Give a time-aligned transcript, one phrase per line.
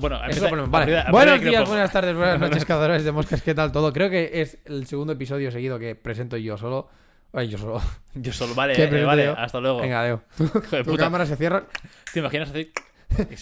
[0.00, 0.70] bueno, a Eso empezar- lo ponemos.
[0.70, 0.98] Vale.
[0.98, 3.42] a Buenos días, buenas tardes, buenas noches, cazadores de moscas.
[3.42, 3.92] ¿Qué tal todo?
[3.92, 6.88] Creo que es el segundo episodio seguido que presento yo solo.
[7.32, 7.80] Ay, yo solo.
[8.14, 9.38] Yo solo, vale, ¿Qué eh, vale, yo?
[9.38, 9.80] hasta luego.
[9.80, 10.22] Venga, Leo.
[10.40, 11.04] Hijo de Tu puta.
[11.04, 11.64] cámara se cierra.
[12.12, 12.72] ¿Te imaginas así?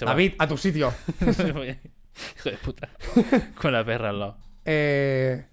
[0.04, 0.92] David, a tu sitio.
[1.22, 2.88] Hijo de puta.
[3.60, 4.36] Con la perra al lado.
[4.66, 5.46] Eh,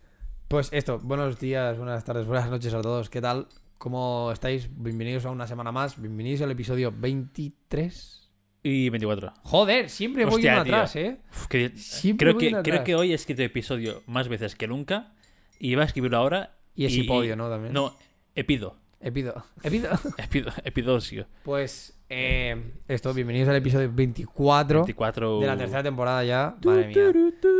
[0.49, 3.09] pues esto, buenos días, buenas tardes, buenas noches a todos.
[3.09, 3.47] ¿Qué tal?
[3.77, 4.69] ¿Cómo estáis?
[4.75, 6.01] Bienvenidos a una semana más.
[6.01, 8.24] Bienvenidos al episodio 23.
[8.67, 9.31] Y 24.
[9.43, 10.61] Joder, siempre voy uno tío.
[10.61, 11.19] atrás, ¿eh?
[11.31, 15.13] Uf, que- Siempre creo, que, creo que hoy he escrito episodio más veces que nunca.
[15.59, 16.55] Y iba a escribirlo ahora.
[16.73, 17.47] Y es hipodio, ¿no?
[17.47, 17.73] También.
[17.73, 17.95] No,
[18.33, 18.75] epido.
[18.99, 19.45] Epido.
[19.61, 19.91] Epido.
[20.17, 21.27] Epido, epidosio.
[21.43, 25.39] Pues, eh, esto, bienvenidos al episodio 24, 24.
[25.41, 26.55] de la tercera temporada ya.
[26.65, 27.13] Madre mía.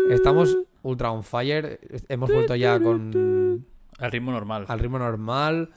[0.10, 1.80] Estamos ultra on fire.
[2.10, 3.64] Hemos vuelto ya con
[4.00, 4.66] Al ritmo normal.
[4.68, 5.70] al ritmo normal.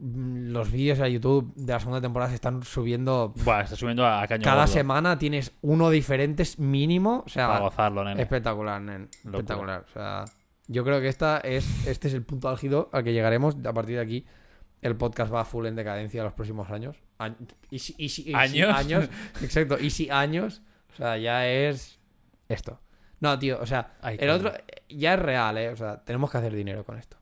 [0.00, 4.04] Mm, Los vídeos a YouTube de la segunda temporada se están subiendo Buah, está subiendo
[4.06, 4.72] a, a caño Cada gordo.
[4.72, 7.18] semana tienes uno diferente mínimo.
[7.18, 8.22] O Para sea, gozarlo, nene.
[8.22, 9.08] espectacular, nen.
[9.24, 9.38] Locura.
[9.38, 9.84] Espectacular.
[9.88, 10.24] O sea,
[10.68, 13.56] yo creo que esta es, este es el punto álgido al que llegaremos.
[13.64, 14.26] A partir de aquí,
[14.82, 16.96] el podcast va full en decadencia los próximos años.
[17.18, 17.36] Añ-
[17.70, 18.74] y si- y si- y si ¿Años?
[18.74, 19.08] años.
[19.42, 19.78] Exacto.
[19.78, 20.62] Y si años.
[20.92, 21.98] O sea, ya es
[22.48, 22.80] esto.
[23.20, 24.50] No, tío, o sea, Ay, el otro
[24.88, 25.68] ya es real, ¿eh?
[25.68, 27.18] O sea, tenemos que hacer dinero con esto.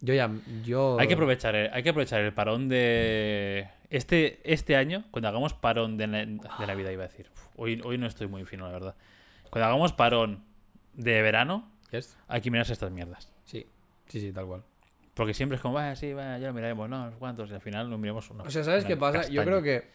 [0.00, 0.30] Yo ya,
[0.64, 0.96] yo...
[0.98, 5.52] Hay que aprovechar el, hay que aprovechar el parón de este este año cuando hagamos
[5.54, 7.26] parón de, de la vida iba a decir.
[7.32, 8.94] Uf, hoy hoy no estoy muy fino la verdad.
[9.50, 10.44] Cuando hagamos parón
[10.94, 12.16] de verano Yes.
[12.28, 13.32] hay que mirarse estas mierdas.
[13.44, 13.66] Sí,
[14.06, 14.62] sí, sí, tal cual.
[15.14, 17.60] Porque siempre es como, vaya, sí, vaya, ya lo miraremos, no, unos cuantos, y al
[17.60, 18.44] final nos miremos uno.
[18.44, 19.28] O sea, ¿sabes qué pasa?
[19.28, 19.88] Yo creo que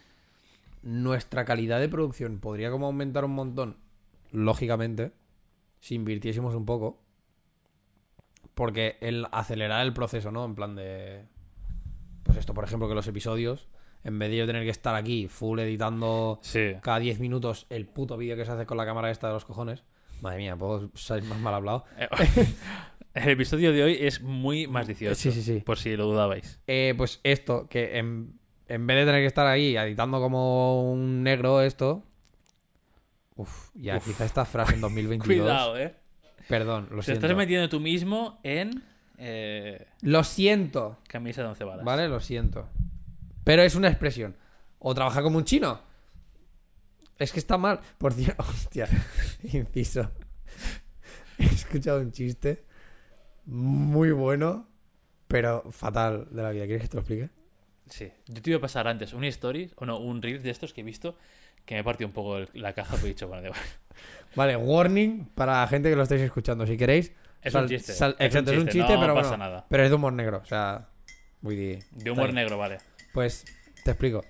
[0.84, 3.78] nuestra calidad de producción podría como aumentar un montón,
[4.32, 5.14] lógicamente,
[5.80, 7.02] si invirtiésemos un poco.
[8.56, 10.46] Porque el acelerar el proceso, ¿no?
[10.46, 11.26] En plan de...
[12.24, 13.68] Pues esto, por ejemplo, que los episodios,
[14.04, 16.74] en vez de yo tener que estar aquí full editando Sí.
[16.82, 19.46] cada 10 minutos el puto vídeo que se hace con la cámara esta de los
[19.46, 19.84] cojones.
[20.22, 21.86] Madre mía, puedo salir más mal hablado.
[21.98, 22.08] Eh,
[23.14, 25.16] El episodio de hoy es muy más 18.
[25.16, 25.60] Sí, sí, sí.
[25.62, 26.60] Por si lo dudabais.
[26.68, 31.24] Eh, pues esto, que en, en vez de tener que estar ahí editando como un
[31.24, 32.04] negro esto.
[33.36, 34.06] Uf, ya Uf.
[34.06, 35.26] quizá esta frase en 2022.
[35.48, 35.96] Cuidado, eh.
[36.48, 37.26] Perdón, lo Te siento.
[37.26, 38.84] estás metiendo tú mismo en
[39.18, 41.86] eh, Lo siento, camisa de once balas.
[41.86, 42.08] ¿vale?
[42.08, 42.70] Lo siento.
[43.44, 44.36] Pero es una expresión.
[44.80, 45.80] O trabaja como un chino.
[47.18, 47.80] Es que está mal.
[47.98, 48.88] Por cierto, hostia,
[49.44, 50.12] inciso.
[51.38, 52.66] He escuchado un chiste
[53.46, 54.68] muy bueno,
[55.28, 56.66] pero fatal de la vida.
[56.66, 57.30] ¿Quieres que te lo explique?
[57.90, 58.12] Sí.
[58.28, 60.82] Yo te iba a pasar antes un stories, o no, un reel de estos que
[60.82, 61.18] he visto
[61.66, 63.54] que me partió un poco el- la caja, pero he dicho, da igual.
[64.36, 66.66] Vale, warning para la gente que lo estáis escuchando.
[66.68, 67.12] Si queréis.
[67.42, 67.94] Es sal- un chiste.
[67.94, 69.44] sal- es, exacto, un es un chiste, chiste, no pero pasa bueno.
[69.46, 69.66] nada.
[69.70, 70.40] Pero es de humor negro.
[70.44, 70.88] O sea,
[71.42, 72.78] muy De está humor negro, vale.
[73.14, 73.46] Pues
[73.84, 74.24] te explico.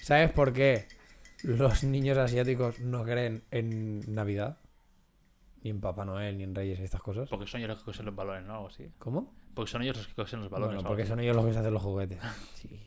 [0.00, 0.86] ¿Sabes por qué
[1.42, 4.56] los niños asiáticos no creen en Navidad?
[5.62, 7.28] Ni en Papá Noel, ni en Reyes y estas cosas.
[7.28, 8.54] Porque son ellos los que cosen los balones, ¿no?
[8.54, 8.88] Algo así.
[8.98, 9.34] ¿Cómo?
[9.52, 10.76] Porque son ellos los que cosen los balones.
[10.76, 12.18] Bueno, porque son ellos los que se hacen los juguetes.
[12.54, 12.80] Sí.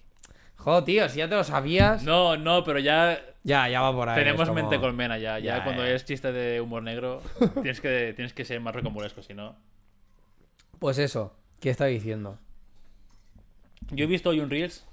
[0.58, 2.03] Joder, tío, si ya te lo sabías.
[2.03, 4.16] No, no, pero ya Ya, ya va por ahí.
[4.16, 5.40] tenemos como- mente colmena ya.
[5.40, 5.91] Ya, Ya, cuando ya.
[5.94, 7.22] es chiste de humor negro,
[7.62, 9.56] tienes que, tienes que ser más recomulesco, si no.
[10.80, 12.40] Pues eso, ¿qué está diciendo?
[13.91, 14.86] Yo he visto hoy un Reels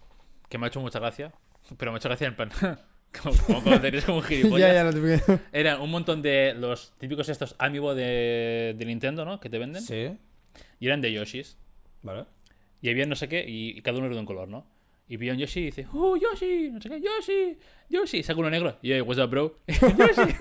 [0.49, 1.33] que me ha hecho mucha gracia,
[1.79, 2.51] pero me ha hecho gracia en plan.
[3.23, 4.69] como, como cuando te ríes como un gilipollas.
[4.69, 9.25] ya, ya lo te Eran un montón de los típicos estos amiibo de, de Nintendo,
[9.25, 9.39] ¿no?
[9.41, 9.83] Que te venden.
[9.83, 10.17] Sí.
[10.81, 11.57] Y eran de Yoshis.
[12.03, 12.25] Vale.
[12.83, 14.67] Y había no sé qué, y cada uno era de un color, ¿no?
[15.11, 16.71] Y pilla un Yoshi y dice, ¡Oh, Yoshi!
[16.71, 18.23] No sé qué, Yoshi, Yoshi.
[18.23, 18.79] Saca uno negro.
[18.81, 19.57] Y yo, what's up, bro?
[19.67, 20.35] Yoshi.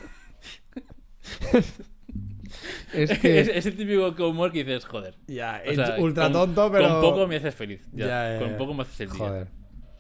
[2.94, 3.40] Es es, que.
[3.40, 5.16] es el típico humor que dices, joder.
[5.28, 6.88] ya, O es sea, ultra con- tonto, pero.
[6.88, 7.82] Con poco me haces feliz.
[7.94, 9.18] Ya, Ya, ya, con poco me haces el día.
[9.18, 9.48] Joder.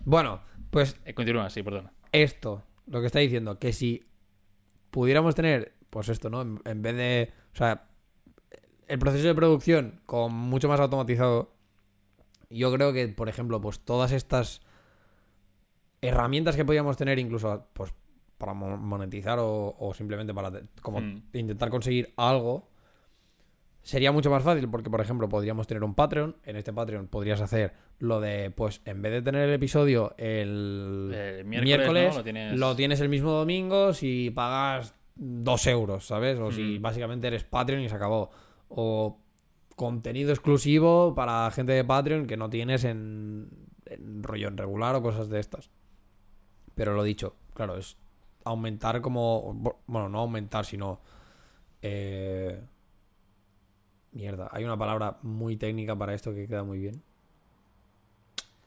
[0.06, 0.41] Bueno,
[0.72, 1.91] pues Eh, continúa, sí, perdona.
[2.12, 4.06] esto, lo que está diciendo, que si
[4.91, 6.41] pudiéramos tener, pues esto, ¿no?
[6.41, 7.88] En, en vez de, o sea,
[8.88, 11.54] el proceso de producción con mucho más automatizado,
[12.50, 14.62] yo creo que, por ejemplo, pues todas estas
[16.01, 17.94] herramientas que podríamos tener incluso, pues,
[18.38, 20.51] para mo- monetizar o, o simplemente para
[20.81, 21.22] como Mm.
[21.34, 22.69] intentar conseguir algo,
[23.84, 26.38] sería mucho más fácil porque, por ejemplo, podríamos tener un Patreon.
[26.46, 31.12] En este Patreon podrías hacer lo de, pues, en vez de tener el episodio el
[31.13, 32.18] Eh, miércoles, ¿no?
[32.19, 36.40] Lo tienes- lo tienes el mismo domingo si pagas dos euros, ¿sabes?
[36.40, 36.81] O si Mm.
[36.81, 38.30] básicamente eres Patreon y se acabó.
[38.69, 39.19] O
[39.80, 43.48] contenido exclusivo para gente de Patreon que no tienes en,
[43.86, 45.72] en rollo en regular o cosas de estas.
[46.76, 47.96] Pero lo dicho, claro, es
[48.44, 49.80] aumentar como...
[49.88, 51.00] Bueno, no aumentar, sino...
[51.81, 52.62] eh,
[54.12, 57.02] Mierda, hay una palabra muy técnica para esto que queda muy bien.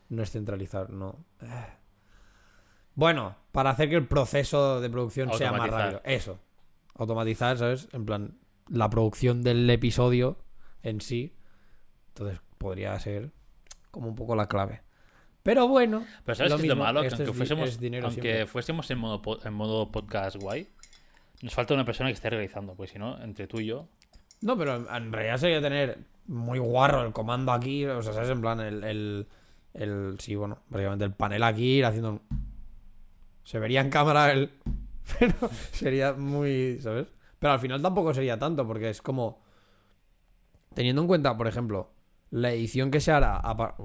[0.08, 1.18] No es centralizar, no.
[2.94, 6.00] Bueno, para hacer que el proceso de producción sea más rápido.
[6.04, 6.38] Eso.
[6.94, 7.88] automatizar, ¿sabes?
[7.92, 8.38] En plan,
[8.70, 10.38] la producción del episodio
[10.82, 11.34] en sí.
[12.08, 13.30] Entonces podría ser
[13.90, 14.82] como un poco la clave.
[15.42, 16.04] Pero bueno.
[16.24, 17.00] Pero ¿sabes lo qué es lo mismo, malo?
[17.02, 17.32] Que aunque
[18.46, 20.68] fuésemos, aunque en modo, en modo podcast guay,
[21.42, 22.74] nos falta una persona que esté realizando.
[22.74, 23.88] Pues si no, entre tú y yo.
[24.40, 27.84] No, pero en- en realidad sería tener muy guarro el comando aquí.
[27.86, 28.30] O sea, ¿sabes?
[28.30, 28.84] En plan, el.
[28.84, 29.26] el,
[29.74, 32.10] el- sí, bueno, básicamente el panel aquí, ir haciendo.
[32.10, 32.22] un-
[33.44, 34.50] Se vería en cámara el.
[35.18, 35.34] Pero
[35.72, 36.78] sería muy.
[36.80, 37.08] ¿Sabes?
[37.40, 39.41] Pero al final tampoco sería tanto, porque es como.
[40.74, 41.92] Teniendo en cuenta, por ejemplo,
[42.30, 43.40] la edición que se hará.
[43.42, 43.76] A,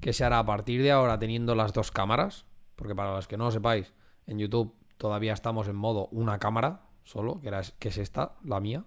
[0.00, 2.46] que se hará a partir de ahora teniendo las dos cámaras.
[2.76, 3.92] Porque para los que no lo sepáis,
[4.26, 8.60] en YouTube todavía estamos en modo una cámara solo, que, era, que es esta, la
[8.60, 8.84] mía.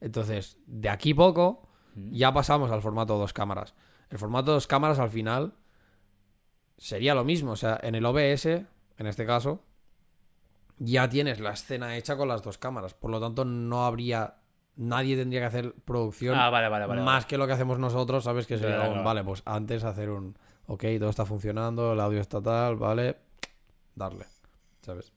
[0.00, 3.74] Entonces, de aquí poco, ya pasamos al formato dos cámaras.
[4.10, 5.54] El formato dos cámaras al final
[6.76, 7.52] sería lo mismo.
[7.52, 9.62] O sea, en el OBS, en este caso,
[10.78, 12.94] ya tienes la escena hecha con las dos cámaras.
[12.94, 14.36] Por lo tanto, no habría.
[14.76, 17.02] Nadie tendría que hacer producción Ah, vale, vale, vale.
[17.02, 18.46] más que lo que hacemos nosotros, ¿sabes?
[18.46, 19.04] Que sería Claro, claro.
[19.04, 20.36] vale, pues antes hacer un.
[20.66, 23.16] Ok, todo está funcionando, el audio está tal, vale.
[23.94, 24.24] Darle,
[24.80, 25.12] ¿sabes?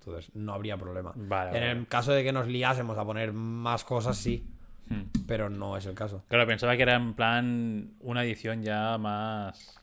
[0.00, 1.12] Entonces, no habría problema.
[1.14, 4.44] Vale, En el caso de que nos liásemos a poner más cosas, sí,
[4.88, 5.02] Hmm.
[5.26, 6.22] pero no es el caso.
[6.28, 9.80] Claro, pensaba que era en plan una edición ya más.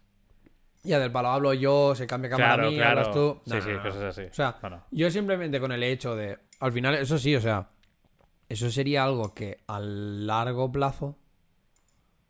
[0.83, 2.99] Ya del palo hablo yo, se cambia cámara Claro, mía, claro.
[3.01, 3.41] hablas tú.
[3.45, 3.83] Sí, sí, no, no.
[3.83, 4.21] cosas así.
[4.23, 6.39] O sea, Bueno, yo simplemente con el hecho de.
[6.59, 7.67] Al final, eso sí, o sea.
[8.53, 11.17] Eso sería algo que a largo plazo.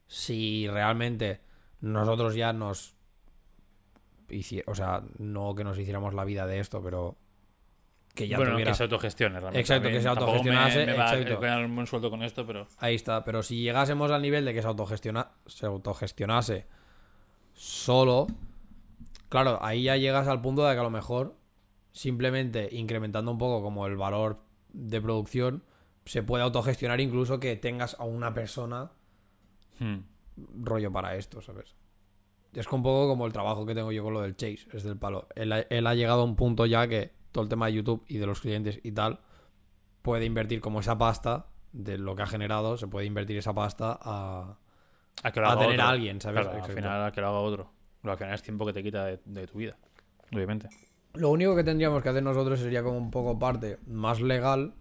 [0.08, 1.42] Si realmente
[1.81, 2.96] nosotros ya nos.
[4.68, 7.18] O sea, no que nos hiciéramos la vida de esto, pero.
[8.16, 8.72] Que ya bueno, tuviera.
[8.72, 9.60] que se autogestione realmente.
[9.60, 11.46] Exacto, que se autogestionase, Me, me va exacto.
[11.46, 12.70] a un buen sueldo con esto, pero.
[12.78, 16.68] Ahí está, pero si llegásemos al nivel de que se, autogestiona, se autogestionase
[17.54, 18.28] solo,
[19.28, 21.36] claro, ahí ya llegas al punto de que a lo mejor
[21.92, 24.40] simplemente incrementando un poco como el valor
[24.72, 25.64] de producción,
[26.06, 28.92] se puede autogestionar incluso que tengas a una persona
[29.80, 30.00] Hmm.
[30.64, 31.76] rollo para esto, ¿sabes?
[32.54, 34.98] Es un poco como el trabajo que tengo yo con lo del Chase, es del
[34.98, 35.28] palo.
[35.36, 38.06] Él ha, él ha llegado a un punto ya que todo el tema de YouTube
[38.08, 39.20] y de los clientes y tal
[40.04, 43.98] puede invertir como esa pasta de lo que ha generado, se puede invertir esa pasta
[44.00, 44.58] a...
[45.24, 45.86] A, que lo a haga tener otro.
[45.86, 46.48] a alguien, ¿sabes?
[46.48, 47.72] Claro, al final a que lo haga otro.
[48.04, 49.78] Lo al final es tiempo que te quita de, de tu vida.
[50.32, 50.70] Obviamente.
[51.14, 54.74] Lo único que tendríamos que hacer nosotros sería como un poco parte más legal.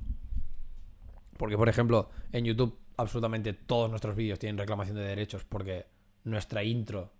[1.42, 5.86] Porque, por ejemplo, en YouTube absolutamente todos nuestros vídeos tienen reclamación de derechos porque
[6.22, 7.10] nuestra intro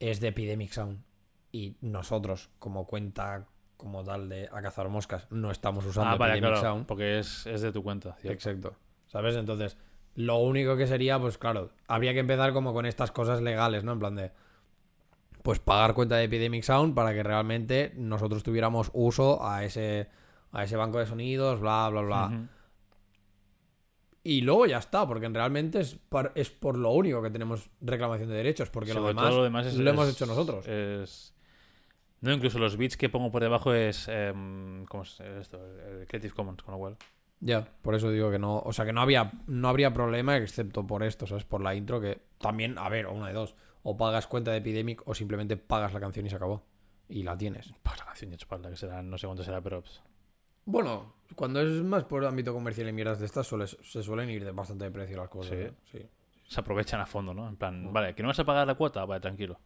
[0.00, 1.02] es de Epidemic Sound
[1.52, 3.46] y nosotros, como cuenta
[3.76, 6.74] como tal de A Cazar Moscas, no estamos usando Ah, vale, Epidemic claro.
[6.76, 6.86] Sound.
[6.86, 8.14] Porque es, es de tu cuenta.
[8.14, 8.32] ¿cierto?
[8.32, 8.74] Exacto.
[9.06, 9.36] ¿Sabes?
[9.36, 9.76] Entonces,
[10.14, 13.92] lo único que sería, pues claro, habría que empezar como con estas cosas legales, ¿no?
[13.92, 14.32] En plan de,
[15.42, 20.08] pues pagar cuenta de Epidemic Sound para que realmente nosotros tuviéramos uso a ese,
[20.52, 22.48] a ese banco de sonidos, bla, bla, bla.
[24.24, 28.28] Y luego ya está, porque realmente es por, es por lo único que tenemos reclamación
[28.28, 30.66] de derechos, porque lo demás, lo demás es- lo hemos es- hecho nosotros.
[30.68, 31.34] Es...
[32.20, 34.06] No, incluso los bits que pongo por debajo es.
[34.08, 35.58] em, ¿Cómo es esto?
[35.88, 36.96] El Creative Commons, con lo cual.
[37.40, 40.86] Ya, por eso digo que no, o sea que no había, no habría problema excepto
[40.86, 41.44] por esto, ¿sabes?
[41.44, 44.58] Por la intro que también, a ver, o una de dos, o pagas cuenta de
[44.58, 46.62] Epidemic o simplemente pagas la canción y se acabó.
[47.08, 47.74] Y la tienes.
[47.82, 49.80] Pues la canción de espalda, que será, no sé cuánto será, pero.
[49.82, 50.00] pues,
[50.64, 54.44] Bueno, cuando es más por ámbito comercial y mierdas de estas suele- se suelen ir
[54.44, 55.50] de bastante de precio las cosas.
[55.52, 55.56] Sí.
[55.58, 55.72] ¿eh?
[55.90, 56.06] sí.
[56.46, 57.48] se aprovechan a fondo, ¿no?
[57.48, 57.92] En plan, Mm.
[57.94, 59.58] vale, que no vas a pagar la cuota, vale, tranquilo.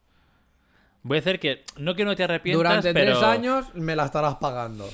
[1.03, 1.65] Voy a hacer que.
[1.79, 3.13] No que no te arrepientas, Durante pero.
[3.13, 4.89] tres años me la estarás pagando.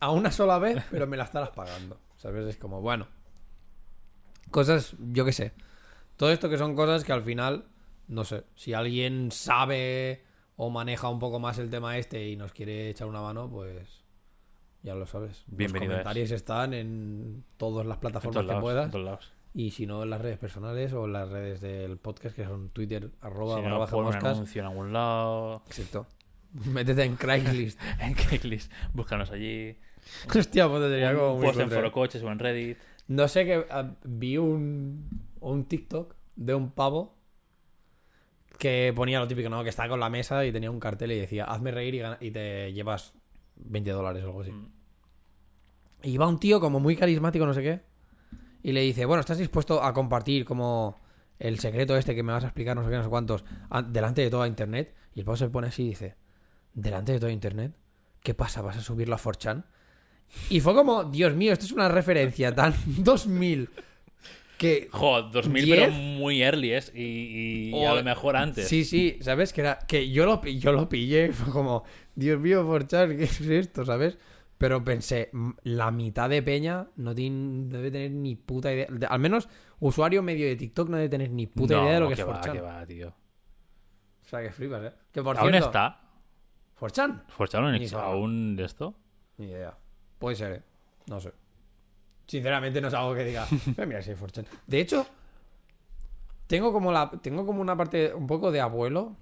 [0.00, 1.98] A una sola vez, pero me la estarás pagando.
[2.16, 2.46] ¿Sabes?
[2.46, 3.08] Es como, bueno.
[4.50, 5.52] Cosas, yo qué sé.
[6.16, 7.64] Todo esto que son cosas que al final,
[8.08, 10.24] no sé, si alguien sabe
[10.56, 14.01] o maneja un poco más el tema este y nos quiere echar una mano, pues
[14.82, 15.44] ya lo sabes.
[15.46, 18.90] Bienvenido Los comentarios están en todas las plataformas que en puedas.
[18.90, 19.32] todos lados.
[19.54, 22.70] Y si no, en las redes personales o en las redes del podcast, que son
[22.70, 25.62] Twitter, arroba, Si barra no, anuncio en algún lado.
[25.66, 26.06] Exacto.
[26.66, 27.80] Métete en Craigslist.
[28.00, 29.76] En Craigslist, búscanos allí.
[30.34, 31.76] Hostia, pues sería como Un muy post en cutre.
[31.78, 32.78] Forocoches o en Reddit.
[33.08, 33.64] No sé que
[34.04, 37.18] vi un, un TikTok de un pavo
[38.58, 39.62] que ponía lo típico, ¿no?
[39.62, 42.72] Que estaba con la mesa y tenía un cartel y decía, hazme reír y te
[42.72, 43.14] llevas
[43.64, 44.50] 20 dólares o algo así.
[44.52, 44.66] Mm.
[46.04, 47.80] Y iba un tío como muy carismático, no sé qué,
[48.62, 51.00] y le dice, bueno, ¿estás dispuesto a compartir como
[51.38, 53.92] el secreto este que me vas a explicar, no sé qué, no sé cuántos, an-
[53.92, 54.94] delante de toda Internet?
[55.14, 56.16] Y el pavo se pone así y dice,
[56.74, 57.72] ¿delante de toda Internet?
[58.22, 58.62] ¿Qué pasa?
[58.62, 59.64] ¿Vas a subirlo a 4chan?
[60.48, 63.68] Y fue como, Dios mío, esto es una referencia tan 2000
[64.58, 64.88] que...
[64.92, 65.78] Joder, 2000, ¿Diez?
[65.80, 66.92] pero muy early, ¿es?
[66.94, 68.68] Y, y O- a lo mejor antes.
[68.68, 69.52] Sí, sí, ¿sabes?
[69.52, 71.82] Que era que yo lo, yo lo pillé y fue como,
[72.14, 73.84] Dios mío, 4chan, ¿qué es esto?
[73.84, 74.18] ¿Sabes?
[74.58, 78.86] Pero pensé, "Mm, la mitad de peña no tiene, debe tener ni puta idea.
[78.90, 79.48] de- al menos
[79.80, 82.20] usuario medio de TikTok no debe tener ni puta No, idea de lo que, que
[82.22, 82.52] es va, 4chan.
[82.52, 83.08] que va, tío.
[83.08, 84.92] O sea, que flipas, ¿eh?
[85.10, 86.00] Que por ¿Aún cierto, está?
[86.78, 87.24] 4chan.
[87.28, 88.04] ¿Forchan Ni ex- idea.
[88.04, 88.94] aún de esto?
[89.38, 89.76] Ni idea.
[90.18, 90.62] Puede ser, ¿eh?
[91.08, 91.32] No sé.
[92.26, 93.46] Sinceramente no es algo que diga.
[93.50, 94.46] "Voy a mirar si hay 4chan".
[94.66, 95.06] De hecho,
[96.46, 97.10] tengo como la.
[97.10, 99.16] Tengo como una parte un poco de abuelo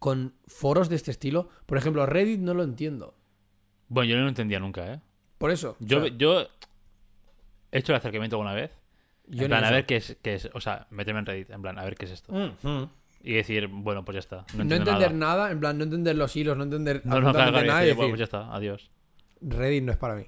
[0.00, 1.48] con foros de este estilo.
[1.66, 3.14] Por ejemplo, Reddit no lo entiendo.
[3.88, 5.00] Bueno, yo no lo entendía nunca, ¿eh?
[5.38, 5.76] Por eso.
[5.78, 6.40] Yo, o sea, yo
[7.70, 8.72] he hecho el acercamiento alguna vez.
[9.28, 10.50] yo en plan, a ver qué es, qué es.
[10.54, 12.32] O sea, meterme en Reddit, en plan, a ver qué es esto.
[12.32, 12.90] Mm, mm.
[13.22, 14.46] Y decir, bueno, pues ya está.
[14.54, 15.10] No, entender nada.
[15.10, 15.50] nada.
[15.50, 17.70] en plan, no entender los hilos, no entender No, no, claro, y nada.
[17.70, 18.90] bueno, decir, pues ya está, adiós.
[19.42, 20.26] Reddit no es para mí.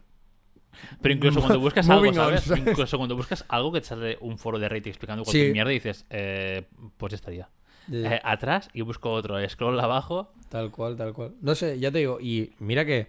[1.00, 2.42] Pero incluso cuando buscas algo, on, ¿sabes?
[2.42, 2.66] ¿sabes?
[2.66, 5.52] Incluso cuando buscas algo que te sale un foro de Reddit explicando cualquier Sí.
[5.52, 6.66] mierda y dices, eh,
[6.98, 7.48] pues ya estaría.
[7.90, 9.36] Eh, atrás y busco otro.
[9.48, 10.32] Scroll abajo.
[10.48, 11.34] Tal cual, tal cual.
[11.40, 13.08] No sé, ya te digo, y mira que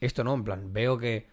[0.00, 1.28] esto no, en plan, veo que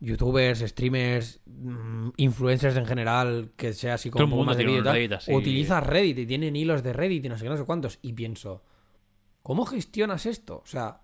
[0.00, 4.64] youtubers, streamers, mm, influencers en general, que sea así como Todo un poco más de
[4.82, 5.32] tal, Reddit así.
[5.34, 8.14] utiliza Reddit y tienen hilos de Reddit y no sé qué, no sé cuántos, y
[8.14, 8.64] pienso,
[9.42, 10.56] ¿cómo gestionas esto?
[10.64, 11.02] O sea,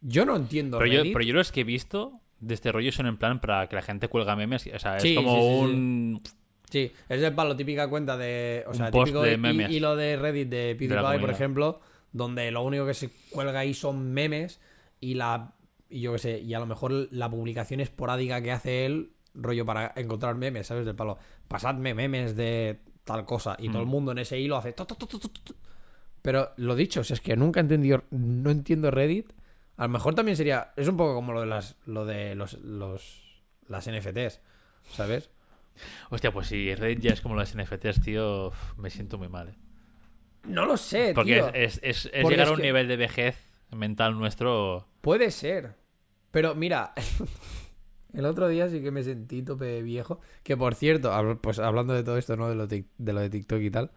[0.00, 1.12] yo no entiendo Pero yo, Reddit.
[1.12, 3.82] pero yo los que he visto de este rollo son en plan para que la
[3.82, 4.66] gente cuelga memes.
[4.74, 5.54] O sea, es Sí, como sí, sí, sí.
[5.60, 6.22] un.
[6.70, 8.64] Sí, es el palo, típica cuenta de.
[8.66, 9.70] O sea, típico de memes.
[9.70, 11.30] hilo de Reddit de PewDiePie, por comunidad.
[11.30, 11.80] ejemplo,
[12.12, 14.60] donde lo único que se cuelga ahí son memes
[15.00, 15.54] y la.
[15.88, 19.66] Y yo qué sé, y a lo mejor la publicación esporádica que hace él, rollo
[19.66, 20.86] para encontrar memes, ¿sabes?
[20.86, 21.18] Del palo.
[21.48, 23.56] Pasadme memes de tal cosa.
[23.58, 23.90] Y todo el Mm.
[23.90, 24.72] mundo en ese hilo hace.
[26.22, 28.04] Pero lo dicho, si es que nunca he entendido.
[28.10, 29.32] No entiendo Reddit.
[29.76, 30.72] A lo mejor también sería.
[30.76, 31.76] Es un poco como lo de las.
[31.86, 32.54] Lo de los.
[32.60, 33.22] los
[33.66, 34.40] las NFTs.
[34.92, 35.30] ¿Sabes?
[36.10, 39.48] Hostia, pues si Reddit ya es como las NFTs, tío, me siento muy mal.
[39.50, 39.54] ¿eh?
[40.44, 41.48] No lo sé, Porque tío.
[41.48, 43.36] es, es- es- es Porque llegar a un que- nivel de vejez
[43.70, 44.86] mental nuestro.
[45.00, 45.74] Puede ser.
[46.30, 46.92] Pero mira,
[48.14, 50.20] el otro día sí que me sentí tope viejo.
[50.42, 52.48] Que por cierto, pues hablando de todo esto, ¿no?
[52.48, 53.90] De lo, de lo de TikTok y tal.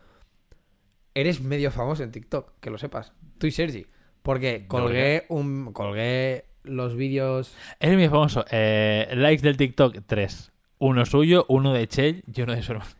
[1.15, 3.13] Eres medio famoso en TikTok, que lo sepas.
[3.37, 3.85] Tú y Sergi.
[4.23, 5.73] Porque colgué un.
[5.73, 7.53] colgué los vídeos.
[7.79, 8.45] Es mi famoso.
[8.49, 10.51] eh, likes del TikTok, tres.
[10.85, 12.91] Uno suyo, uno de Chell y uno de su hermano.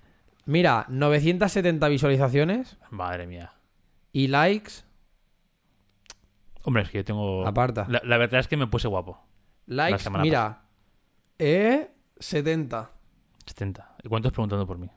[0.45, 3.53] Mira, 970 visualizaciones Madre mía.
[4.11, 4.71] y likes.
[6.63, 7.45] Hombre, es que yo tengo.
[7.45, 7.85] Aparta.
[7.89, 9.19] La, la verdad es que me puse guapo.
[9.65, 10.61] Likes, semana mira.
[11.39, 12.89] Eh, 70.
[13.45, 13.95] 70.
[14.03, 14.89] ¿Y cuántos preguntando por mí?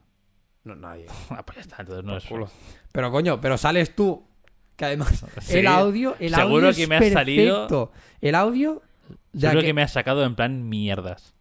[0.65, 1.07] No, nadie.
[1.31, 2.25] Ah, pues ya está, entonces no es.
[2.25, 2.49] culo.
[2.93, 4.25] Pero coño, pero sales tú.
[4.77, 5.59] Que además, Sí.
[5.59, 7.93] el audio, el Seguro audio que es me has salido- perfecto.
[8.21, 8.83] El audio.
[9.37, 9.75] Seguro que- que...
[9.75, 11.35] me has sacado en plan mierdas.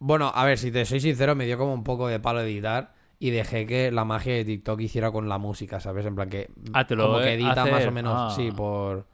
[0.00, 2.94] Bueno, a ver, si te soy sincero, me dio como un poco de palo editar
[3.18, 6.06] y dejé que la magia de TikTok hiciera con la música, ¿sabes?
[6.06, 6.50] En plan que.
[6.72, 8.32] Ah, te lo como que edita más o menos, Ah.
[8.34, 9.06] sí, por.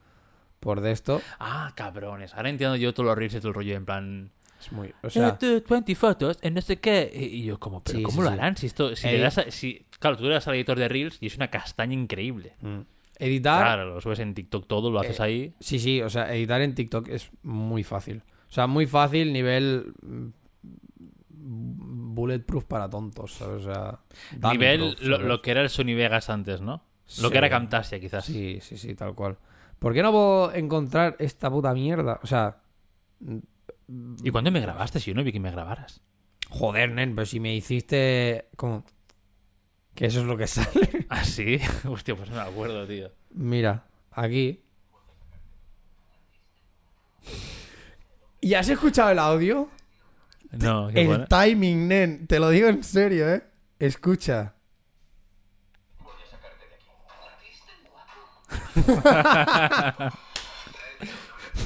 [0.59, 1.21] Por de esto.
[1.39, 2.33] Ah, cabrones.
[2.33, 4.31] Ahora entiendo yo todos los reels y todo el rollo en plan.
[4.59, 4.93] Es muy.
[5.03, 7.11] O sea, sea, 20 fotos en no sé qué.
[7.13, 8.33] Y yo, como, ¿pero Sí, cómo sí, lo sí.
[8.33, 8.57] harán?
[8.57, 8.95] Si esto.
[8.95, 11.35] Si le das a- si, claro, tú le das al editor de reels y es
[11.35, 12.53] una castaña increíble.
[12.61, 12.79] mm,
[13.19, 13.61] editar.
[13.63, 15.53] Claro, lo subes en TikTok todo, lo haces Eh, ahí.
[15.59, 18.23] Sí, sí, o sea, editar en TikTok es muy fácil.
[18.49, 19.93] O sea, muy fácil, nivel.
[21.47, 23.65] Bulletproof para tontos, ¿sabes?
[23.65, 23.99] O sea.
[24.51, 26.83] Nivel lo, que era el Sony Vegas antes, ¿no?
[27.21, 28.25] Lo que era Camtasia, quizás.
[28.25, 29.37] Sí, sí, sí, tal cual.
[29.77, 32.19] ¿Por qué no puedo encontrar esta puta mierda?
[32.23, 32.57] O sea.
[34.23, 34.99] ¿Y cuándo me grabaste?
[34.99, 36.01] Si yo no vi que me grabaras.
[36.49, 38.49] Joder, nen, pero si me hiciste.
[38.55, 38.83] Como.
[39.93, 41.05] Que eso es lo que sale.
[41.09, 41.59] ¿Ah, sí?
[41.87, 43.11] Hostia, pues no me acuerdo, tío.
[43.29, 44.63] Mira, aquí.
[48.41, 49.69] ¿Y has escuchado el audio?
[50.59, 52.27] No, qué El timing, nen.
[52.27, 53.43] Te lo digo en serio, ¿eh?
[53.79, 54.53] Escucha.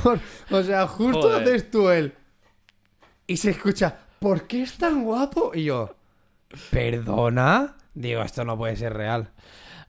[0.03, 0.19] Por-
[0.51, 1.43] o sea, justo Joder.
[1.43, 2.13] haces tú él.
[3.27, 5.51] Y se escucha, ¿por qué es tan guapo?
[5.53, 5.95] Y yo,
[6.71, 7.75] ¿perdona?
[7.93, 9.29] Digo, esto no puede ser real.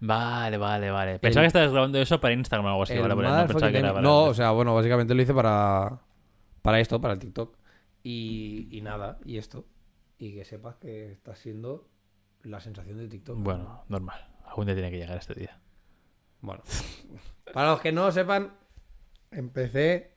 [0.00, 1.18] Vale, vale, vale.
[1.18, 4.00] Pensaba El- que estabas grabando eso para Instagram o algo así, vale, No.
[4.00, 5.98] No, o sea, bueno, básicamente lo hice para,
[6.62, 7.54] para esto, para el TikTok.
[8.02, 9.66] Y, y nada, y esto.
[10.18, 11.88] Y que sepas que está siendo
[12.42, 13.38] la sensación de TikTok.
[13.38, 14.28] Bueno, normal.
[14.46, 15.60] Algún día tiene que llegar este día.
[16.40, 16.62] Bueno.
[17.52, 18.54] Para los que no lo sepan,
[19.30, 20.16] empecé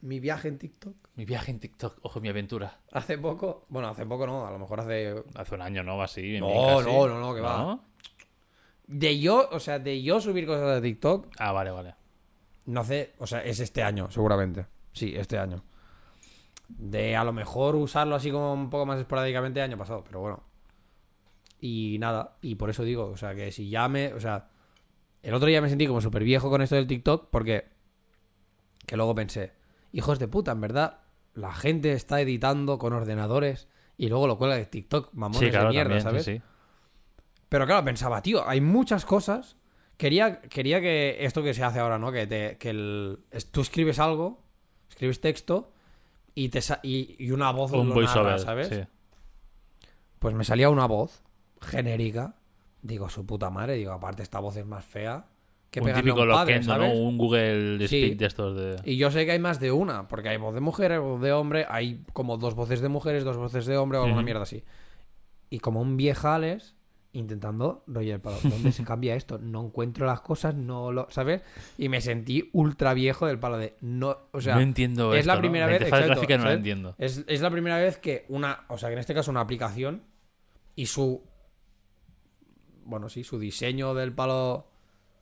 [0.00, 2.80] mi viaje en TikTok Mi viaje en TikTok, ojo, mi aventura.
[2.92, 3.64] hace poco.
[3.68, 5.14] Bueno, hace poco no, a lo mejor hace.
[5.34, 6.00] Hace un año, ¿no?
[6.02, 6.38] Así.
[6.38, 6.90] No, casi.
[6.90, 7.80] no, no, no, que va.
[8.86, 11.94] De yo, o sea, de yo subir cosas de TikTok, Ah, vale, vale.
[12.66, 13.14] no hace.
[13.18, 14.66] O sea, es este año, seguramente.
[14.92, 15.64] Sí, este año.
[16.76, 20.20] De a lo mejor usarlo así como un poco más esporádicamente el año pasado, pero
[20.20, 20.42] bueno.
[21.60, 24.12] Y nada, y por eso digo, o sea, que si ya me.
[24.12, 24.48] O sea,
[25.22, 27.68] el otro día me sentí como súper viejo con esto del TikTok, porque
[28.86, 29.52] que luego pensé,
[29.92, 31.00] hijos de puta, en verdad,
[31.32, 35.68] la gente está editando con ordenadores y luego lo cuelga de TikTok, mamones Sí, claro,
[35.68, 36.42] de mierda, también, sí, ¿sabes?
[36.42, 36.42] sí.
[37.48, 39.56] Pero claro, pensaba, tío, hay muchas cosas.
[39.96, 42.10] Quería, quería que esto que se hace ahora, ¿no?
[42.10, 43.20] Que, te, que el,
[43.52, 44.42] tú escribes algo,
[44.88, 45.72] escribes texto
[46.34, 48.68] y, te sa- y, y una voz Un narra, voiceover, ¿sabes?
[48.68, 48.80] sí.
[50.18, 51.22] Pues me salía una voz
[51.60, 52.34] genérica.
[52.82, 53.74] Digo, su puta madre.
[53.74, 55.26] Digo, aparte esta voz es más fea
[55.70, 56.92] que Un típico un padre, loquendo, ¿no?
[56.92, 58.04] Un Google Sí.
[58.04, 58.76] Speak de estos de...
[58.84, 61.20] Y yo sé que hay más de una, porque hay voz de mujer, hay voz
[61.20, 64.42] de hombre, hay como dos voces de mujeres, dos voces de hombre o alguna mierda
[64.42, 64.62] así.
[65.50, 66.74] Y como un viejales
[67.14, 69.38] intentando, Roger, ¿para dónde se cambia esto?
[69.38, 71.42] No encuentro las cosas, no lo, ¿sabes?
[71.78, 75.32] Y me sentí ultra viejo del palo de no, o sea, no entiendo es esto,
[75.32, 76.58] la primera vez, interfaz exacto, gráfica no la ¿sabes?
[76.58, 76.94] entiendo.
[76.98, 80.02] es, es la primera vez que una, o sea, que en este caso una aplicación
[80.76, 81.22] y su
[82.84, 84.68] bueno, sí, su diseño del palo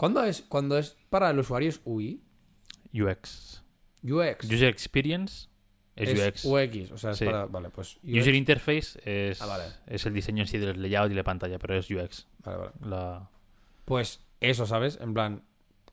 [0.03, 2.25] ¿Cuándo es cuando es para el usuario es UI?
[2.93, 3.63] UX.
[4.03, 4.47] UX.
[4.47, 5.49] User Experience
[5.97, 6.45] es, UX.
[6.45, 7.25] UX, o sea, es Sí.
[7.25, 7.47] para.
[7.47, 7.97] Vale, pues.
[8.03, 8.19] UX.
[8.21, 9.65] User Interface es, Ah, vale.
[9.87, 12.27] es el diseño en sí del layout y la pantalla, pero es UX.
[12.45, 12.71] Vale, vale.
[12.85, 13.29] La...
[13.85, 14.99] Pues eso, ¿sabes?
[15.01, 15.43] En plan,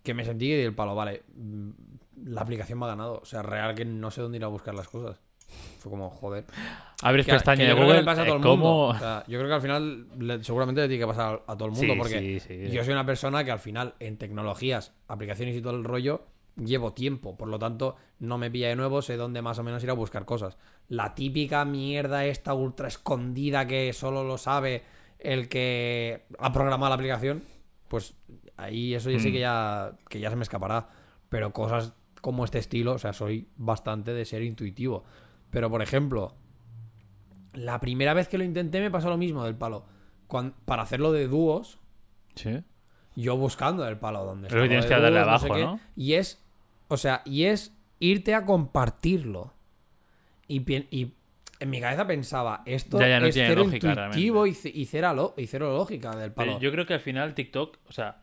[0.04, 1.24] que me sentí del palo, vale.
[1.36, 1.70] mm,
[2.26, 3.20] La aplicación me ha ganado.
[3.22, 5.20] O sea, real que no sé dónde ir a buscar las cosas.
[5.80, 6.44] Fue como, joder.
[7.02, 8.06] Abres Que- pestaña que de yo creo que Google.
[8.06, 8.56] pasa a todo el ¿cómo?
[8.58, 8.88] mundo.
[8.96, 11.58] O sea, yo creo que al final le- seguramente le tiene que pasar a, a
[11.58, 11.94] todo el mundo.
[11.94, 12.70] Sí, porque sí, sí.
[12.72, 16.24] yo soy una persona que al final en tecnologías, aplicaciones y todo el rollo,
[16.64, 17.36] llevo tiempo.
[17.38, 19.94] Por lo tanto, no me pilla de nuevo, sé dónde más o menos ir a
[19.94, 20.58] buscar cosas.
[20.88, 24.84] La típica mierda esta ultra escondida que solo lo sabe
[25.20, 27.44] el que ha programado la aplicación,
[27.88, 28.16] pues
[28.58, 29.34] ahí eso ya sí Mm.
[29.34, 30.90] que ya, que ya se me escapará.
[31.30, 35.04] Pero cosas como este estilo, o sea, soy bastante de ser intuitivo.
[35.52, 36.36] Pero, por ejemplo,
[37.54, 39.86] la primera vez que lo intenté me pasó lo mismo del palo.
[40.66, 41.80] Para hacerlo de dúos,
[42.36, 42.62] Sí.
[43.16, 45.80] yo buscando el palo donde Pero está tienes lo que de darle sé abajo, ¿no?
[45.96, 46.42] Y es,
[46.90, 49.54] o sea, y es irte a compartirlo.
[50.48, 50.60] Y,
[50.96, 51.14] y
[51.60, 54.86] en mi cabeza pensaba, esto Ya, ya, no es tiene cero lógica, intuitivo y, y
[54.86, 56.60] cero, y cero lógica del Pero palo.
[56.60, 58.22] yo creo que al final TikTok, o sea,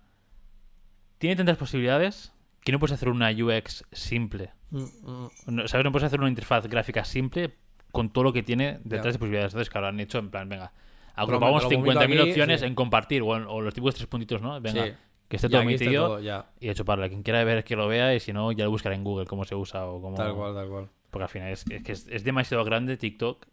[1.18, 4.50] tiene tantas posibilidades que no puedes hacer una UX simple.
[4.70, 5.29] Mm, mm.
[5.46, 5.85] No- ¿Sabes?
[5.85, 7.55] No puedes hacer una interfaz gráfica simple
[7.92, 9.52] con todo lo que tiene detrás de posibilidades.
[9.52, 10.72] Entonces, claro, han hecho en plan, venga,
[11.14, 12.66] agrupamos lo vomito 50.000 aquí, opciones sí.
[12.66, 14.61] en compartir o, en- o los tipos tres puntitos, ¿no?
[14.61, 14.92] Venga, Sí.
[15.29, 16.51] Que esté todo ya.
[16.61, 18.95] y hecho para quien quiera ver que lo vea y si no, ya lo buscará
[18.95, 20.17] en Google cómo se usa o cómo...
[20.17, 20.89] Tal cual, tal cual.
[21.11, 23.47] Porque al final es, es que es, es demasiado grande TikTok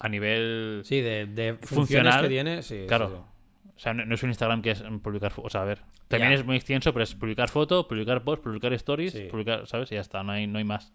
[0.00, 0.82] a nivel...
[0.84, 2.84] Sí, de, de funciones Funcional, que tiene, sí.
[2.88, 3.08] Claro.
[3.08, 3.70] sí, sí.
[3.76, 5.46] O sea, no, no es un Instagram que es publicar fotos.
[5.46, 5.82] O sea, a ver.
[6.08, 6.38] También Ya.
[6.38, 9.24] es muy extenso, pero es publicar foto, publicar post, publicar stories, Sí.
[9.30, 9.90] publicar, ¿sabes?
[9.90, 10.92] Y ya está, no hay, no hay más.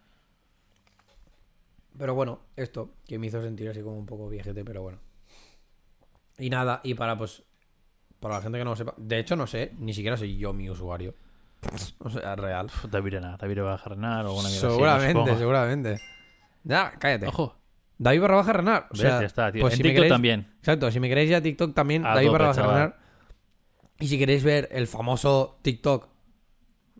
[1.97, 4.99] Pero bueno, esto que me hizo sentir así como un poco viejete, pero bueno.
[6.37, 7.43] Y nada, y para pues.
[8.19, 8.93] Para la gente que no lo sepa.
[8.97, 11.15] De hecho, no sé, ni siquiera soy yo mi usuario.
[11.99, 12.69] O sea, real.
[12.89, 15.37] David Renar, David va a jarnar o alguna mierda así, Seguramente, supongo.
[15.37, 15.99] seguramente.
[16.63, 17.27] Ya, cállate.
[17.27, 17.55] Ojo,
[17.97, 18.87] David barra baja Renar.
[18.91, 19.61] O sea, ya está, tío.
[19.61, 20.53] pues en si TikTok queréis- también.
[20.59, 22.61] Exacto, si me queréis ya TikTok también, A David tope, barra baja.
[22.73, 22.99] Renar.
[23.99, 26.07] Y si queréis ver el famoso TikTok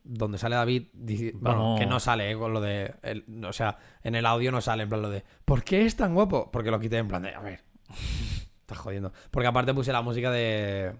[0.03, 0.88] donde sale David,
[1.36, 2.95] bueno, que no sale, eh, con lo de.
[3.03, 5.23] el- o sea, en el audio no sale, en plan lo de.
[5.45, 6.49] ¿Por qué es tan guapo?
[6.51, 7.34] Porque lo quité en plan de.
[7.36, 7.62] A ver.
[8.62, 9.12] Estás jodiendo.
[9.32, 10.95] Porque aparte puse la música de.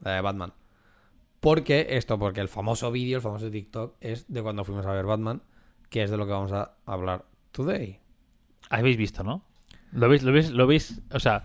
[0.00, 0.52] De Batman.
[1.40, 5.04] Porque esto, porque el famoso vídeo, el famoso TikTok, es de cuando fuimos a ver
[5.04, 5.42] Batman,
[5.90, 8.00] que es de lo que vamos a hablar today.
[8.70, 9.44] Habéis visto, ¿no?
[9.92, 10.22] ¿Lo veis?
[10.22, 10.50] ¿Lo veis?
[10.50, 11.02] ¿Lo veis?
[11.12, 11.44] O sea,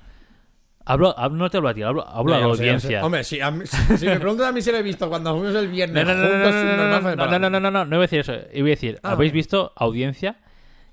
[0.85, 3.05] hablo, hablo- no te hablo a ti, hablo, hablo a Ya la sé, audiencia.
[3.05, 5.37] Hombre, si, a mí- si- si me preguntas a mí si lo he visto cuando
[5.37, 6.89] fuimos el viernes No, no, no, no, juntos, no, no, no,
[7.27, 8.33] no, no, no, no, no, no voy a decir eso.
[8.53, 10.37] Iba a decir, Ah, ¿habéis visto audiencia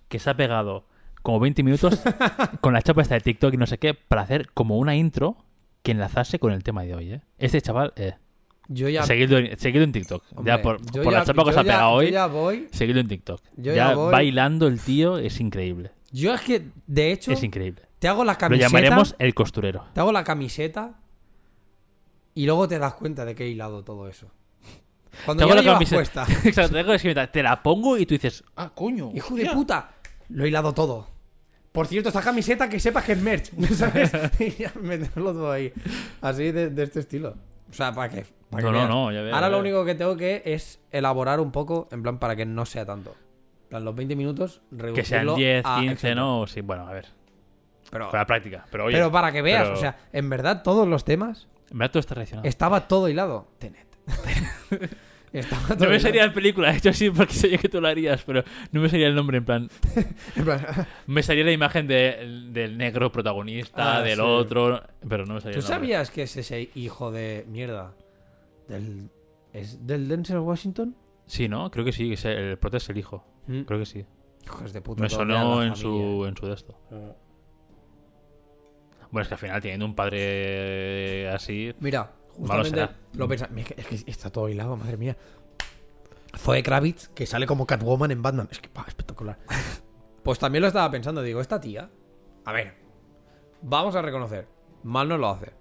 [0.08, 0.86] que se ha pegado
[1.22, 2.02] como 20 minutos
[2.60, 5.36] con la chapa esta de TikTok y no sé qué para hacer como una intro
[5.86, 7.20] que enlazase con el tema de hoy, ¿eh?
[7.38, 8.14] Este chaval, eh,
[8.68, 9.04] Yo ya.
[9.04, 10.22] seguidlo, seguidlo en TikTok.
[10.34, 12.10] hombre, ya por, yo por ya- la chapa que yo os ha pegado yo hoy,
[12.10, 12.68] ya voy.
[12.72, 13.40] seguidlo en TikTok.
[13.56, 14.12] yo ya ya voy.
[14.12, 15.92] bailando el tío es increíble.
[16.12, 17.82] Yo es que, de hecho, Es increíble.
[17.98, 18.68] te hago la Lo camiseta.
[18.68, 19.84] llamaremos el costurero.
[19.92, 20.94] Te hago la camiseta
[22.34, 24.30] y luego te das cuenta de que he hilado todo eso.
[25.24, 26.26] Cuando Te ya hago la camiseta.
[26.44, 29.10] Exacto, te, hago la camiseta, te la pongo y tú dices, ah, coño.
[29.14, 29.54] Hijo de hostia".
[29.54, 29.90] puta,
[30.30, 31.08] lo he hilado todo.
[31.76, 34.10] Por cierto, esta camiseta que sepas que es merch, ¿sabes?
[34.40, 35.70] y ya meterlo todo ahí.
[36.22, 37.34] Así de, de este estilo.
[37.68, 38.24] O sea, para que.
[38.48, 40.80] para que No, no, no, ya veo, Ahora ya lo único que tengo que es
[40.90, 43.14] elaborar un poco, en plan, para que no sea tanto.
[43.64, 46.14] En plan, los 20 minutos, Que sean reducirlo 10, a- 15, exacto.
[46.14, 46.46] ¿no?
[46.46, 47.06] Sí, bueno, a ver.
[47.90, 48.64] Pero, Con la práctica.
[48.70, 51.78] Pero oye, pero para que veas, pero- o sea, en verdad todos los temas en
[51.78, 52.48] verdad todo está relacionado.
[52.48, 53.48] estaba todo hilado.
[53.58, 53.86] Tenet.
[55.78, 58.42] No me salía la película, de hecho sí, porque sabía que tú lo harías, pero
[58.72, 59.68] no me salía el nombre, en plan.
[60.36, 60.64] En plan,
[61.06, 64.20] Me salía la imagen de- del negro protagonista, Ah, del sí.
[64.24, 65.76] otro, pero no me salía ¿Tú el nombre.
[65.88, 67.94] sabías que es ese hijo de mierda?
[68.68, 69.10] Del,
[69.52, 70.96] ¿Es del Denzel Washington?
[71.26, 71.70] Sí, ¿no?
[71.70, 73.24] Creo que sí, que es el prota es el hijo.
[73.46, 73.62] Mm.
[73.62, 74.04] Creo que sí.
[74.44, 75.02] Hijos de puta.
[75.02, 75.76] Me sonó en familia.
[75.76, 76.78] su, en su de esto.
[79.10, 81.72] Bueno, es que al final teniendo un padre así...
[81.80, 83.48] Mira, justamente lo pensa.
[83.56, 85.16] Es que, es que está todo hilado, madre mía.
[86.36, 88.48] Zoe Kravitz, que sale como Catwoman en Batman.
[88.50, 89.38] Es que, pa, espectacular.
[90.22, 91.22] pues también lo estaba pensando.
[91.22, 91.90] Digo, esta tía.
[92.44, 92.74] A ver.
[93.62, 94.46] Vamos a reconocer.
[94.82, 95.52] Mal no lo hace.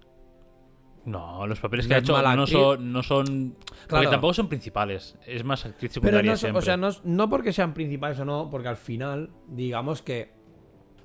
[1.06, 3.56] No, los papeles No que ha hecho no son, no son...
[3.88, 5.16] Porque tampoco son principales.
[5.26, 6.60] Es más actriz Pero secundaria no, son- siempre.
[6.60, 10.34] o sea, no, no porque sean principales o no, porque al final, digamos que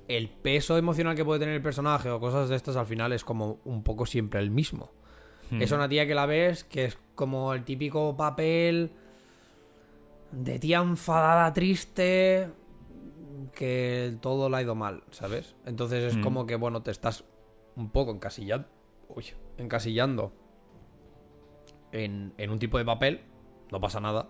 [0.07, 3.23] el peso emocional que puede tener el personaje o cosas de estas al final es
[3.23, 4.91] como un poco siempre el mismo.
[5.51, 5.61] Hmm.
[5.61, 8.91] Es una tía que la ves que es como el típico papel
[10.31, 12.49] de tía enfadada, triste,
[13.53, 15.55] que todo le ha ido mal, ¿sabes?
[15.65, 16.21] Entonces es Mm.
[16.23, 17.25] como que, bueno, te estás
[17.75, 18.67] un poco encasillando,
[19.09, 19.25] uy,
[19.57, 20.31] encasillando
[21.91, 23.21] en, en un tipo de papel,
[23.71, 24.29] no pasa nada.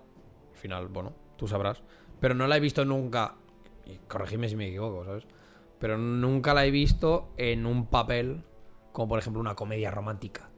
[0.51, 1.84] Al final, bueno, tú sabrás.
[2.19, 3.36] Pero no la he visto nunca,
[3.86, 5.25] y corregidme si me equivoco, ¿sabes?
[5.79, 8.43] Pero nunca la he visto en un papel
[8.91, 10.49] como por ejemplo una comedia romántica.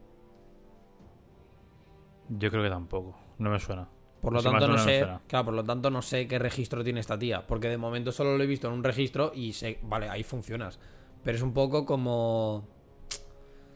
[2.38, 3.16] Yo creo que tampoco.
[3.38, 3.88] No me suena.
[4.22, 7.02] Por lo Si tanto no sé, claro, por lo tanto no sé qué registro tiene
[7.02, 10.08] esta tía, porque de momento solo lo he visto en un registro y sé, vale,
[10.08, 10.80] ahí funcionas.
[11.24, 12.66] Pero es un poco como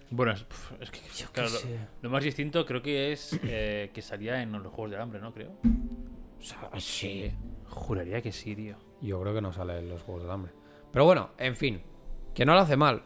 [0.10, 0.46] Bueno, es,
[0.90, 1.02] que
[1.34, 1.78] claro, lo, sé.
[2.02, 5.34] lo más distinto creo que es eh, que salía en los Juegos del Hambre, ¿no?
[5.34, 5.52] Creo.
[6.38, 7.30] o sea, sí.
[7.68, 8.78] Juraría que sí, tío.
[9.02, 10.54] Yo creo que no sale en los Juegos del Hambre.
[10.94, 11.82] Pero bueno, en fin,
[12.34, 13.04] que no lo hace mal.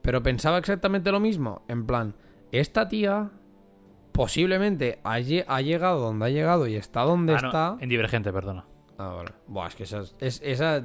[0.00, 2.14] Pero pensaba exactamente lo mismo, en plan,
[2.52, 3.32] esta tía
[4.18, 7.76] posiblemente ha, lle- ha llegado donde ha llegado y está donde Ah, no, está.
[7.80, 8.64] en Divergente, perdona.
[8.98, 9.30] Ah, vale.
[9.46, 10.84] Buah, es que esa, es, esa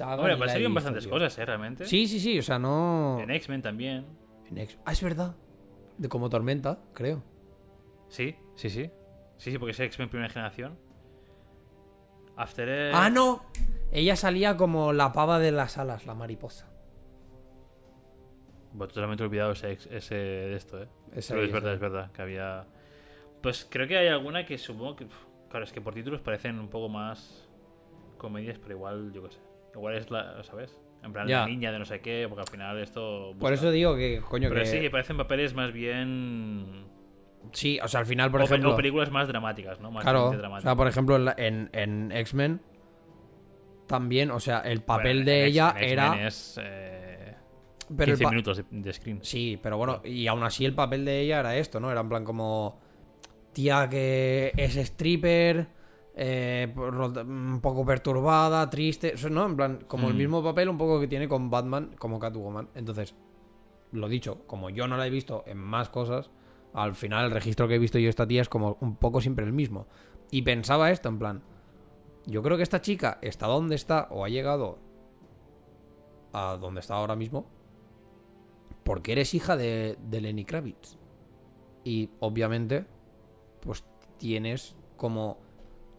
[0.00, 1.12] Hombre, pues salieron bastantes tío.
[1.12, 1.44] cosas, ¿eh?
[1.46, 1.84] Realmente.
[1.86, 3.18] Sí, sí, sí, o sea, no...
[3.20, 4.06] En X-Men también.
[4.50, 5.36] En X- Ah, es verdad.
[5.98, 7.22] De como tormenta, creo.
[8.08, 8.90] Sí, sí, sí.
[9.36, 10.76] Sí, sí, porque es X-Men primera generación.
[12.36, 12.90] After.
[12.92, 13.44] ¡Ah, no!
[13.92, 16.68] Ella salía como la pava de las alas, la mariposa.
[18.78, 20.88] Totalmente olvidado ese, de esto, ¿eh?
[21.14, 22.12] Esa Pero es verdad, es verdad.
[22.12, 22.66] Que había.
[23.42, 25.06] Pues creo que hay alguna que supongo que.
[25.50, 27.48] Claro, es que por títulos parecen un poco más
[28.18, 29.40] comedias, pero igual, yo qué sé.
[29.74, 30.42] Igual es la.
[30.42, 30.78] ¿Sabes?
[31.02, 31.40] En plan, Ya.
[31.40, 33.34] la niña de no sé qué, porque al final esto.
[33.38, 34.66] Por eso digo que, coño, Pero que...
[34.66, 36.86] sí, parecen papeles más bien.
[37.52, 38.72] Sí, o sea, al final, por o, ejemplo...
[38.72, 39.90] o películas más dramáticas, ¿no?
[39.90, 42.60] Más Claro, o sea, por ejemplo, en, en, en X-Men
[43.86, 46.26] también, o sea, el papel Bueno, de ella era...
[46.26, 47.05] Es, eh,
[47.88, 49.20] Pero el 15 pa- minutos de, de screen.
[49.22, 51.90] Sí, pero bueno, y aún así el papel de ella era esto, ¿no?
[51.90, 52.78] Era en plan como
[53.52, 55.68] tía que es stripper,
[56.14, 59.46] eh, por lo- un poco perturbada, triste, eso, ¿no?
[59.46, 60.18] En plan, como el Mm.
[60.18, 62.68] mismo papel un poco que tiene con Batman, como Catwoman.
[62.74, 63.14] Entonces,
[63.92, 66.30] lo dicho, como yo no la he visto en más cosas,
[66.74, 69.44] al final el registro que he visto yo esta tía es como un poco siempre
[69.46, 69.86] el mismo.
[70.30, 71.42] Y pensaba esto, en plan,
[72.26, 74.78] yo creo que esta chica está donde está o ha llegado
[76.32, 77.46] a donde está ahora mismo
[78.86, 80.96] porque eres hija de, de Lenny Kravitz.
[81.82, 82.86] Y obviamente,
[83.60, 83.84] pues
[84.16, 85.38] tienes como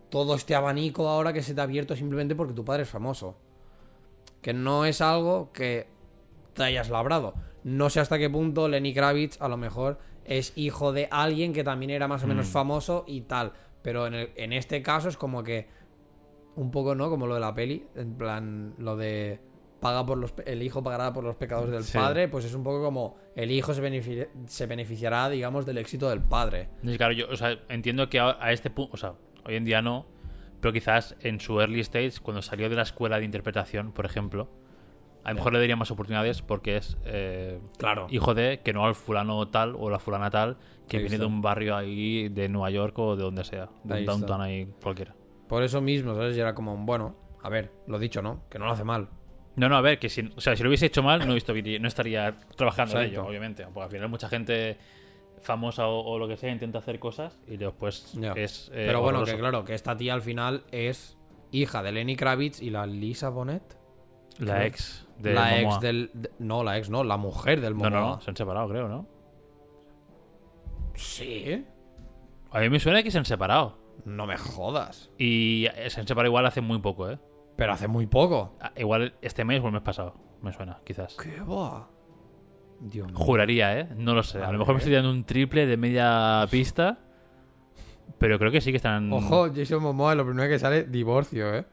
[0.09, 3.35] todo este abanico ahora que se te ha abierto simplemente porque tu padre es famoso.
[4.41, 5.87] Que no es algo que
[6.53, 7.33] te hayas labrado.
[7.65, 11.65] No sé hasta qué punto Lenny Kravitz a lo mejor es hijo de alguien que
[11.65, 12.51] también era más o menos Mm.
[12.51, 13.51] famoso y tal.
[13.81, 15.67] Pero en, el- en este caso es como que
[16.55, 17.09] un poco, ¿no?
[17.09, 19.39] Como lo de la peli, en plan, lo de
[19.79, 21.97] paga por los el hijo pagará por los pecados del Sí.
[21.97, 26.09] padre, pues es un poco como el hijo se, benefici- se beneficiará, digamos, del éxito
[26.09, 26.69] del padre.
[26.83, 29.13] Y claro, yo o sea, entiendo que a, a este punto, o sea,
[29.45, 30.05] hoy en día no,
[30.61, 34.49] pero quizás en su early stage, cuando salió de la escuela de interpretación, por ejemplo,
[35.23, 38.07] a lo mejor le daría más oportunidades porque es eh, Claro.
[38.09, 41.27] hijo de que no al fulano tal o la fulana tal que Ahí viene está.
[41.27, 44.11] de un barrio ahí de Nueva York o de donde sea, de Ahí un está.
[44.13, 45.13] downtown ahí cualquiera.
[45.49, 46.35] Por eso mismo, ¿sabes?
[46.37, 48.43] Y era como, bueno, a ver, lo dicho, ¿no?
[48.49, 49.09] Que no lo hace mal.
[49.57, 51.53] No, no, a ver, que si, o sea, si lo hubiese hecho mal, no, esto-
[51.53, 53.65] no estaría trabajando en ello, obviamente.
[53.65, 54.77] Porque al final mucha gente
[55.41, 58.31] famosa o, o lo que sea intenta hacer cosas y después Ya.
[58.33, 58.69] es.
[58.73, 59.35] eh, Pero bueno, horroroso.
[59.35, 61.17] que claro, que esta tía al final es
[61.51, 63.77] hija de Lenny Kravitz y la Lisa Bonet.
[64.39, 65.59] La ex de la Momoa.
[65.73, 66.11] ex del.
[66.13, 67.99] de- no, la ex no, la mujer del No, Momoa.
[67.99, 69.07] no, no, se han separado, creo, ¿no?
[70.93, 71.65] Sí.
[72.51, 73.77] A mí me suena que se han separado.
[74.05, 75.09] No me jodas.
[75.17, 77.17] Y se han separado igual hace muy poco, ¿eh?
[77.57, 78.55] Pero hace muy poco.
[78.61, 81.17] Ah, Igual este mes o el mes pasado, me suena, quizás.
[81.17, 81.89] ¿Qué va?
[82.79, 83.17] Dios mío.
[83.17, 83.89] Juraría, ¿eh?
[83.97, 84.39] No lo sé.
[84.41, 86.99] A, A lo mejor me estoy dando un triple de media pista.
[88.19, 89.11] Pero creo que sí que están.
[89.11, 91.65] Ojo, Jason Momoa, lo primero que sale, divorcio, ¿eh?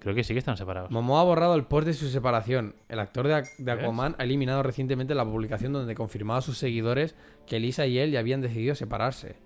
[0.00, 0.90] Creo que sí que están separados.
[0.90, 2.74] Momoa ha borrado el post de su separación.
[2.88, 3.70] El actor de, de.
[3.72, 7.14] Aquaman ha eliminado recientemente la publicación donde confirmaba a sus seguidores
[7.46, 9.36] que Lisa y él ya habían decidido separarse.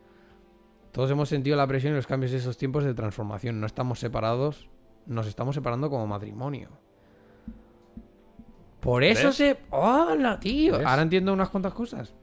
[0.92, 3.60] Todos hemos sentido la presión y los cambios de esos tiempos de transformación.
[3.60, 4.70] No estamos separados,
[5.06, 6.68] nos estamos separando como matrimonio.
[8.80, 9.36] Por eso ¿Ves?
[9.36, 9.56] se.
[9.70, 10.78] ¡Hola, tío!
[10.78, 10.86] ¿Ves?
[10.86, 12.14] Ahora entiendo unas cuantas cosas.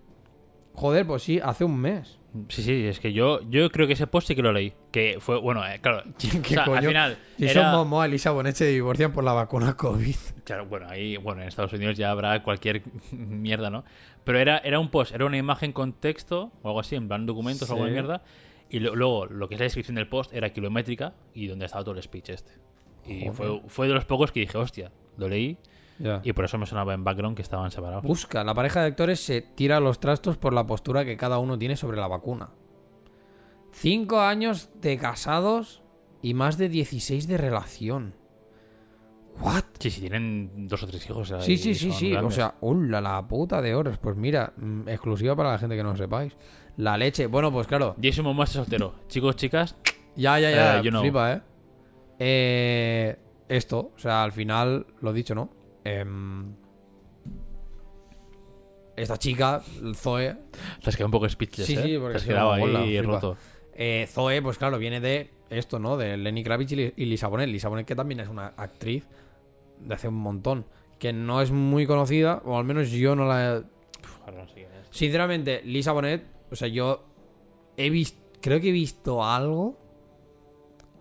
[0.76, 2.19] Joder, pues sí, hace un mes.
[2.50, 4.74] Sí, sí, es que yo, yo creo que ese post sí que lo leí.
[4.91, 6.02] Que fue, bueno, eh, claro.
[6.17, 7.17] ¿Qué o sea, al final.
[7.38, 10.15] Si era- son Momoa y Lisa Bonet se divorcian por la vacuna COVID.
[10.46, 13.84] Claro, bueno, ahí, bueno, en Estados Unidos ya habrá cualquier mierda, ¿no?
[14.24, 17.26] Pero era, era un post, era una imagen con texto o algo así, en plan
[17.28, 17.93] documentos o algo de Sí.
[17.93, 18.24] mierda.
[18.69, 21.84] Y lo- luego, lo que es la descripción del post era kilométrica y donde estaba
[21.84, 22.52] todo el speech este.
[23.06, 25.58] Y fue, fue de los pocos que dije, hostia, lo leí
[26.24, 28.04] y por eso me sonaba en background que estaban separados.
[28.04, 31.58] Busca, la pareja de actores se tira los trastos por la postura que cada uno
[31.58, 32.50] tiene sobre la vacuna.
[33.72, 35.82] Cinco años de casados
[36.22, 38.16] y más de 16 de relación.
[39.39, 39.63] ¿What?
[39.80, 41.34] Sí, sí, tienen dos o tres hijos.
[41.39, 42.16] Sí, sí, sí, sí.
[42.16, 43.98] O sea, ¡hola, la puta de horas!
[43.98, 46.36] Pues mira, mm, exclusiva para la gente que no lo sepáis.
[46.78, 47.26] La leche.
[47.28, 47.96] Bueno, pues claro.
[48.02, 48.96] Jason Momoa está soltero.
[49.08, 49.76] Chicos, chicas,
[50.16, 50.80] Ya, ya, ya.
[50.80, 51.02] Eh, you know.
[51.02, 51.42] Flipa, ¿eh?
[52.25, 53.17] Eh,
[53.49, 55.49] Esto, o sea, al final, lo dicho, ¿no?
[55.83, 56.53] Em,
[58.95, 59.62] esta chica,
[59.95, 60.36] Zoe,
[60.81, 61.81] te has quedado un poco speechless, Sí, ¿eh?
[61.83, 63.13] sí, porque te has quedado ahí flipa.
[63.13, 63.38] roto.
[63.75, 65.97] Eh, Zoe, pues claro, viene de esto, ¿no?
[65.97, 67.49] De Lenny Kravitz y, Li- y Lisa Bonet.
[67.49, 69.05] Lisa Bonet, que también es una actriz
[69.79, 70.65] de hace un montón.
[70.99, 73.57] Que no es muy conocida, o al menos yo no la he...
[73.59, 74.88] Uf, ahora no sé quién es.
[74.91, 77.03] Sinceramente, Lisa Bonet, o sea, yo
[77.77, 78.21] he visto...
[78.41, 79.77] Creo que he visto algo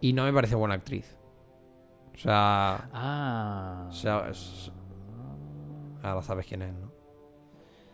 [0.02, 1.16] y no me parece buena actriz.
[2.14, 2.90] O sea...
[2.92, 3.86] Ah.
[3.88, 4.70] o sea, es-
[6.02, 6.92] ahora sabes quién es, ¿no?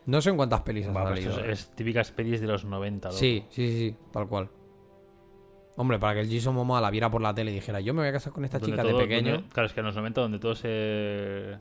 [0.07, 1.38] No sé en cuántas pelis ha Bueno, salido.
[1.40, 3.09] es, es típicas pelis de los 90.
[3.09, 3.18] loco.
[3.18, 4.49] Sí, sí, sí, sí, tal cual.
[5.77, 8.01] Hombre, para que el Jason Momoa la viera por la tele y dijera, yo me
[8.01, 9.33] voy a casar con esta Donde chica todo- de pequeño.
[9.35, 11.59] donde- claro, es que en los 90 donde todo se,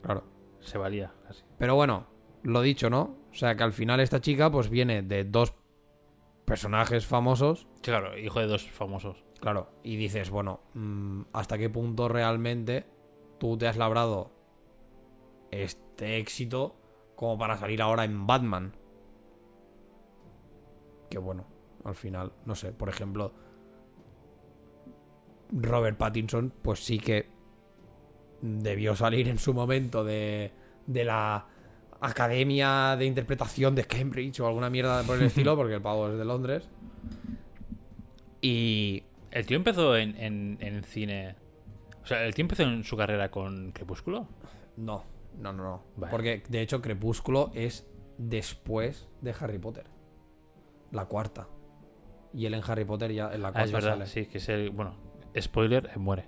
[0.00, 0.24] Claro.
[0.60, 1.44] se valía casi.
[1.58, 2.06] Pero bueno,
[2.42, 3.18] lo dicho, ¿no?
[3.30, 5.54] O sea, que al final esta chica pues viene de dos
[6.46, 9.22] personajes famosos, claro, hijo de dos famosos.
[9.42, 12.86] Claro, y dices, bueno, mm, ¿hasta qué punto realmente
[13.38, 14.30] tú te has labrado
[15.50, 16.76] este éxito
[17.16, 18.72] como para salir ahora en Batman?
[21.10, 21.46] Que bueno,
[21.84, 23.32] al final, no sé, por ejemplo,
[25.50, 27.28] Robert Pattinson, pues sí que
[28.40, 30.52] debió salir en su momento de,
[30.86, 31.48] de la
[32.00, 36.16] Academia de Interpretación de Cambridge o alguna mierda por el estilo, porque el pavo es
[36.16, 36.68] de Londres.
[38.40, 41.34] Y El tío empezó en, en, en cine.
[42.02, 44.28] O sea, el tío empezó en su carrera con Crepúsculo.
[44.76, 45.04] no,
[45.38, 45.84] no, no, no.
[45.96, 46.10] Vale.
[46.10, 47.86] Porque de hecho Crepúsculo es
[48.18, 49.86] después de Harry Potter.
[50.90, 51.48] La cuarta.
[52.34, 54.06] Y él en Harry Potter ya en la Ah, cuarta es verdad, sale.
[54.06, 54.70] sí, que es el.
[54.70, 54.94] Bueno,
[55.40, 56.26] spoiler, muere.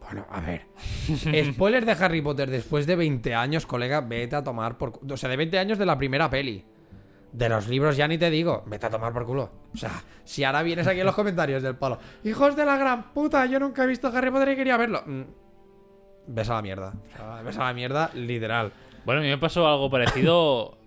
[0.00, 0.66] Bueno, a ver.
[1.52, 5.28] Spoiler de Harry Potter después de 20 años, colega, vete a tomar por O sea,
[5.28, 6.64] de 20 años de la primera peli.
[7.32, 9.50] De los libros ya ni te digo, vete a tomar por culo.
[9.74, 13.12] O sea, si ahora vienes aquí en los comentarios del palo, hijos de la gran
[13.12, 15.02] puta, yo nunca he visto Harry Potter y quería verlo.
[15.06, 15.22] Mm,
[16.28, 16.94] Ves a la mierda.
[17.44, 18.72] Ves a la mierda, literal.
[19.04, 20.78] Bueno, a mí me pasó algo parecido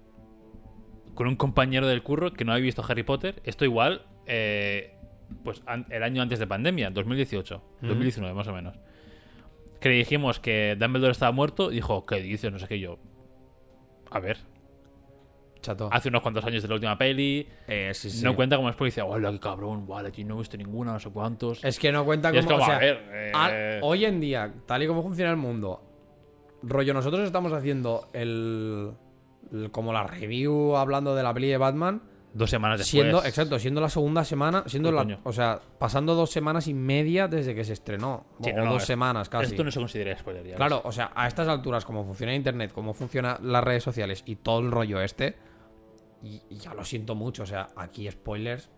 [1.15, 3.41] con un compañero del curro que no había visto Harry Potter.
[3.43, 4.95] Esto igual, eh,
[5.43, 8.77] pues el año antes de pandemia, 2018, 2019 más o menos.
[9.79, 12.51] Que le dijimos que Dumbledore estaba muerto dijo, ¿qué dices?
[12.51, 12.99] No sé qué yo.
[14.11, 14.37] A ver,
[15.61, 15.89] Chato.
[15.91, 17.47] hace unos cuantos años de la última peli.
[17.67, 18.23] Eh, sí, sí.
[18.23, 20.99] No cuenta como después dice, hola, qué cabrón, vale, tío, no he visto ninguna, no
[20.99, 21.63] sé cuántos.
[21.63, 22.57] Es que no cuenta Y es como.
[22.59, 25.37] como, o sea, a ver, eh, al- hoy en día, tal y como funciona el
[25.37, 25.81] mundo,
[26.63, 28.91] rollo, nosotros estamos haciendo el,
[29.51, 32.01] el- como la review hablando de la peli de Batman,
[32.33, 32.89] dos semanas después.
[32.91, 35.19] siendo, exacto, siendo la segunda semana, siendo la, coño.
[35.23, 38.73] o sea, pasando dos semanas y media desde que se estrenó, Sí, o no, no,
[38.73, 39.47] dos es- semanas casi.
[39.47, 40.55] Esto no se considera spoiler ya.
[40.55, 44.37] Claro, o sea, a estas alturas, como funciona Internet, cómo funcionan las redes sociales y
[44.37, 45.35] todo el rollo este,
[46.23, 48.69] y, y ya lo siento mucho, o sea, aquí spoilers,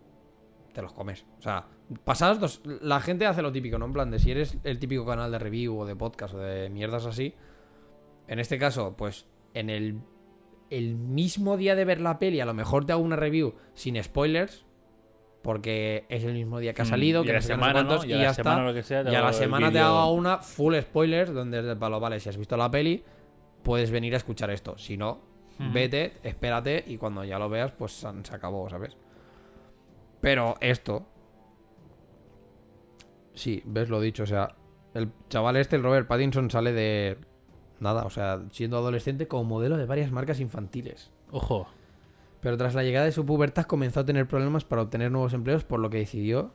[0.74, 1.26] te los comes.
[1.40, 1.68] O sea,
[2.04, 2.62] pasadas dos.
[2.82, 3.86] La gente hace lo típico, ¿no?
[3.86, 6.70] En plan de si eres el típico canal de review o de podcast o de
[6.70, 7.36] mierdas así.
[8.28, 10.00] En este caso, pues en el,
[10.70, 14.02] el mismo día de ver la peli, a lo mejor te hago una review sin
[14.02, 14.66] spoilers.
[15.44, 18.10] Porque es el mismo día que ha salido, y que no la semana, cuántos, ¿no?
[18.10, 18.66] y, Y ya semana está.
[18.66, 21.66] lo que sea, te y a la semana te hago una full spoilers, donde es
[21.66, 23.04] del palo, vale, si has visto la peli,
[23.62, 24.78] puedes venir a escuchar esto.
[24.78, 25.20] Si no,
[25.60, 28.98] Vete, espérate y cuando ya lo veas, pues se se acabó, ¿sabes?
[30.20, 31.06] Pero esto.
[33.34, 34.56] Sí, ves lo dicho, o sea,
[34.94, 37.18] el chaval este, el Robert Pattinson, sale de.
[37.80, 41.12] Nada, o sea, siendo adolescente como modelo de varias marcas infantiles.
[41.32, 41.68] Ojo.
[42.40, 45.64] Pero tras la llegada de su pubertad comenzó a tener problemas para obtener nuevos empleos,
[45.64, 46.54] por lo que decidió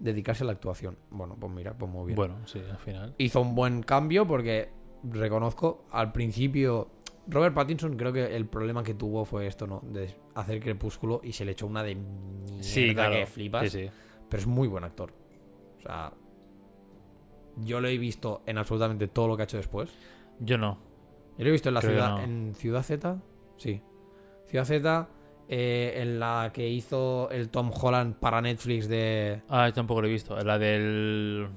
[0.00, 0.96] dedicarse a la actuación.
[1.10, 3.14] Bueno, pues mira, pues muy bien Bueno, sí, al final.
[3.18, 4.70] hizo un buen cambio porque
[5.04, 6.88] reconozco al principio
[7.26, 9.80] Robert Pattinson creo que el problema que tuvo fue esto, ¿no?
[9.84, 13.14] De hacer Crepúsculo y se le echó una de mierda Sí, claro.
[13.14, 13.70] que flipas.
[13.70, 13.90] Sí, sí.
[14.28, 15.12] Pero es muy buen actor.
[15.78, 16.12] O sea,
[17.58, 19.90] yo lo he visto en absolutamente todo lo que ha hecho después.
[20.40, 20.78] Yo no.
[21.38, 22.10] Yo lo he visto en la Creo ciudad.
[22.16, 22.22] no.
[22.22, 23.16] ¿En Ciudad Z?
[23.56, 23.80] Sí.
[24.46, 25.08] Ciudad Z,
[25.48, 29.42] eh, en la que hizo el Tom Holland para Netflix de.
[29.48, 30.36] Ah, yo tampoco lo he visto.
[30.40, 31.48] La del.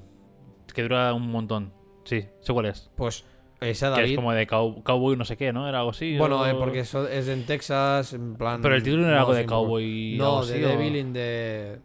[0.72, 1.72] que dura un montón.
[2.04, 2.90] Sí, sé cuál es.
[2.96, 3.24] Pues
[3.60, 4.10] esa Que David.
[4.10, 5.68] es como de cow- cowboy no sé qué, ¿no?
[5.68, 6.16] Era algo así.
[6.16, 8.60] Bueno, o- eh, porque eso es en Texas, en plan.
[8.62, 10.16] Pero el título no era algo de cowboy.
[10.18, 11.18] No, de Devil in the.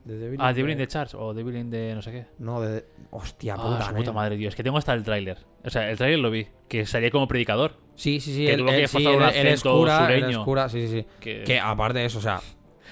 [0.06, 2.26] de Devil Ah, Devil in the- Charge o Devil in the no sé qué.
[2.40, 2.86] No, de.
[3.12, 4.16] Hostia, Ah, puta, su puta nen.
[4.16, 4.50] madre, tío.
[4.50, 5.38] Es que tengo hasta el tráiler.
[5.64, 6.48] O sea, el tráiler lo vi.
[6.68, 7.74] Que salía como predicador.
[7.96, 8.46] Sí, sí, sí.
[8.46, 10.46] Que él, que él sí, él- él es cura, es sureño.
[10.46, 11.06] cura, sí, sí, sí.
[11.20, 12.40] Que, Que aparte de eso, o sea,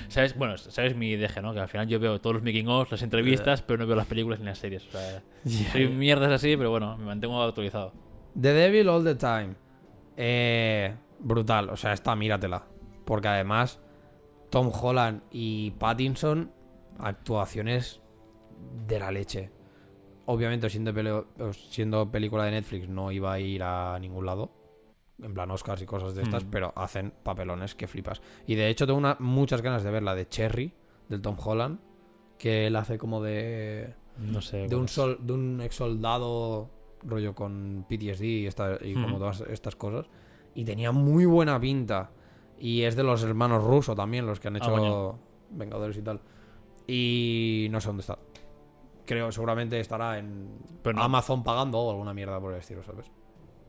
[0.07, 0.35] ¿Sabes?
[0.35, 1.53] Bueno, sabes mi deje, ¿no?
[1.53, 4.07] Que al final yo veo todos los making of, las entrevistas, pero no veo las
[4.07, 4.87] películas ni las series.
[4.87, 5.21] O sea,
[5.71, 7.93] soy mierdas así, pero bueno, me mantengo actualizado.
[8.39, 9.55] The Devil All the Time.
[10.17, 12.65] Eh, brutal, o sea, esta míratela.
[13.05, 13.79] Porque además,
[14.49, 16.51] Tom Holland y Pattinson,
[16.99, 18.01] actuaciones
[18.87, 19.51] de la leche.
[20.25, 24.51] Obviamente, siendo, pele- siendo película de Netflix, no iba a ir a ningún lado.
[25.21, 26.49] En plan Oscars y cosas de estas, Hmm.
[26.49, 28.21] pero hacen papelones que flipas.
[28.47, 30.73] Y de hecho, tengo una- muchas ganas de ver la de Cherry,
[31.09, 31.79] del Tom Holland,
[32.37, 34.67] que él hace como de No sé.
[34.67, 36.69] de un sol, de un ex soldado
[37.03, 40.05] rollo con PTSD y, esta- y como todas estas cosas
[40.53, 42.11] y tenía muy buena pinta
[42.59, 45.19] y es de los hermanos rusos también los que han Ah, hecho coño.
[45.51, 46.21] Vengadores y tal
[46.87, 48.17] y no sé dónde está
[49.05, 50.49] creo seguramente estará en
[50.83, 51.03] Pero no.
[51.03, 53.11] Amazon pagando o alguna mierda por el estilo sabes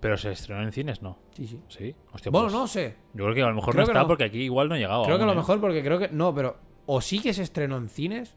[0.00, 1.18] Pero se estrenó en cines, ¿no?
[1.34, 1.94] sí sí Sí.
[2.12, 4.08] Hostia, bueno pues, no sé Yo creo que a lo mejor Creo no está no.
[4.08, 5.04] porque aquí igual no ha llegado.
[5.04, 5.36] creo que a lo ¿eh?
[5.36, 8.36] mejor porque creo que no pero o sí que se estrenó en cines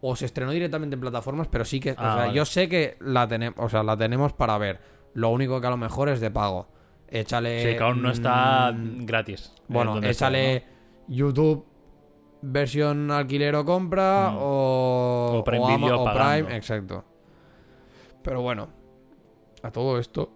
[0.00, 2.32] o se estrenó directamente en plataformas, pero sí que, o Ah, sea, vale.
[2.34, 4.80] yo sé que la tenemos, o sea, la tenemos para ver.
[5.14, 6.68] Lo único que a lo mejor es de pago.
[7.08, 9.52] Échale Sí, que aún no está mm, gratis.
[9.56, 10.64] eh, bueno, está, échale
[11.08, 11.66] YouTube
[12.42, 14.36] versión alquiler o compra Mm.
[14.40, 16.12] o O Prime Ama- Video o.
[16.14, 17.04] Prime, exacto.
[18.22, 18.68] Pero bueno,
[19.62, 20.30] a todo esto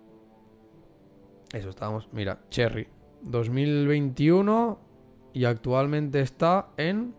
[1.53, 2.88] eso estábamos, mira, Cherry
[3.22, 4.79] 2021
[5.33, 7.14] y actualmente está en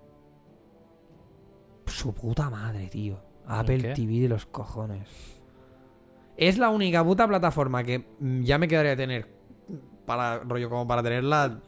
[1.87, 3.19] su puta madre, tío.
[3.47, 3.93] Apple?
[3.93, 5.07] TV de los cojones.
[6.37, 9.27] Es la única puta plataforma que mm, ya me quedaría tener
[10.05, 11.59] para rollo como para tenerla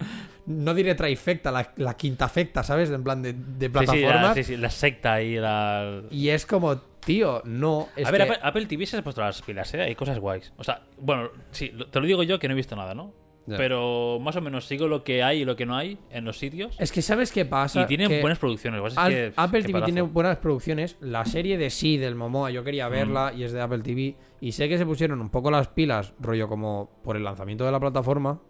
[0.45, 2.89] no diré trifecta, la, la quintafecta, ¿sabes?
[2.89, 4.21] En plan de, de Sí, sí, plataformas.
[4.23, 6.03] la, sí, sí, la secta y la...
[6.09, 7.89] Y es como, tío, no.
[7.97, 9.81] Es a ver, que- Apple, Apple TV se ha puesto las pilas, ¿eh?
[9.81, 10.53] Hay cosas guays.
[10.55, 13.11] O sea, bueno, sí, te lo digo yo que no he visto nada, ¿no?
[13.55, 16.37] Pero más o menos sigo lo que hay y lo que no hay en los
[16.37, 16.75] sitios.
[16.79, 17.81] Es que sabes qué pasa.
[17.83, 18.97] y tienen Que buenas producciones.
[18.97, 19.85] Al- que, Apple TV palazo.
[19.85, 20.97] tiene buenas producciones.
[20.99, 24.17] La serie de sí del Momoa, yo quería verla y es de Apple TV.
[24.41, 27.71] Y sé que se pusieron un poco las pilas, rollo como por el lanzamiento de
[27.71, 28.41] la plataforma.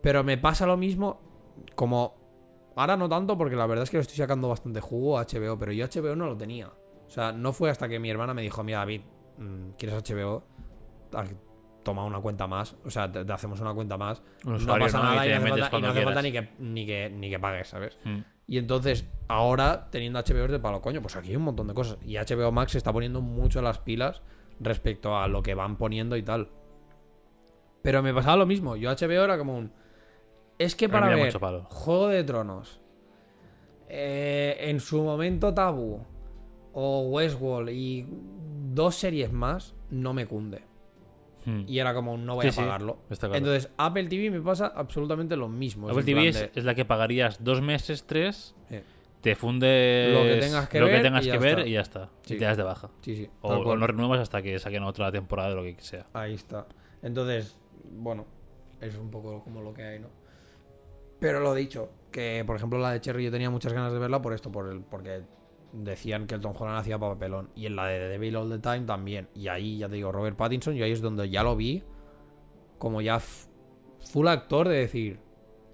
[0.00, 1.20] Pero me pasa lo mismo
[1.74, 2.18] como.
[2.76, 5.58] Ahora no tanto porque la verdad es que lo estoy sacando bastante jugo a HBO,
[5.58, 6.68] pero yo HBO no lo tenía.
[6.68, 9.02] O sea, no fue hasta que mi hermana me dijo, mira David,
[9.36, 10.44] mm, ¿quieres HBO?
[11.90, 14.22] Toma una cuenta más, o sea, te, te hacemos una cuenta más.
[14.44, 16.86] No pasa nada Y no hace falta, y cuando no hace falta ni, que, ni,
[16.86, 17.98] que, ni que pagues, ¿sabes?
[18.04, 18.20] Mm.
[18.46, 21.74] Y entonces, ahora, teniendo HBO es de palo, coño, pues aquí hay un montón de
[21.74, 21.98] cosas.
[22.06, 24.22] Y HBO Max se está poniendo mucho las pilas
[24.60, 26.50] respecto a lo que van poniendo y tal.
[27.82, 28.76] Pero me pasaba lo mismo.
[28.76, 29.72] Yo HBO era como un...
[30.60, 31.36] Es que para ver.
[31.70, 32.80] Juego de Tronos,
[33.88, 36.06] eh, en su momento Tabú,
[36.72, 38.06] o Westworld y
[38.72, 40.69] dos series más, no me cunde.
[41.58, 41.64] Mm.
[41.68, 42.98] Y era como no voy Sí, a pagarlo.
[43.18, 43.34] claro.
[43.34, 45.88] Entonces, Apple TV me pasa absolutamente lo mismo.
[45.88, 48.54] Apple TV es, de- es la que pagarías dos meses, tres,
[49.20, 51.68] te fundes Lo que tengas que ver tengas y ya que ver está.
[51.68, 52.08] y ya está.
[52.22, 52.34] Sí.
[52.34, 52.90] Y te das de baja.
[53.02, 53.30] sí, sí.
[53.42, 56.06] O, o no renuevas hasta que saquen otra temporada de lo que sea.
[56.14, 56.66] Ahí está.
[57.02, 57.56] Entonces,
[57.90, 58.26] bueno,
[58.80, 60.08] es un poco como lo que hay, ¿no?
[61.18, 64.22] Pero lo dicho, que por ejemplo la de Cherry yo tenía muchas ganas de verla
[64.22, 65.20] por esto, por el, porque
[65.72, 67.50] decían que el Tom Holland hacía papelón.
[67.54, 69.28] Y en la de The Devil All the Time también.
[69.34, 71.82] Y ahí, ya te digo, Robert Pattinson, y ahí es donde ya lo vi
[72.78, 75.20] como ya full actor de decir,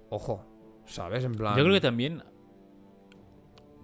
[0.09, 0.43] ojo,
[0.85, 1.23] ¿sabes?
[1.23, 1.55] En plan...
[1.55, 2.21] Yo creo que también.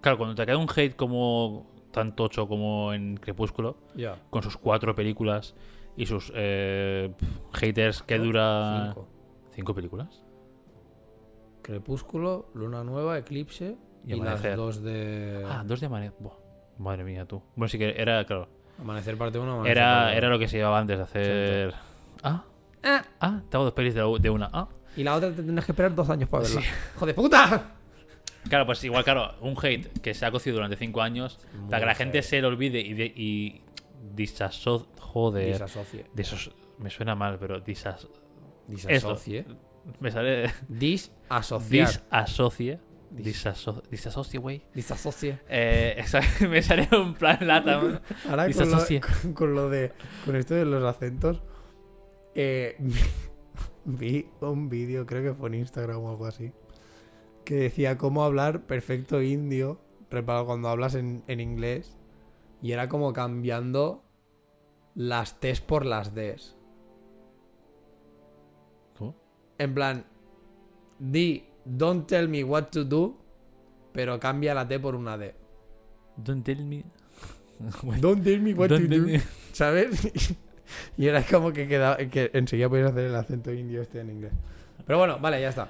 [0.01, 4.21] Claro, cuando te cae un hate como tan tocho como en Crepúsculo, Ya.
[4.29, 5.55] con sus cuatro películas
[5.95, 7.13] y sus eh,
[7.53, 8.87] haters que dura.
[8.93, 9.07] Cinco.
[9.51, 10.25] ¿Cinco películas?
[11.61, 14.55] Crepúsculo, Luna Nueva, Eclipse Y y, las Amanecer.
[14.57, 15.45] dos de...
[15.49, 16.17] Ah, dos de amanecer.
[16.77, 17.41] Madre mía, tú.
[17.55, 18.49] Bueno, sí que era, claro.
[18.79, 21.73] Amanecer parte 1, Era, era lo que se llevaba antes de hacer.
[22.23, 22.43] Ah,
[22.85, 24.49] Ah, ah, te hago dos pelis de, la- de una.
[24.51, 24.67] Ah.
[24.97, 26.61] Y la otra te tendrás que esperar dos años para verla.
[26.95, 27.71] ¡Hijo de puta!
[28.49, 31.79] Claro, pues igual, claro, un hate que se ha cocido durante cinco años Muy para
[31.79, 33.61] que la gente se lo olvide y, de, y
[34.13, 35.53] disaso- Joder.
[35.53, 36.53] Disasocie.
[36.79, 38.05] Me suena mal, pero disas.
[38.67, 39.45] Disasocie.
[40.01, 40.51] Me sale.
[40.67, 41.87] Disasociar.
[42.11, 42.79] Disasocie.
[43.15, 44.63] Disaso- Disasocie, güey.
[44.73, 45.39] Disasocie.
[45.47, 47.73] Eh, esa- me sale un plan lata.
[47.79, 49.01] Ahora con lo, Disasocie.
[49.01, 49.91] con, con lo de.
[50.25, 51.41] Con esto de los acentos.
[52.35, 52.75] eh,
[53.85, 56.51] vi un vídeo, creo que fue en Instagram o algo así.
[57.45, 59.79] Que decía cómo hablar perfecto indio.
[60.09, 61.97] reparo, Cuando hablas en, en inglés.
[62.61, 64.03] Y era como cambiando
[64.95, 66.55] las T's por las D's.
[68.97, 69.15] ¿Cómo?
[69.57, 70.05] En plan,
[70.99, 73.19] di, don't tell me what to do,
[73.93, 75.33] pero cambia la T por una D.
[76.17, 76.83] Don't tell me.
[78.01, 79.01] Don't tell me what Don't to do.
[79.07, 79.21] me-
[79.53, 80.35] ¿Sabes?
[80.97, 84.33] y era como que quedaba, que enseguida podías hacer el acento indio este en inglés.
[84.85, 85.69] Pero bueno, vale, ya está.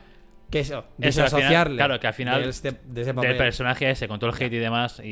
[0.50, 3.38] Que eso, Eso, desasociarle claro, que al final de, este- de ese Del papel.
[3.38, 5.08] personaje ese, con todo el hate y demás, y,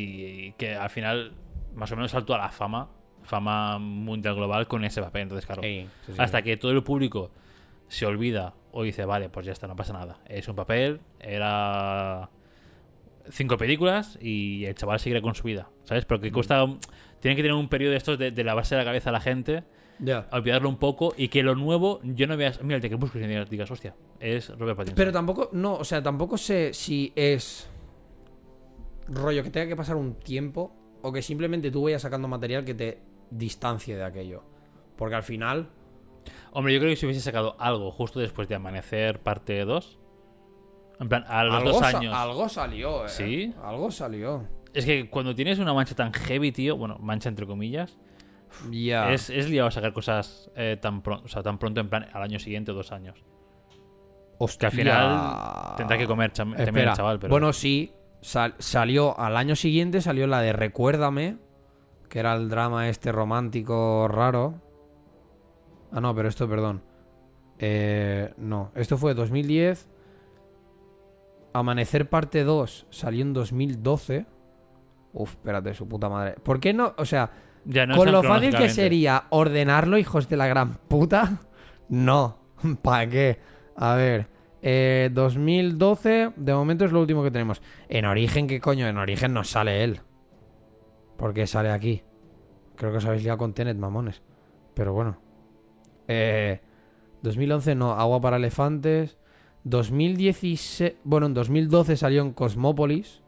[0.48, 1.34] y que al final
[1.76, 2.90] más o menos saltó a la fama,
[3.24, 5.24] fama mundial global con ese papel.
[5.24, 6.18] Entonces, claro, Sí, sí, sí.
[6.20, 7.32] hasta que todo el público
[7.88, 10.20] se olvida o dice, vale, pues ya está, no pasa nada.
[10.28, 12.30] Es un papel, era
[13.30, 16.06] cinco películas y el chaval seguirá con su vida, ¿sabes?
[16.06, 16.24] Pero Mm.
[16.24, 16.66] que cuesta...
[17.20, 19.64] Tiene que tener un periodo de estos de, de lavarse la cabeza a la gente,
[20.00, 20.28] Ya.
[20.32, 22.64] olvidarlo un poco y que lo nuevo, yo no veas...
[22.64, 24.96] Mira, el de Crepúsculo y digas, digas, hostia, es Robert Pattinson.
[24.96, 27.70] Pero tampoco, no, o sea, tampoco sé si es
[29.08, 32.74] rollo que tenga que pasar un tiempo o que simplemente tú vayas sacando material que
[32.74, 33.00] te
[33.30, 34.44] distancie de aquello.
[34.96, 35.70] Porque al final,
[36.52, 40.00] Hombre, yo creo que si hubiese sacado algo justo después de Amanecer parte 2,
[41.00, 42.14] en plan, a los algo, dos años...
[42.16, 43.10] algo salió, ¿eh?
[43.10, 43.54] ¿Sí?
[43.64, 44.48] Algo salió.
[44.74, 47.98] Es que cuando tienes una mancha tan heavy, tío, bueno, mancha entre comillas,
[48.70, 49.12] Ya.
[49.12, 52.22] es, es liado sacar cosas eh, tan, pronto, o sea, tan pronto, en plan, al
[52.22, 53.24] año siguiente o dos años.
[54.60, 57.30] Que al final tendrá que comer también el chaval, pero...
[57.32, 57.94] Bueno, sí.
[58.22, 61.38] sal- salió al año siguiente, salió la de Recuérdame,
[62.10, 64.56] que era el drama este romántico raro.
[65.92, 66.82] Ah, no, pero esto, perdón.
[67.60, 69.88] Eh, no, esto fue 2010.
[71.54, 74.26] Amanecer parte 2 salió en 2012.
[75.14, 76.36] Uf, espérate, su puta madre.
[76.42, 76.94] ¿Por qué no?
[76.98, 77.30] O sea,
[77.66, 81.40] ya no con lo fácil que sería ordenarlo, hijos de la gran puta.
[81.90, 82.38] No.
[82.82, 83.40] ¿Para qué?
[83.76, 84.28] A ver.
[84.62, 87.62] eh, 2012, de momento es lo último que tenemos.
[87.90, 88.88] En Origen, ¿qué coño?
[88.88, 90.00] En Origen no sale él.
[91.18, 92.02] Porque sale aquí.
[92.78, 94.22] Creo que os habéis liado con Tenet, mamones.
[94.74, 95.18] Pero bueno.
[96.08, 96.60] Eh,
[97.22, 99.18] 2011 no, Agua para Elefantes.
[99.64, 100.96] 2016.
[101.04, 103.22] Bueno, en 2012 salió en Cosmópolis.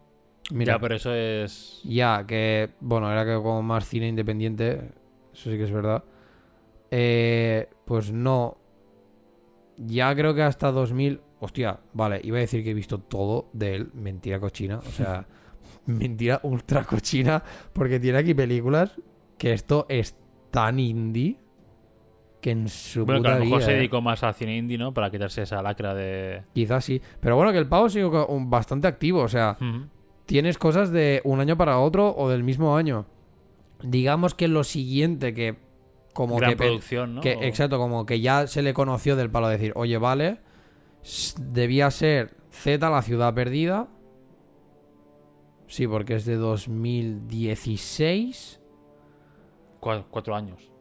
[0.52, 1.82] Mira, Ya, pero eso es...
[1.84, 4.92] ya, que, bueno, era que como más cine independiente,
[5.34, 6.04] eso sí que es verdad.
[6.92, 8.58] Eh, pues no.
[9.78, 11.22] Ya creo que hasta 2000...
[11.40, 13.92] Hostia, vale, iba a decir que he visto todo de él.
[13.94, 15.28] Mentira cochina, o sea,
[15.86, 17.44] mentira ultra cochina,
[17.74, 18.92] porque tiene aquí películas
[19.38, 20.16] que esto es
[20.52, 21.38] tan indie
[22.44, 23.76] que en su Bueno, que a puta lo mejor vida, se eh.
[23.78, 24.94] dedicó más al cine indie, ¿no?
[24.94, 26.44] Para quitarse esa lacra de...
[26.54, 27.02] Quizás sí.
[27.22, 28.10] Pero bueno, que el pavo sigue
[28.42, 29.58] bastante activo, o sea...
[30.26, 33.06] Tienes cosas de un año para otro o del mismo año.
[33.82, 35.58] Digamos que lo siguiente que
[36.14, 37.22] como Gran que, producción, ¿no?
[37.22, 40.40] que- O- exacto, como que ya se le conoció del palo de decir, "Oye, vale,
[41.40, 43.88] debía ser Z la ciudad perdida."
[45.68, 48.62] Sí, porque es de 2016.
[49.82, 50.72] Cua- cuatro años.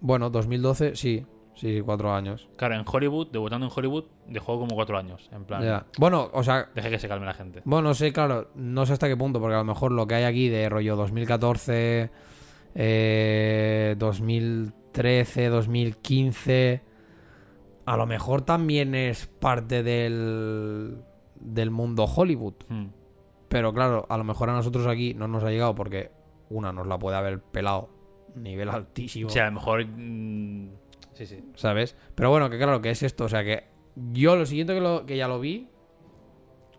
[0.00, 1.26] Bueno, 2012, sí.
[1.54, 2.48] Sí, cuatro años.
[2.56, 5.28] Claro, en Hollywood, debutando en Hollywood, dejó como cuatro años.
[5.32, 5.86] En plan, Ya.
[5.98, 7.62] Bueno, o sea, deje que se calme la gente.
[7.64, 10.16] Bueno, no sé, claro, no sé hasta qué punto, porque a lo mejor lo que
[10.16, 12.10] hay aquí de rollo 2014,
[12.74, 16.82] eh, 2013, 2015,
[17.86, 20.98] a lo mejor también es parte del,
[21.36, 22.54] del mundo Hollywood.
[22.68, 22.86] Mm.
[23.48, 26.10] Pero claro, a lo mejor a nosotros aquí no nos ha llegado porque
[26.50, 27.90] una nos la puede haber pelado
[28.34, 29.28] nivel altísimo.
[29.28, 29.86] O sea, a lo mejor...
[29.86, 30.70] mm,
[31.14, 31.44] sí, sí.
[31.54, 31.96] ¿Sabes?
[32.14, 33.24] Pero bueno, que claro, que es esto.
[33.24, 33.64] O sea, que
[33.96, 35.68] yo lo siguiente que, lo, que ya lo vi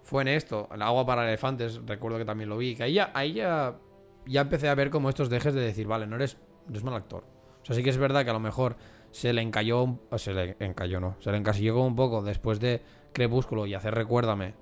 [0.03, 0.69] fue en esto.
[0.73, 2.75] El agua para elefantes, recuerdo que también lo vi.
[2.75, 3.77] Que ahí ya, ahí ya,
[4.25, 6.93] ya empecé a ver como estos dejes de decir, vale, no eres, no eres mal
[6.93, 7.25] actor.
[7.61, 8.75] O sea, sí que es verdad que a lo mejor
[9.11, 12.59] se le encalló, o se le encalló, no, se le encasilló como un poco después
[12.59, 12.81] de
[13.13, 14.53] Crepúsculo y hacer Recuérdame.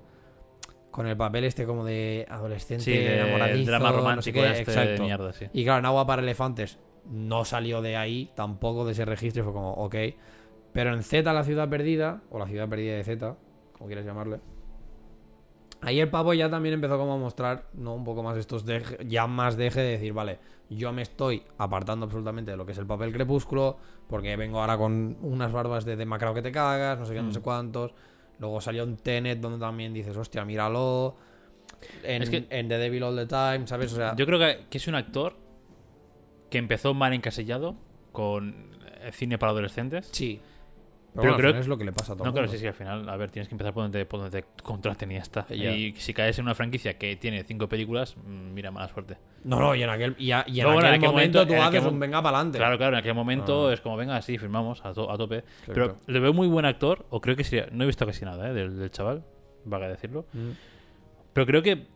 [0.94, 4.50] Con el papel este como de adolescente Sí, de- enamoradizo, drama no sé romántico qué,
[4.60, 5.46] este de mierda, sí.
[5.52, 9.52] Y claro, en Agua para Elefantes no salió de ahí, tampoco de ese registro, fue
[9.52, 9.96] como, ok.
[10.72, 13.34] Pero en Z, la ciudad perdida, o la ciudad perdida de Z,
[13.72, 14.38] como quieras llamarle,
[15.80, 17.92] ahí el pavo ya también empezó como a mostrar, ¿no?
[17.96, 20.38] Un poco más estos deje- ya más deje de decir, vale,
[20.70, 24.78] yo me estoy apartando absolutamente de lo que es el papel crepúsculo, porque vengo ahora
[24.78, 27.42] con unas barbas de demacrado que te cagas, no sé qué, no sé Mm.
[27.42, 27.92] cuántos.
[28.38, 31.16] Luego salió en Tenet, donde también dices, hostia, míralo.
[32.02, 33.92] En, Es que- en The Devil All the Time, ¿sabes?
[33.92, 35.36] O sea, Yo creo que, que es un actor
[36.50, 37.76] que empezó mal encasillado
[38.12, 38.70] con
[39.02, 40.40] eh, cine para adolescentes sí.
[41.14, 42.58] Pero, bueno, creo es lo que le pasa a todo No, el claro, mundo.
[42.58, 45.12] sí, sí, al final, a ver, tienes que empezar por donde, por donde te contraten
[45.12, 45.46] y ya está.
[45.48, 49.16] Y si caes en una franquicia que tiene cinco películas, mm, mira, mala suerte.
[49.44, 51.62] No, no, y en aquel, y a- y en aquel en aquel momento, momento- tú
[51.62, 52.58] haces un venga para adelante.
[52.58, 53.74] Claro, claro, en aquel momento Ah.
[53.74, 55.44] es como, venga, sí, firmamos a, to- a tope.
[55.66, 55.96] Pero claro.
[56.06, 57.68] le veo muy buen actor, o creo que sería.
[57.70, 58.52] No he visto casi nada, ¿eh?
[58.52, 59.24] Del, del chaval,
[59.64, 60.26] vaga decirlo.
[60.32, 60.50] Mm.
[61.32, 61.86] Pero creo que,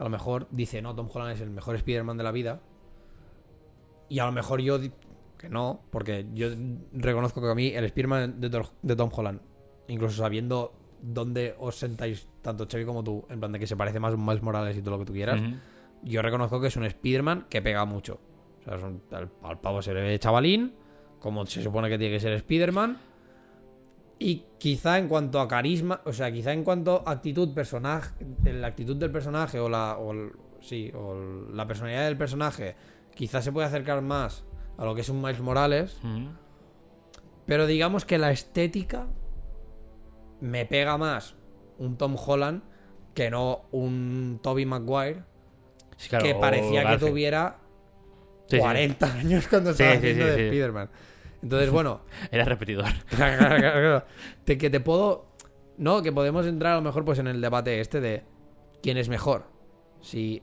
[0.00, 2.60] a lo mejor dice, no, Tom Holland es el mejor Spider-Man de la vida.
[4.08, 4.78] Y a lo mejor yo,
[5.38, 6.48] que no, porque yo
[6.92, 9.40] reconozco que a mí el Spider-Man de, Tom Holland,
[9.88, 10.72] incluso sabiendo
[11.02, 14.16] dónde os sentáis, tanto Chevy como tú, en plan de que se parece más a
[14.16, 15.40] Miles Morales y todo lo que tú quieras,
[16.02, 18.18] yo reconozco que es un Spider-Man que pega mucho.
[18.60, 20.72] O sea, es un- al, al pavo se le ve chavalín,
[21.18, 22.98] como se supone que tiene que ser Spider-Man.
[24.22, 28.14] Y quizá en cuanto a carisma, o sea, quizá en cuanto a actitud, personaje,
[28.44, 32.76] la actitud del personaje o la, o el- sí, o el- la personalidad del personaje,
[33.14, 34.44] quizá se puede acercar más
[34.76, 35.96] a lo que es un Miles Morales.
[36.04, 36.28] Ujú.
[37.46, 39.06] Pero digamos que la estética
[40.40, 41.34] me pega más
[41.78, 42.62] un Tom Holland
[43.14, 45.22] que no un Toby Maguire
[45.96, 47.58] Sí, claro, que parecía que tuviera
[48.46, 48.62] Sí, sí.
[48.62, 50.46] 40 años cuando estaba haciendo de.
[50.46, 50.90] Spider-Man.
[51.42, 52.86] Entonces, bueno, Era repetidor.
[54.44, 55.26] Te- que te puedo.
[55.78, 58.24] No, que podemos entrar a lo mejor pues en el debate este de
[58.82, 59.44] quién es mejor.
[60.00, 60.42] Si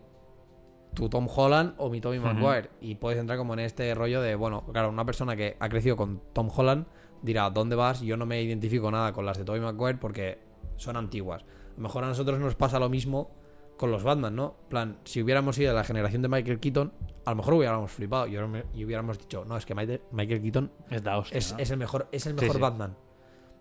[0.95, 2.19] tu Tom Holland o mi Ujú.
[2.19, 2.69] Maguire.
[2.81, 5.95] Y puedes entrar como en este rollo de, bueno, claro, una persona que ha crecido
[5.95, 6.87] con Tom Holland
[7.21, 8.01] dirá, ¿dónde vas?
[8.01, 10.39] Yo no me identifico nada con las de Tobey Maguire porque
[10.77, 11.43] son antiguas.
[11.43, 13.29] A lo mejor a nosotros nos pasa lo mismo
[13.77, 14.55] con los Batman, ¿no?
[14.63, 16.91] En plan, si hubiéramos sido de la generación de Michael Keaton,
[17.25, 18.35] a lo mejor hubiéramos flipado y
[18.83, 21.37] hubiéramos- dicho, no, es que Michael Keaton Es la hostia.
[21.37, 21.59] es, ¿no?
[21.59, 22.61] es el mejor, es el mejor sí.
[22.61, 22.97] Batman.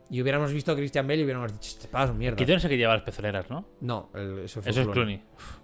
[0.08, 2.36] Y hubiéramos visto a Christian Bale y hubiéramos dicho, este paso mierda.
[2.36, 3.66] Keaton es el que lleva las pezoneras, ¿no?
[3.80, 5.18] No, el- eso fue Eso es Clooney.
[5.18, 5.34] Clooney.
[5.36, 5.58] Uf,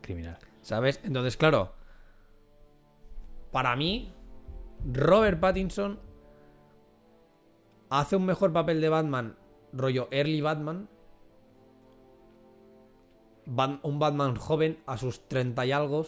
[0.00, 0.38] criminal.
[0.62, 1.00] ¿Sabes?
[1.04, 1.72] Entonces, claro.
[3.52, 4.12] Para mí,
[4.92, 5.98] Robert Pattinson
[7.90, 9.36] hace un mejor papel de Batman,
[9.72, 10.88] rollo early Batman.
[13.46, 16.06] Bat- un Batman joven a sus 30 y algo.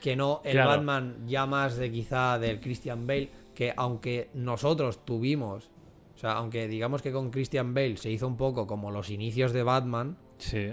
[0.00, 0.70] Que no el Claro.
[0.70, 3.30] Batman ya más de quizá del Christian Bale.
[3.54, 5.70] Que aunque nosotros tuvimos.
[6.14, 9.52] O sea, aunque digamos que con Christian Bale se hizo un poco como los inicios
[9.52, 10.72] de Batman Sí.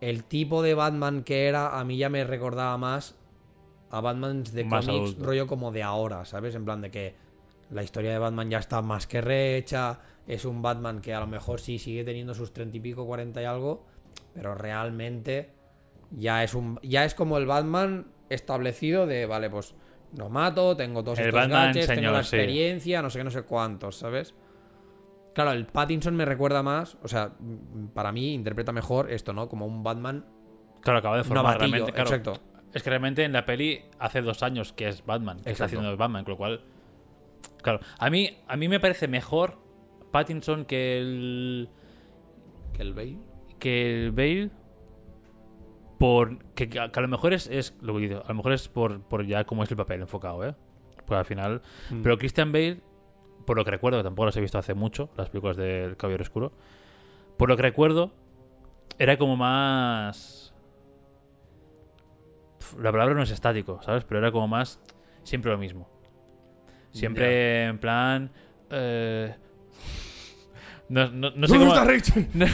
[0.00, 3.14] el tipo de Batman que era, a mí ya me recordaba más
[3.90, 5.24] a Batman de Más cómics, adulto.
[5.24, 6.54] rollo como de ahora, ¿sabes?
[6.54, 7.14] En plan de que
[7.70, 11.26] la historia de Batman ya está más que rehecha, es un Batman que a lo
[11.26, 13.84] mejor sí sigue teniendo sus treinta y pico, cuarenta y algo,
[14.34, 15.50] pero realmente
[16.10, 19.74] ya es un ya es como el Batman establecido de, vale, pues
[20.16, 22.36] no mato, tengo todos El estos Batman gadgets, tengo la sí.
[22.36, 24.34] experiencia, no sé qué, no sé cuántos, ¿sabes?
[25.34, 27.32] Claro, el Pattinson me recuerda más, o sea,
[27.94, 29.48] para mí interpreta mejor esto, ¿no?
[29.48, 30.26] Como un Batman
[30.82, 31.92] Claro, acaba de formar novatillo, realmente.
[31.92, 32.42] Claro, exacto.
[32.72, 35.64] Es que realmente en la peli hace dos años que es Batman, que está Exacto.
[35.66, 36.64] haciendo de Batman, con lo cual.
[37.62, 39.58] Claro, a mí, a mí me parece mejor
[40.10, 41.68] Pattinson que el.
[42.72, 43.18] Que el Bale.
[43.62, 44.50] Que el Bale.
[45.98, 48.68] por que, que a lo mejor es, es lo que digo, a lo mejor es
[48.68, 50.54] por, por ya cómo es el papel enfocado, ¿eh?
[51.06, 52.02] Porque al final, Mm.
[52.02, 52.80] pero Christian Bale,
[53.46, 56.22] por lo que recuerdo, que tampoco las he visto hace mucho, las películas del Caballero
[56.22, 56.52] Oscuro,
[57.36, 58.12] por lo que recuerdo,
[58.98, 60.52] era como más...
[62.80, 64.04] La palabra no es estático, ¿sabes?
[64.04, 64.80] Pero era como más
[65.22, 65.88] siempre lo mismo.
[66.90, 68.30] Siempre en plan...
[68.70, 69.34] eh,
[70.92, 71.84] no, no- no sé ¿Dónde cómo...
[71.84, 72.26] Rachel?
[72.34, 72.46] No,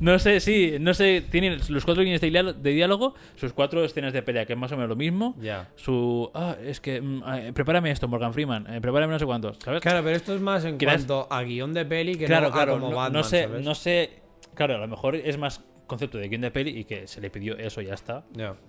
[0.00, 1.22] no sé, sí, no sé.
[1.30, 4.76] Tienen los cuatro líneas de, diálogo- sus cuatro escenas de pelea, que es más o
[4.76, 5.34] menos lo mismo.
[5.40, 5.68] Ya.
[5.76, 6.30] Su.
[6.34, 7.00] Ah, es que.
[7.00, 8.66] mm, eh, prepárame esto, Morgan Freeman.
[8.74, 9.80] eh, prepárame no sé cuántos, ¿sabes?
[9.80, 12.72] Claro, pero esto es más en cuanto a guion de peli que claro, no claro,
[12.72, 13.64] a como no, Batman, no sé, ¿sabes?
[13.64, 14.10] no sé.
[14.54, 17.28] Claro, a lo mejor es más concepto de guion de peli y que se le
[17.30, 18.24] pidió eso y ya está.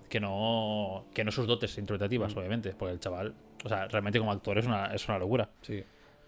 [0.08, 2.38] Que no, que no sus dotes interpretativas, Mm.
[2.38, 2.74] obviamente.
[2.78, 3.34] Porque el chaval,
[3.64, 5.48] o sea, realmente como actor es una, es una locura.
[5.62, 5.82] Sí.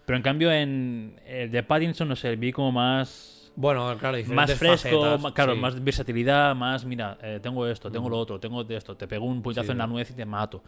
[0.09, 3.51] Pero en cambio, en el de Pattinson, no sé, vi como más.
[3.55, 5.59] Bueno, claro, más fresco, facetas, ma- claro, sí.
[5.59, 9.43] más versatilidad, más, mira, eh, tengo esto, tengo lo otro, tengo esto, te pego un
[9.43, 9.71] puñetazo Sí.
[9.73, 10.63] en la nuez y te mato.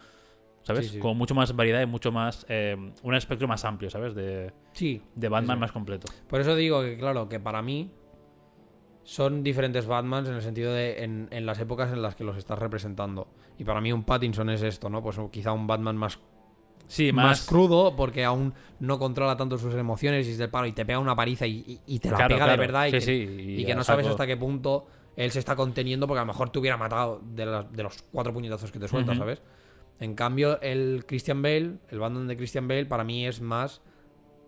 [0.62, 0.92] ¿Sabes?
[0.92, 1.00] Sí.
[1.00, 2.46] Con mucho más variedad y mucho más.
[2.48, 4.14] eh, un espectro más amplio, ¿sabes?
[4.14, 5.02] De, Sí.
[5.16, 6.06] de Batman más completo.
[6.28, 7.90] Por eso digo que, claro, que para mí
[9.02, 12.36] son diferentes Batmans en el sentido de en, en las épocas en las que los
[12.36, 13.26] estás representando.
[13.58, 15.02] Y para mí un Pattinson es esto, ¿no?
[15.02, 16.20] Pues quizá un Batman más,
[16.88, 17.46] Sí, más, más.
[17.46, 21.16] crudo porque aún no controla tanto sus emociones y es del y te pega una
[21.16, 22.60] paliza y, y- y te la Claro, pega claro.
[22.60, 24.86] de verdad y Sí, que, sí, y y que a no sabes hasta qué punto
[25.16, 28.02] él se está conteniendo porque a lo mejor te hubiera matado de, la- de los
[28.12, 29.14] cuatro puñetazos que te suelta.
[29.14, 29.40] ¿sabes?
[30.00, 33.80] En cambio, el Christian Bale, el Batman de Christian Bale, para mí es más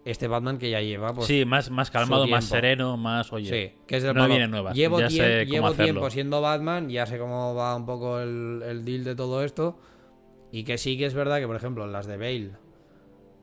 [0.05, 1.15] este Batman que ya lleva.
[1.15, 2.55] Pues, sí, más, más calmado, más tiempo.
[2.57, 3.33] sereno, más.
[3.33, 3.49] Oye.
[3.49, 5.85] Sí, que es del no palo, vienen nuevas, Llevo, ya tiem- sé cómo llevo hacerlo.
[5.85, 9.79] tiempo siendo Batman, ya sé cómo va un poco el, el deal de todo esto.
[10.55, 12.51] Y que sí que es verdad que, por ejemplo, en las de Bale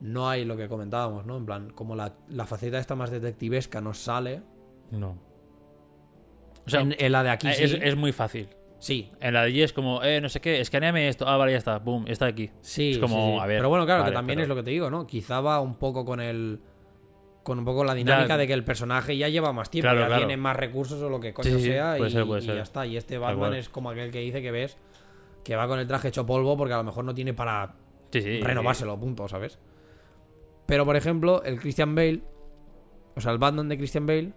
[0.00, 1.36] no hay lo que comentábamos, ¿no?
[1.36, 4.40] En plan, como la, la faceta esta más detectivesca nos sale.
[4.90, 5.18] No.
[6.66, 7.64] O sea, en, en la de aquí eh, sí.
[7.64, 8.48] es, es muy fácil.
[8.78, 11.28] Sí, En la de allí es como, eh, no sé qué, escaneame esto.
[11.28, 11.78] Ah, vale, ya está.
[11.78, 12.50] Boom, está aquí.
[12.62, 12.92] sí.
[12.92, 13.38] Es como, sí, sí.
[13.42, 15.06] a ver, Pero bueno, claro, vale, que también pero- es lo que te digo, ¿no?
[15.06, 16.60] Quizá va un poco con el.
[17.42, 18.36] Con un poco la dinámica Ya.
[18.38, 20.20] de que el personaje ya lleva más tiempo, Claro, ya claro.
[20.26, 22.54] tiene más recursos o lo que coño Sí, sea, puede y, ser, puede y ser.
[22.56, 22.86] ya está.
[22.86, 24.78] Y este Batman es como aquel que dice que ves
[25.44, 27.74] que va con el traje hecho polvo porque a lo mejor no tiene para
[28.12, 28.40] Sí, sí.
[28.42, 29.58] renovárselo, punto, ¿sabes?
[30.66, 32.22] Pero, por ejemplo, el Christian Bale,
[33.16, 34.32] o sea, el Batman de Christian Bale,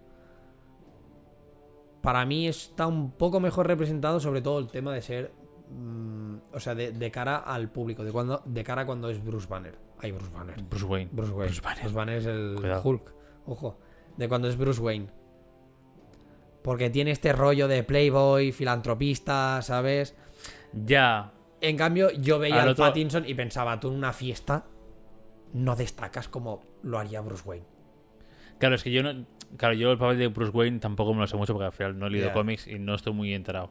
[2.02, 5.32] para mí está un poco mejor representado, sobre todo el tema de ser,
[5.70, 9.48] mm, o sea, de, de cara al público, de, cuando, de cara cuando es Bruce
[9.48, 9.76] Banner.
[10.00, 10.62] Ay, Bruce Banner.
[10.64, 11.10] Bruce Wayne.
[11.14, 11.46] Bruce Wayne.
[11.48, 11.82] Bruce Banner.
[11.84, 12.82] Bruce Banner es el Cuidado.
[12.84, 13.14] Hulk.
[13.48, 13.80] Ojo.
[14.18, 15.08] De cuando es Bruce Wayne.
[16.62, 20.16] Porque tiene este rollo de playboy, filantropista, ¿sabes?
[20.84, 21.32] Ya.
[21.62, 24.66] En cambio, yo veía Al otro- Pattinson y pensaba, tú en una fiesta
[25.54, 27.66] no destacas como lo haría Bruce Wayne.
[28.60, 29.26] Claro, es que yo no.
[29.58, 31.98] Claro, yo el papel de Bruce Wayne tampoco me lo sé mucho porque al final
[31.98, 33.70] no he leído cómics y no estoy muy enterado.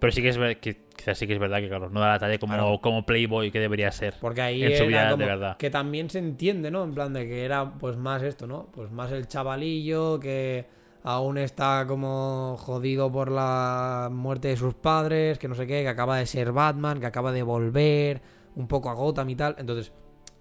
[0.00, 2.08] Pero sí que es verdad que quizás sí que es verdad que claro, no da
[2.10, 2.78] la talla como, Claro.
[2.80, 4.14] como Playboy que debería ser.
[4.20, 5.56] Porque ahí En su vida de verdad.
[5.56, 6.84] que también se entiende, ¿no?
[6.84, 8.66] En plan de que era pues más esto, ¿no?
[8.72, 10.66] Pues más el chavalillo que
[11.02, 15.88] aún está como jodido por la muerte de sus padres, que no sé qué, que
[15.88, 18.20] acaba de ser Batman, que acaba de volver,
[18.56, 19.54] un poco a Gotham y tal.
[19.58, 19.92] Entonces,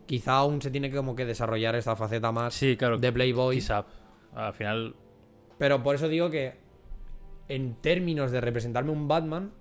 [0.06, 2.98] quizá aún se tiene que como que desarrollar esta faceta más Sí, claro.
[2.98, 3.56] de Playboy.
[3.56, 3.86] Quizá.
[4.34, 4.96] Al final.
[5.58, 6.56] Pero por eso digo que
[7.48, 9.52] en términos de representarme un Batman,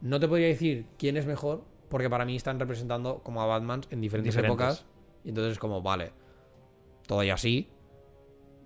[0.00, 3.82] no te podría decir quién es mejor, porque para mí están representando como a Batman
[3.90, 4.64] en diferentes, Diferentes.
[4.64, 4.86] épocas.
[5.24, 6.12] Y entonces es como, vale,
[7.22, 7.68] y así,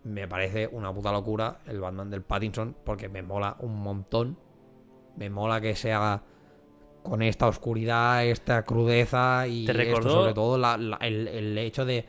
[0.05, 4.39] me parece una puta locura el Batman del Pattinson, porque me mola un montón.
[5.17, 6.23] Me mola que sea
[7.03, 11.85] con esta oscuridad, esta crudeza y ¿Te esto, sobre todo la- la- el, el hecho
[11.85, 12.07] de...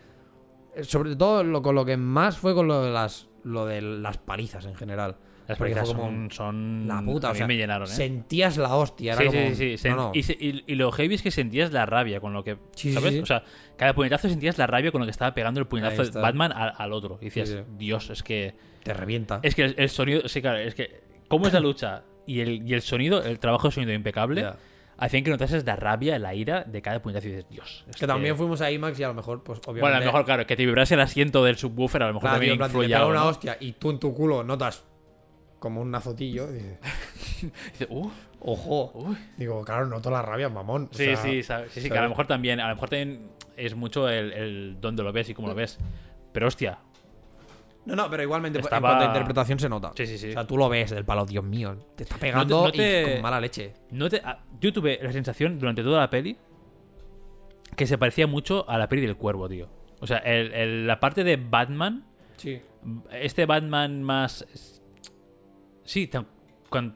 [0.82, 4.18] Sobre todo lo, con lo que más fue con lo de las, lo de las
[4.18, 5.18] palizas en general.
[5.58, 6.88] Las como son, son.
[6.88, 7.92] La puta, A o mí sea, me llenaron, ¿eh?
[7.92, 9.14] sentías la hostia.
[9.14, 9.90] Era Sí, como, sí, sí.
[9.90, 10.12] no, no.
[10.14, 12.58] Y, y- y lo heavy es que sentías la rabia con lo que.
[12.76, 13.14] Sí, ¿Sabes?
[13.14, 13.20] sí.
[13.20, 13.44] O sea,
[13.78, 16.20] cada puñetazo sentías la rabia con lo que estaba pegando el puñetazo de.
[16.22, 17.18] Batman al, al otro.
[17.22, 17.56] Y decías.
[17.78, 18.56] Dios, es que.
[18.84, 19.40] Te revienta.
[19.44, 20.28] Es que el, el sonido.
[20.28, 21.02] Sí, claro, es que.
[21.28, 22.04] ¿Cómo es la lucha?
[22.26, 24.58] Y el, y el sonido, el trabajo de sonido impecable, Ya.
[24.98, 27.86] hacían que notases la rabia, la ira de cada puñetazo y dices, Dios.
[27.90, 29.82] Es Que también fuimos a IMAX y a lo mejor, pues obviamente.
[29.82, 32.30] Bueno, a lo mejor, claro, que te vibrase el asiento del subwoofer, a lo mejor
[32.30, 33.28] Claro, tío, también en plan, te algo, una ¿no?
[33.30, 34.86] hostia y tú en tu culo notas
[35.60, 36.50] como un azotillo.
[36.50, 36.80] y dices,
[37.72, 38.10] Dices, "Uh,
[38.42, 38.92] Ojo.
[38.96, 39.18] uy".
[39.38, 40.90] Digo, claro, noto la rabia, mamón.
[40.92, 42.04] O Sí, sea, sí, sabe- sí, sí, que a ¿sabes?
[42.04, 45.34] lo mejor también, a lo mejor también es mucho el, el dónde lo ves y
[45.34, 45.78] cómo lo ves.
[46.32, 46.80] Pero hostia,
[47.86, 49.92] No, no, pero igualmente Estaba- en cuanto a interpretación se nota.
[49.96, 50.30] Sí, sí, sí.
[50.30, 51.76] O sea, tú lo ves del palo, Dios mío.
[51.96, 53.74] Te está pegando no te- y con mala leche.
[53.92, 56.38] no te, ah, yo tuve la sensación durante toda la peli
[57.76, 59.70] que se parecía mucho a la peli del cuervo, tío.
[60.02, 62.06] O sea, el- el- la parte de Batman,
[62.38, 62.62] Sí.
[63.12, 64.79] este Batman más...
[65.90, 66.10] Sí,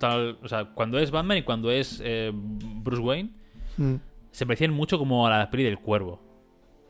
[0.02, 3.32] al- o sea, cuando es Batman y cuando es eh, Bruce Wayne,
[3.78, 3.96] Mm.
[4.32, 6.22] se parecían mucho como a la peli del cuervo.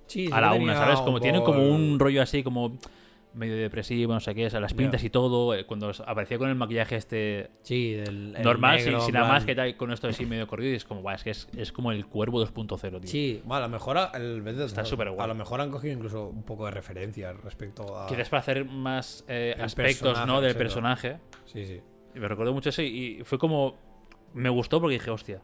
[0.08, 1.00] Sí, sí a la una, ¿sabes?
[1.00, 2.78] Como tienen como un rollo así como
[3.34, 5.56] medio depresivo, no sé qué, o sea, las pintas y todo.
[5.56, 9.56] eh, Cuando aparecía con el maquillaje este Sí, del normal, negro, sin, nada más que
[9.56, 11.92] tal, con esto así medio corrido, y es como, guau, es que es, es como
[11.94, 13.10] el cuervo 2.0, tío.
[13.10, 15.24] Sí, bueno, a lo mejor a- el, Está súper guay.
[15.24, 18.06] A lo mejor han cogido incluso un poco de referencia respecto a.
[18.08, 20.42] Quizás para hacer más eh, aspectos, ¿no?
[20.42, 21.18] Del personaje.
[21.46, 21.82] Sí, sí.
[22.16, 23.76] Y me recuerdo mucho eso y, y fue como...
[24.34, 25.42] Me gustó porque dije, hostia.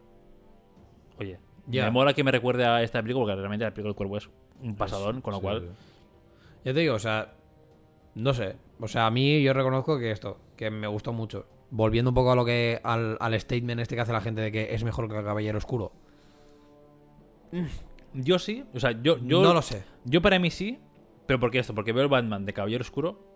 [1.18, 1.84] Oye, Ya.
[1.84, 4.28] me mola que me recuerde a esta película porque realmente la película del cuervo es
[4.62, 5.68] un pasadón, con lo Sí, cual...
[6.64, 7.34] Ya te digo, o sea,
[8.14, 8.56] no sé.
[8.80, 11.46] O sea, a mí yo reconozco que esto, que me gustó mucho.
[11.70, 14.50] Volviendo un poco a lo que al, al statement este que hace la gente de
[14.52, 15.92] que es mejor que el Caballero Oscuro.
[18.14, 19.18] Yo sí, o sea, yo...
[19.18, 19.84] yo no lo sé.
[20.04, 20.78] Yo para mí sí,
[21.26, 21.74] pero ¿por qué esto?
[21.74, 23.29] Porque veo el Batman de Caballero Oscuro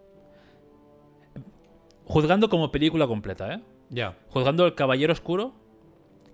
[2.04, 3.60] juzgando como película completa, ¿eh?
[3.90, 4.16] Ya.
[4.28, 5.54] Juzgando el Caballero Oscuro,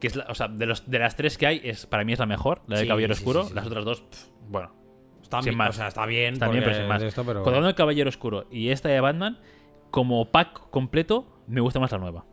[0.00, 2.12] que es la, o sea, de, los, de las tres que hay, es para mí
[2.12, 3.44] es la mejor, la del Sí, Caballero sí, Oscuro.
[3.44, 4.72] sí, las otras dos, pff, bueno,
[5.22, 5.70] Está Sin bien, más.
[5.70, 6.32] O sea, está bien.
[6.32, 7.00] Está bien, pero sin más.
[7.02, 7.44] es Esto, pero...
[7.44, 9.38] Juzgando el Caballero Oscuro y esta de Batman,
[9.92, 12.24] como pack completo, me gusta más la nueva.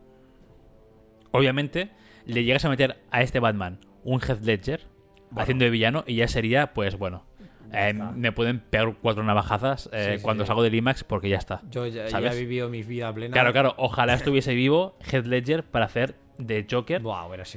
[1.32, 1.92] Obviamente,
[2.26, 4.88] le llegas a meter a este Batman un Heath Ledger
[5.36, 7.26] haciendo de villano y ya sería, pues bueno,
[7.74, 10.48] eh, me pueden pegar cuatro navajazas eh, Sí, sí, cuando sí.
[10.48, 11.62] salgo del IMAX porque ya está.
[11.70, 13.34] Yo ya, he vivido mi vida plena.
[13.34, 17.02] Claro, claro, ojalá estuviese vivo Heath Ledger para hacer de Joker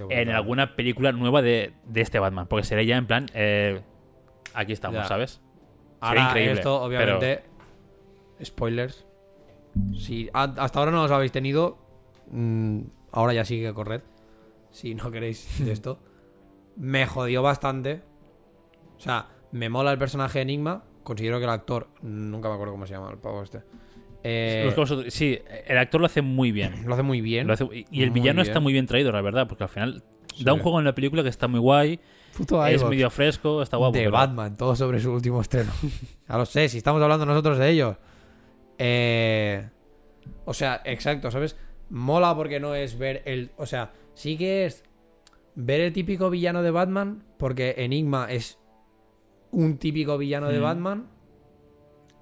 [0.09, 3.83] en alguna película nueva de, de este Batman, porque sería ya en plan, eh,
[4.55, 5.05] aquí estamos, Ya.
[5.09, 5.41] ¿sabes?
[6.01, 6.53] Ahora, increíble.
[6.55, 7.43] esto, obviamente,
[8.43, 9.07] spoilers.
[9.99, 11.79] Si hasta ahora no los habéis tenido,
[12.31, 12.81] mm,
[13.13, 14.01] ahora ya sí que corred.
[14.71, 15.99] Si no queréis de esto.
[16.77, 18.03] Me jodió bastante.
[18.97, 20.85] O sea, me mola el personaje Enigma.
[21.03, 23.63] Considero que el actor, nunca me acuerdo cómo se llama el pavo este.
[24.23, 24.71] Eh,
[25.09, 26.87] sí, el actor lo hace muy bien.
[26.87, 27.47] lo hace muy bien.
[27.47, 30.05] Lo hace- y- el Muy villano está muy bien traído, la verdad, porque al final
[30.35, 30.45] Sí.
[30.45, 31.99] da un juego en la película que está muy guay,
[32.37, 32.91] Puto es iVox.
[32.91, 33.95] medio fresco, está guapo.
[33.95, 35.73] de pero- Batman, todo sobre su último estreno.
[36.29, 37.97] ya lo sé, si estamos hablando nosotros de ellos.
[38.79, 39.69] Eh,
[40.45, 41.57] o sea, exacto, ¿sabes?
[41.89, 43.51] Mola porque no es ver el.
[43.57, 44.85] O sea, sí que es
[45.57, 48.60] ver el típico villano de Batman, porque Enigma es
[49.53, 50.63] un típico villano de Mm.
[50.63, 51.07] Batman,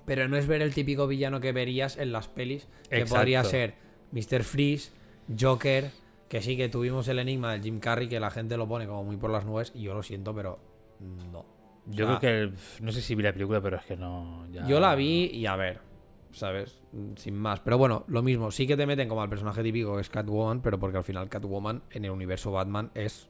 [0.06, 3.14] pero no es ver el típico villano que verías en las pelis, que Exacto.
[3.16, 3.74] podría ser
[4.12, 4.42] Mr.
[4.42, 4.90] Freeze,
[5.38, 5.90] Joker,
[6.28, 9.04] que sí que tuvimos el enigma de Jim Carrey, que la gente lo pone como
[9.04, 10.58] muy por las nubes, y yo lo siento, pero
[11.00, 11.44] no.
[11.86, 12.52] Yo creo que,
[12.82, 14.46] no sé si vi la película, pero es que no...
[14.50, 15.80] ya- Yo la vi y a ver,
[16.32, 16.82] ¿sabes?
[16.92, 17.60] Mm, Sin más.
[17.60, 20.60] Pero bueno, lo mismo, sí que te meten como al personaje típico que es Catwoman,
[20.60, 23.28] pero porque al final Catwoman en el universo Batman es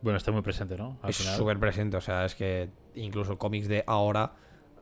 [0.00, 0.98] Bueno, está muy presente, ¿no?
[1.02, 1.96] Al es súper presente.
[1.96, 4.32] O sea, es que incluso el cómics de ahora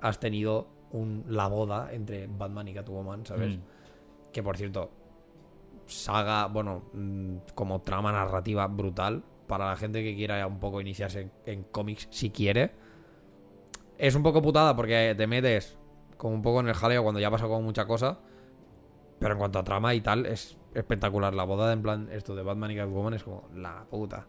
[0.00, 3.56] has tenido un, la boda entre Batman y Catwoman, ¿sabes?
[3.56, 3.60] Mm.
[4.32, 4.90] Que por cierto,
[5.86, 11.22] saga, bueno, mm, como trama narrativa brutal para la gente que quiera un poco iniciarse
[11.22, 12.72] en, en cómics si quiere.
[13.96, 15.78] Es un poco putada porque te metes
[16.18, 18.18] como un poco en el jaleo cuando ya pasa como mucha cosa.
[19.18, 21.34] Pero en cuanto a trama y tal, es espectacular.
[21.34, 24.26] La boda de en plan, esto de Batman y Catwoman es como la puta.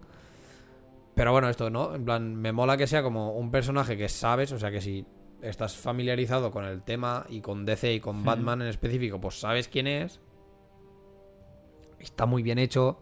[1.18, 1.95] Pero bueno, esto, ¿no?
[1.95, 5.03] En plan, me mola que sea como un personaje que sabes, o sea que si
[5.41, 8.26] estás familiarizado con el tema y con DC y con Hmm.
[8.26, 10.22] Batman en específico, pues sabes quién es.
[11.99, 12.99] Está muy bien hecho.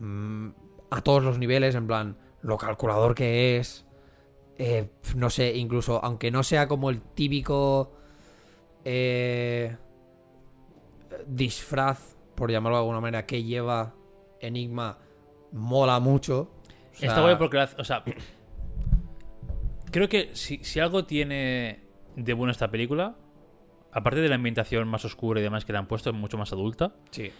[0.00, 0.48] mm,
[0.90, 3.86] a todos los niveles, en plan, lo calculador que es.
[4.58, 7.92] eh, no sé, incluso, aunque no sea como el típico
[8.84, 9.76] eh,
[11.26, 13.94] disfraz, por llamarlo de alguna manera, que lleva
[14.40, 14.98] Enigma,
[15.52, 16.50] mola mucho.
[16.94, 18.02] O sea, Está guay porque, o sea,
[19.90, 21.80] creo que si, si algo tiene
[22.16, 23.16] de bueno esta película,
[23.92, 26.94] aparte de la ambientación más oscura y demás que le han puesto, mucho más adulta,
[27.10, 27.30] Sí.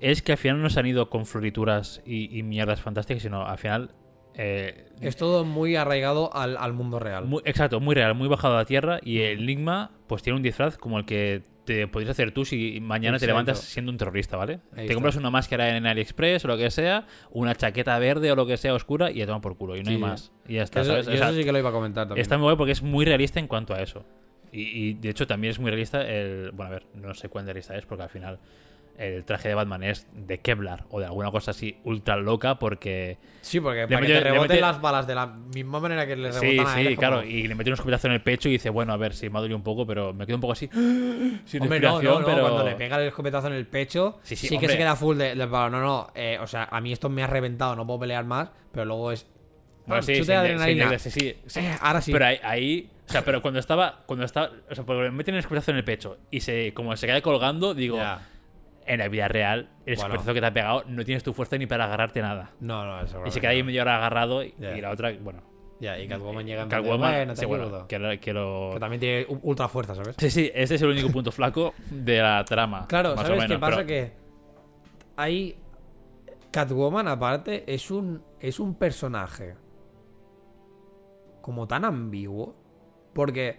[0.00, 3.46] es que al final no se han ido con florituras y, y mierdas fantásticas, sino
[3.46, 3.94] al final...
[4.34, 7.24] eh, Es todo muy arraigado al, al mundo real.
[7.26, 10.42] muy- exacto, muy real, muy bajado a la tierra y el Enigma pues tiene un
[10.42, 14.36] disfraz como el que te podrías hacer tú si mañana te levantas siendo un terrorista,
[14.36, 14.60] ¿vale?
[14.72, 14.94] Ahí te está.
[14.94, 18.56] compras una máscara en AliExpress o lo que sea, una chaqueta verde o lo que
[18.56, 19.92] sea oscura y ya toma por culo y no Sí.
[19.94, 20.32] hay más.
[20.48, 21.06] Y ya está, Eso, ¿sabes?
[21.06, 22.22] yo O sea, eso sí que lo iba a comentar también.
[22.22, 24.04] Está muy guay porque es muy realista en cuanto a eso.
[24.52, 26.50] Y, y, de hecho también es muy realista el...
[26.52, 28.38] Bueno, a ver, no sé cuán realista es porque al final
[29.00, 33.16] el traje de Batman es de Kevlar o de alguna cosa así ultra loca porque...
[33.40, 35.80] Sí, porque Le para que mete- te le reboten mete- las balas de la misma
[35.80, 36.88] manera que le Sí, rebotan a él.
[36.88, 37.24] sí, como- claro.
[37.24, 39.38] Y le mete un escopetazo en el pecho y dice, bueno, a ver, sí, me
[39.38, 40.68] ha dolido un poco, pero me quedo un poco así...
[41.46, 42.40] Sin Hombre, no, no, no, pero...
[42.42, 45.16] cuando le pega el escopetazo en el pecho, Sí, sí, sí, que se queda full
[45.16, 45.46] de, de.
[45.46, 48.50] No, no, eh, o sea, a mí esto me ha reventado, no puedo pelear más,
[48.72, 49.26] pero luego es...
[49.86, 50.98] Bueno, sí, sí, sí, adrenalina.
[50.98, 51.60] sí, sí, sí.
[51.60, 52.12] Eh, ahora sí.
[52.12, 55.34] Pero ahí, ahí- o sea, pero cuando estaba, cuando estaba, o sea, porque le meten
[55.34, 57.98] el escopetazo en el pecho y se, como se cae colgando, digo.
[58.92, 60.14] En la vida real, el Bueno.
[60.14, 62.50] esfuerzo que te ha pegado, no tienes tu fuerza ni para agarrarte nada.
[62.60, 65.42] No, no, eso Y se queda ahí media hora agarrado y, la otra, bueno,
[65.80, 67.88] Ya, y Catwoman llega en de, Catwoman, "Bueno, sí, te bueno, ayudo".
[67.88, 70.14] que, lo- que lo- Que también tiene ultra fuerza, ¿sabes?
[70.18, 72.86] Sí, sí, este es el único punto flaco de la trama.
[72.86, 73.76] Claro, más o ¿sabes menos, qué pasa?
[73.76, 74.12] pero- Que
[75.16, 75.56] hay.
[76.50, 79.54] Catwoman, aparte, es un, es un personaje
[81.40, 82.54] como tan ambiguo.
[83.14, 83.58] Porque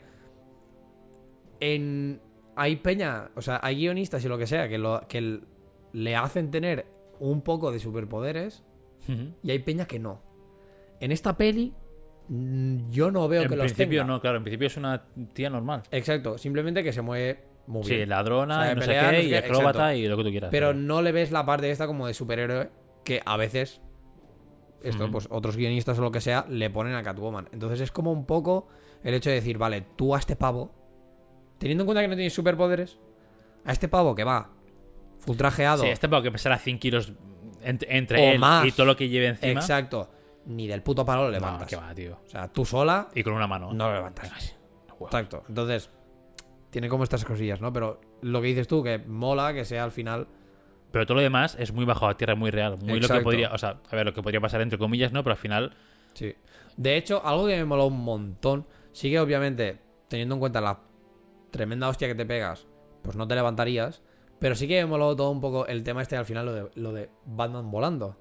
[1.60, 2.22] en.
[2.56, 5.40] Hay peña, o sea, hay guionistas y lo que sea que, lo, que
[5.94, 6.86] le hacen tener
[7.20, 8.64] un poco de superpoderes
[9.44, 10.22] y hay peña que no.
[11.00, 11.74] En esta peli,
[12.28, 14.14] mm, yo no veo En que los principio tenga.
[14.14, 15.84] no, claro, en principio es una tía normal.
[15.92, 18.02] Exacto, simplemente que se mueve muy bien.
[18.02, 20.24] Sí, ladrona, O sea, y no sé qué, no sé y acróbata y lo que
[20.24, 20.50] tú quieras.
[20.52, 22.70] Pero no le ves la parte esta como de superhéroe
[23.04, 23.82] que a veces
[24.84, 27.50] esto, pues otros guionistas o lo que sea, le ponen a Catwoman.
[27.52, 28.68] Entonces es como un poco
[29.04, 30.72] el hecho de decir, vale, tú a este pavo,
[31.62, 32.98] teniendo en cuenta que no tiene superpoderes,
[33.64, 34.50] a este pavo que va
[35.20, 37.14] full trajeado, Sí, este pavo que pesará 100 kilos
[37.64, 38.66] ent- entre él más.
[38.66, 39.60] y todo lo que lleve encima.
[39.62, 40.10] exacto,
[40.48, 41.68] ni del puto palo lo No, levantas.
[41.68, 42.18] qué va, tío.
[42.26, 43.72] O sea, tú sola Y con una mano.
[43.72, 44.32] no lo levantas.
[44.36, 44.44] Ay.
[45.04, 45.44] Exacto.
[45.48, 45.90] Entonces,
[46.72, 47.72] tiene como estas cosillas, ¿no?
[47.74, 50.28] Pero lo que dices tú, que mola que sea al final.
[50.92, 52.78] Pero todo lo demás es muy bajo a tierra, muy real.
[52.78, 53.52] Muy lo que podría.
[53.52, 55.24] O sea, a ver, lo que podría pasar entre comillas, ¿no?
[55.24, 55.76] Pero al final.
[56.14, 56.36] Sí.
[56.78, 60.80] De hecho, algo que me moló un montón, sí que obviamente, teniendo en cuenta la
[61.52, 62.66] tremenda hostia que te pegas,
[63.04, 64.02] pues no te levantarías.
[64.40, 66.70] Pero sí que me moló todo un poco el tema este al final, lo de,
[66.76, 68.18] lo de Batman volando.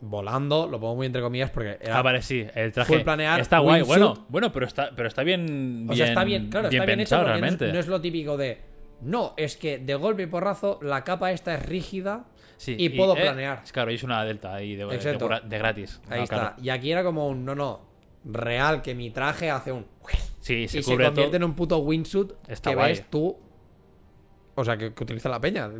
[0.00, 1.98] Volando, lo pongo muy entre comillas porque era.
[1.98, 2.46] Ah, vale, sí.
[2.54, 3.00] El traje.
[3.00, 3.82] Planear, está guay.
[3.82, 5.86] Bueno, bueno, pero está, pero está bien.
[5.88, 7.72] o sea, está bien, claro, está bien hecho pensado, no es- realmente.
[7.72, 8.58] no es lo típico de.
[9.00, 12.26] No, es que de golpe y porrazo la capa esta es rígida
[12.56, 13.60] Sí, y puedo eh, planear.
[13.64, 14.84] es claro, y es una delta ahí de,
[15.48, 16.00] gratis.
[16.08, 16.36] Ahí No, está.
[16.36, 16.54] claro.
[16.62, 17.80] Y aquí era como un no, no,
[18.26, 19.86] real, que mi traje hace un.
[20.40, 21.36] Sí, se y se cubre convierte todo.
[21.36, 22.88] en un puto wingsuit Está que guay.
[22.92, 23.36] ves tú.
[24.54, 25.70] O sea, que, que utiliza la peña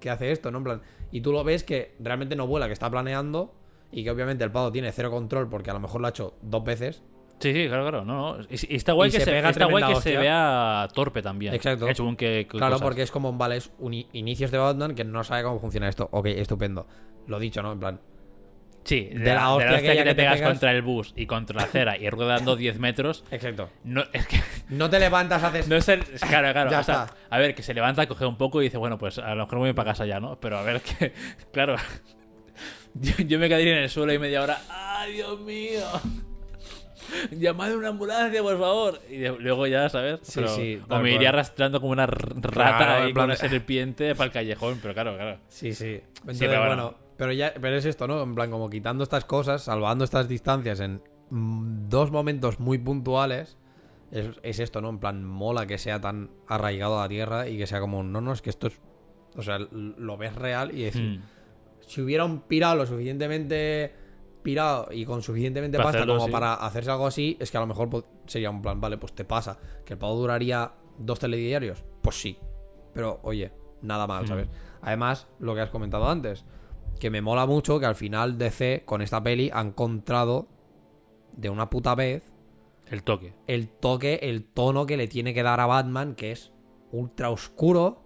[0.00, 0.58] que hace esto, ¿no?
[0.58, 0.82] En plan.
[1.10, 3.54] Y tú lo ves que realmente no vuela, que está planeando.
[3.94, 6.34] Y que obviamente el pavo tiene cero control porque a lo mejor lo ha hecho
[6.42, 7.02] dos veces.
[7.40, 8.04] Sí, sí, claro, claro.
[8.04, 8.44] No, no.
[8.48, 11.20] Y, y está guay Y que, se se, pega está guay que se vea torpe
[11.22, 11.52] también.
[11.54, 11.86] Exacto.
[11.86, 12.82] Qué- qué Claro, cosas.
[12.86, 16.08] porque es como, vale, es un inicios de Batman que no sabe cómo funciona esto.
[16.12, 16.86] Ok, estupendo.
[17.26, 17.72] Lo dicho, ¿no?
[17.72, 18.00] En plan.
[18.84, 20.48] Sí, de, de la, la de la hostia hostia que te que te pegas pegas.
[20.50, 23.24] contra el bus y contra la acera y rodando 10 metros.
[23.30, 23.70] Exacto.
[23.84, 24.40] No, es que.
[24.70, 25.68] No te levantas, haces.
[25.68, 26.02] No es el.
[26.04, 26.70] Claro, claro.
[26.70, 27.16] Ya o sea, está.
[27.30, 29.54] a ver, que se levanta, coge un poco y dice, bueno, pues a lo mejor
[29.58, 30.40] me voy para casa ya, ¿no?
[30.40, 31.12] Pero a ver, que.
[31.52, 31.76] Claro.
[32.94, 34.58] Yo, yo me quedaría en el suelo y media hora.
[34.68, 35.80] ¡Ay, Dios mío!
[37.30, 39.00] Llamad a una ambulancia, por favor.
[39.10, 40.20] Y de- luego ya, ¿sabes?
[40.22, 43.24] Sí, Pero- sí, O me iría arrastrando como una rata Claro, ahí en plan con
[43.24, 44.78] una serpiente para el callejón.
[44.82, 45.38] Pero claro, claro.
[45.48, 46.00] Sí, sí.
[46.20, 48.20] Entonces, bueno, pero ya, pero es esto, ¿no?
[48.22, 51.00] En plan, como quitando estas cosas, salvando estas distancias en
[51.30, 53.56] mm, dos momentos muy puntuales,
[54.10, 54.88] es, es esto, ¿no?
[54.88, 58.20] En plan, mola que sea tan arraigado a la tierra y que sea como, no,
[58.20, 58.80] no, es que esto es.
[59.36, 61.22] O sea, lo ves real y decir, Mm.
[61.86, 63.94] si hubiera un pirado lo suficientemente
[64.42, 66.32] pirado y con suficientemente Para pasta hacerlo, como sí.
[66.32, 69.24] para hacerse algo así, es que a lo mejor sería un plan, vale, pues te
[69.24, 69.56] pasa.
[69.84, 72.36] Que el pavo duraría dos telediarios, pues sí.
[72.92, 73.52] Pero oye,
[73.82, 74.26] nada mal, Mm.
[74.26, 74.48] ¿sabes?
[74.82, 76.44] Además, lo que has comentado antes,
[76.98, 80.48] que me mola mucho que al final DC con esta peli ha encontrado
[81.36, 82.32] de una puta vez
[82.90, 83.34] El toque.
[83.46, 86.52] el toque, el tono que le tiene que dar a Batman, que es
[86.92, 88.02] ultra oscuro.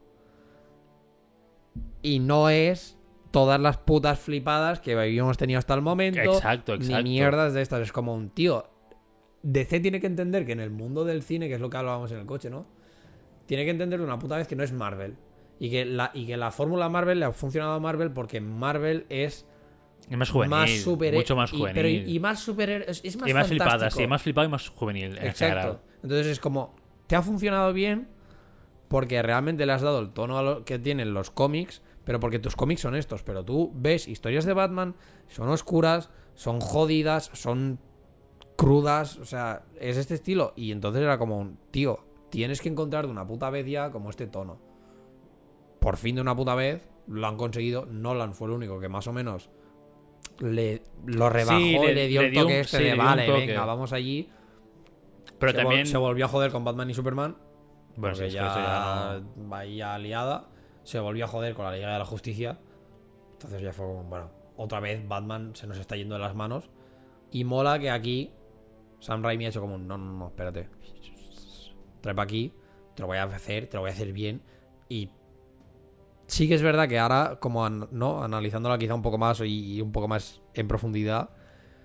[2.02, 2.98] Y no es
[3.32, 6.20] todas las putas flipadas que habíamos tenido hasta el momento.
[6.20, 7.02] Exacto, exacto.
[7.02, 7.82] Ni mierdas de estas.
[7.82, 8.70] Es como un tío.
[9.42, 12.10] DC tiene que entender que en el mundo del cine, que es lo que hablábamos
[12.12, 12.66] en el coche, ¿no?
[13.46, 15.16] Tiene que entender de una puta vez que no es Marvel.
[15.58, 19.06] Y que la, y que la fórmula Marvel le ha funcionado a Marvel porque Marvel
[19.08, 19.46] es
[20.10, 20.50] Es más juvenil.
[20.50, 21.74] más super mucho más y- juvenil.
[21.74, 24.50] pero y, y más super es, es más y más flipada, sí, más flipado y
[24.50, 25.68] más juvenil en general.
[25.68, 25.80] Exacto.
[26.02, 26.74] Entonces es como,
[27.06, 28.08] te ha funcionado bien
[28.88, 32.38] porque realmente le has dado el tono a lo que tienen los cómics, pero porque
[32.38, 33.22] tus cómics son estos.
[33.24, 34.94] Pero tú ves historias de Batman,
[35.26, 37.80] son oscuras, son jodidas, son
[38.56, 40.52] crudas, o sea, es este estilo.
[40.54, 44.10] Y entonces era como un, tío, tienes que encontrar de una puta vez ya como
[44.10, 44.58] este tono.
[45.86, 47.86] Por fin de una puta vez lo han conseguido.
[47.86, 49.50] Nolan fue el único que más o menos
[50.40, 52.82] le lo rebajó Sí, y le- le dio le el dio toque un- este sí,
[52.84, 53.46] de vale, toque".
[53.46, 54.28] venga, vamos allí.
[55.38, 55.86] Pero se, vol- también.
[55.86, 57.36] se volvió a joder con Batman y Superman.
[57.96, 60.48] Bueno, porque ya, eso ya no- vaya liada.
[60.82, 62.58] Se volvió a joder con la Liga de la Justicia.
[63.34, 66.68] Entonces ya fue como, bueno, otra vez Batman se nos está yendo de las manos.
[67.30, 68.32] Y mola que aquí
[68.98, 70.68] Sam Raimi ha hecho como, no, no, no, espérate.
[72.00, 72.52] Trae para aquí,
[72.96, 74.42] te lo voy a hacer, te lo voy a hacer bien.
[74.88, 75.10] Y
[76.26, 79.76] sí que es verdad que ahora, como an- no analizándola quizá un poco más y,
[79.76, 81.30] y un poco más en profundidad,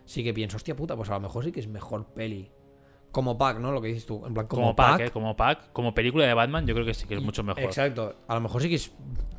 [0.06, 2.52] sí que pienso, hostia puta, pues a lo mejor sí que es mejor peli
[3.12, 3.72] como pack, ¿no?
[3.74, 4.26] Lo que dices tú.
[4.26, 5.10] En plan, como, Como, pack, ¿eh?
[5.12, 5.72] Como pack.
[5.74, 7.62] Como película de Batman, yo creo que sí que es mucho mejor.
[7.64, 8.16] Exacto.
[8.28, 8.94] A lo mejor sí que es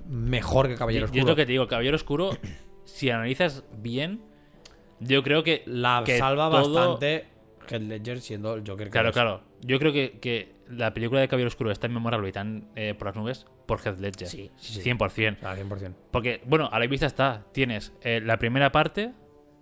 [0.07, 1.21] mejor que Caballero Y- Oscuro.
[1.23, 2.31] es lo que te digo, Caballero Oscuro,
[2.85, 4.21] si analizas bien,
[5.01, 7.27] yo creo que La que salva todo- bastante
[7.71, 9.15] Heath Ledger siendo el Joker que Claro, es.
[9.15, 9.41] claro.
[9.63, 12.95] Yo creo que, que la película de Caballero Oscuro es tan memorable y tan eh,
[12.99, 14.27] por las nubes por Heath Ledger.
[14.29, 14.91] Sí, sí, sí.
[14.91, 15.39] 100%.
[15.43, 15.95] Ah, 100%.
[16.11, 17.45] Porque, bueno, a la vista está.
[17.53, 19.13] Tienes eh, la primera parte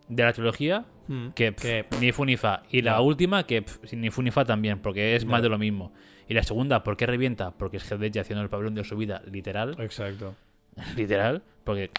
[0.08, 1.30] de la trilogía, Mm.
[1.30, 2.62] que, pf, Que- ni fu ni fa.
[2.70, 5.58] Y la última, que pf, ni fu ni fa también, porque es más de lo
[5.58, 5.92] mismo.
[6.28, 7.50] Y la segunda, ¿por qué revienta?
[7.58, 9.74] Porque es Heath Ledger haciendo el pabellón de su vida, literal.
[9.80, 10.36] Exacto.
[10.96, 11.42] literal.
[11.64, 11.90] Porque.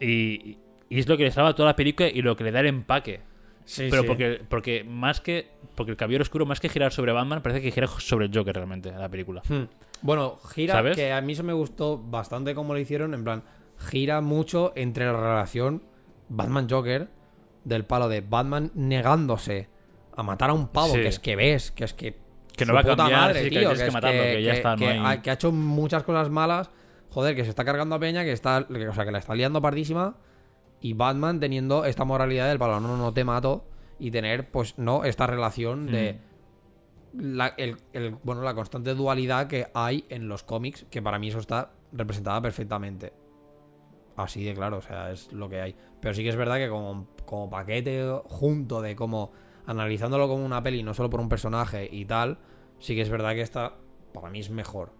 [0.00, 0.58] Y,
[0.88, 2.66] y es lo que le salva toda la película y lo que le da el
[2.66, 3.20] empaque.
[3.64, 4.08] Sí, Pero sí.
[4.08, 5.48] porque, porque más que.
[5.74, 8.54] Porque el caballero oscuro, más que girar sobre Batman, parece que gira sobre el Joker
[8.54, 9.42] realmente, la película.
[9.48, 9.64] Hmm.
[10.02, 10.96] Bueno, gira, ¿Sabes?
[10.96, 13.42] que a mí eso me gustó bastante como lo hicieron, en plan,
[13.78, 15.82] gira mucho entre la relación
[16.28, 17.08] Batman-Joker,
[17.64, 19.68] del palo de Batman negándose
[20.16, 21.00] a matar a un pavo, Sí.
[21.00, 22.18] que es que ves, que es que...
[22.56, 24.70] Que no va a cambiar, madre, sí, que tío, que es matarlo, que ya está,
[24.72, 26.68] no que hay- ha, que ha hecho muchas cosas malas,
[27.10, 29.34] joder, que se está cargando a Peña, que está, que- o sea, que la está
[29.34, 30.16] liando pardísima,
[30.82, 33.64] y Batman teniendo esta moralidad del palo, no, no te mato,
[33.98, 36.18] y tener, pues, no, esta relación de
[37.14, 41.28] la, el- el- bueno, la constante dualidad que hay en los cómics, que para mí
[41.28, 43.12] eso está representada perfectamente.
[44.16, 45.74] Así de claro, o sea, es lo que hay.
[46.00, 49.32] Pero sí que es verdad que como, como paquete junto de como
[49.66, 52.38] analizándolo como una peli, no solo por un personaje y tal,
[52.78, 53.74] sí que es verdad que esta
[54.12, 54.90] para mí es mejor.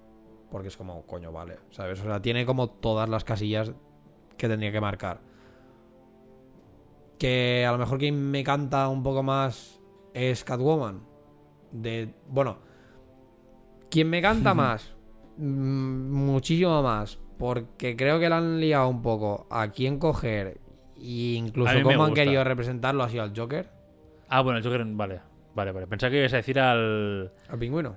[0.50, 2.00] Porque es como, coño, vale, ¿sabes?
[2.00, 3.72] O sea, tiene como todas las casillas
[4.36, 5.20] que tendría que marcar.
[7.22, 9.80] Que a lo mejor quien me canta un poco más
[10.12, 11.04] es Catwoman.
[11.70, 12.12] De.
[12.26, 12.58] Bueno.
[13.88, 14.92] Quien me canta más.
[15.36, 17.20] mm, muchísimo más.
[17.38, 20.58] Porque creo que la han liado un poco a quién coger.
[20.96, 23.70] E incluso cómo han querido representarlo así al Joker.
[24.28, 24.84] Ah, bueno, el Joker.
[24.84, 25.20] Vale,
[25.54, 25.86] vale, vale.
[25.86, 27.30] Pensaba que ibas a decir al.
[27.48, 27.94] Al pingüino.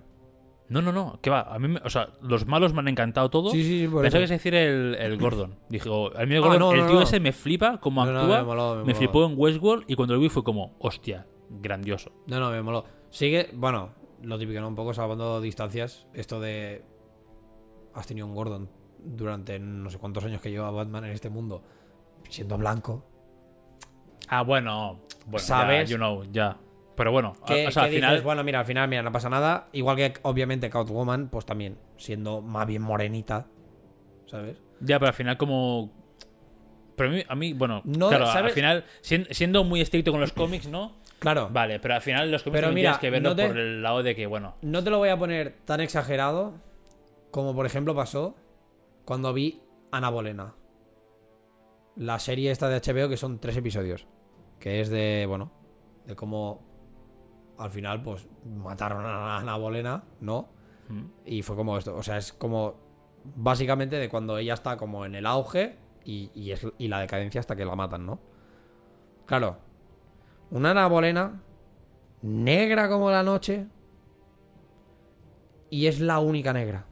[0.68, 1.20] No, no, no.
[1.22, 1.42] ¿Qué va?
[1.42, 3.50] A mí, me- o sea, los malos me han encantado todo.
[3.52, 4.34] Sí, sí, sí, por Pensaba que eso.
[4.34, 5.56] a decir el, el Gordon.
[5.70, 7.02] Dijo, a mí el Ah, Gordon, no, el no, tío no.
[7.04, 8.38] ese me flipa No, no, actúa.
[8.40, 8.96] me moló, me me moló.
[8.96, 12.12] flipó en Westworld y cuando lo vi fue como, hostia, grandioso.
[12.28, 12.84] No, no, me moló.
[13.12, 13.92] Sigue, bueno,
[14.24, 14.68] lo típico, ¿no?
[14.68, 16.08] Un poco salvando distancias.
[16.14, 16.84] Esto de.
[17.94, 18.68] Has tenido un Gordon
[19.04, 21.62] durante no sé cuántos años que lleva Batman en este mundo.
[22.30, 23.06] Siendo blanco.
[24.28, 25.02] Ah, bueno.
[25.28, 25.88] Bueno, ¿Sabes?
[25.90, 26.58] Ya, you know, ya.
[26.96, 28.12] Pero bueno, Que, o sea, que al final.
[28.12, 29.68] dices, bueno, mira, al final, mira, no pasa nada.
[29.74, 33.48] Igual que obviamente Catwoman, pues también siendo más bien morenita.
[34.28, 34.58] ¿Sabes?
[34.80, 35.92] Ya, pero al final como...
[36.96, 40.22] Pero a mí, a mí bueno, No, claro, al final, sien- siendo muy estricto con
[40.22, 40.94] los cómics, ¿no?
[41.20, 41.50] Claro.
[41.52, 43.84] Vale, pero al final los cómics Pero mira, tienes que verlo no te- por el
[43.84, 46.54] lado de que, bueno, No te lo voy a poner tan exagerado
[47.32, 48.36] como por ejemplo pasó
[49.04, 50.54] cuando vi Ana Bolena.
[51.98, 54.08] La serie esta de HBO que son tres episodios.
[54.60, 55.52] Que es de, bueno,
[56.06, 56.62] de cómo
[57.58, 60.50] al final pues mataron a Ana Bolena, ¿no?
[60.90, 61.96] mm, Y fue como esto.
[61.96, 62.76] O sea, es como
[63.36, 67.40] básicamente de cuando ella está como en el auge y, y es, y la decadencia
[67.40, 68.20] hasta que la matan, ¿no?
[69.26, 69.58] Claro.
[70.52, 71.42] Una Ana Bolena
[72.22, 73.68] negra como la noche
[75.70, 76.86] y es la única negra.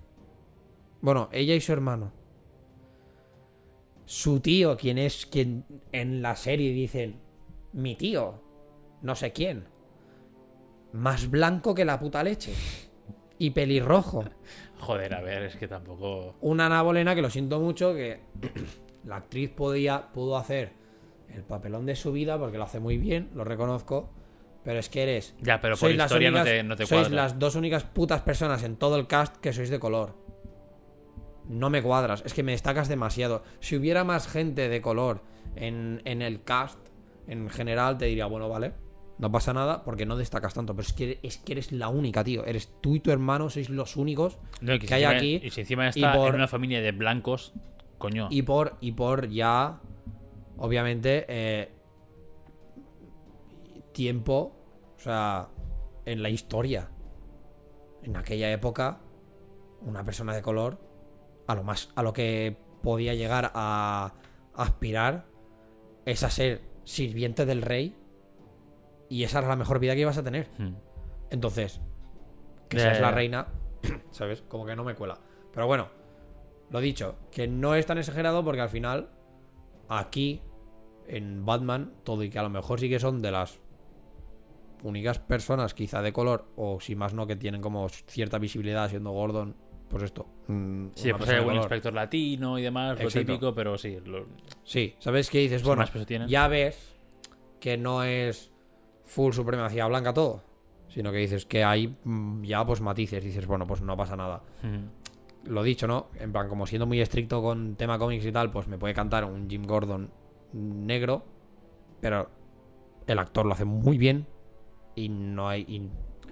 [1.01, 2.11] Bueno, ella y su hermano.
[4.05, 7.19] Su tío, quien es quien en la serie dicen,
[7.71, 8.41] mi tío,
[9.01, 9.67] no sé quién.
[10.93, 12.53] Más blanco que la puta leche.
[13.39, 14.23] Y pelirrojo.
[14.79, 16.35] joder, a ver, es que tampoco...
[16.41, 18.21] Una Ana Bolena que lo siento mucho, que
[19.05, 20.71] la actriz podía, pudo hacer
[21.33, 24.09] el papelón de su vida porque lo hace muy bien, lo reconozco.
[24.63, 25.35] Pero es que eres.
[25.41, 27.23] Ya, pero por sois las historia no únicas- te, no te sois cuadra.
[27.23, 30.15] las dos únicas putas personas en todo el cast que sois de color.
[31.49, 33.43] No me cuadras, es que me destacas demasiado.
[33.59, 35.21] Si hubiera más gente de color
[35.57, 36.79] en, en el cast,
[37.27, 38.73] en general, te diría, bueno, vale,
[39.19, 40.75] no pasa nada porque no destacas tanto.
[40.75, 42.45] Pero es que, es que eres la única, tío.
[42.45, 45.39] Eres tú y tu hermano, sois los únicos No, que hay aquí.
[45.43, 47.53] Y si encima y está por- en una familia de blancos,
[47.97, 48.27] coño.
[48.31, 49.79] Y por, y por ya,
[50.57, 51.69] obviamente, eh,
[53.93, 54.55] tiempo,
[54.95, 55.47] o sea,
[56.05, 56.89] en la historia.
[58.01, 58.99] En aquella época,
[59.81, 60.79] una persona de color,
[61.47, 64.13] a lo más, a lo que podía llegar a
[64.55, 65.25] aspirar,
[66.05, 67.95] es a ser sirviente del rey.
[69.13, 70.47] Y esa era la mejor vida que ibas a tener.
[70.57, 70.73] Mm.
[71.29, 71.79] Entonces,
[72.67, 73.15] que seas la ya.
[73.15, 73.47] reina,
[74.11, 74.41] ¿sabes?
[74.47, 75.19] Como que no me cuela.
[75.53, 75.89] Pero bueno,
[76.71, 79.09] lo dicho, que no es tan exagerado porque al final,
[79.87, 80.41] aquí,
[81.07, 83.59] en Batman, todo y que a lo mejor sí que son de las
[84.81, 89.11] únicas personas, quizá de color, o si más no, que tienen como cierta visibilidad siendo
[89.11, 89.55] Gordon,
[89.89, 90.25] pues esto.
[90.47, 93.31] mm, Sí, pues hay algún inspector latino y demás, lo Exacto.
[93.31, 93.99] típico, pero sí.
[94.03, 94.25] lo-
[94.63, 95.61] Sí, ¿sabes qué dices?
[95.63, 95.85] Bueno,
[96.27, 96.95] ya ves
[97.59, 98.49] que no es
[99.05, 100.43] full supremacía blanca todo,
[100.89, 103.23] Sino que dices que hay mm, ya pues matices.
[103.23, 104.43] Dices, bueno, pues no pasa nada.
[104.61, 105.49] Mm.
[105.51, 106.09] Lo dicho, ¿no?
[106.19, 109.25] En plan, como siendo muy estricto con tema cómics y tal, pues me puede cantar
[109.25, 110.11] un Jim Gordon
[110.53, 111.25] negro.
[111.99, 112.29] Pero
[113.07, 114.27] el actor lo hace muy bien.
[114.95, 115.61] Y no hay.
[115.67, 115.89] y-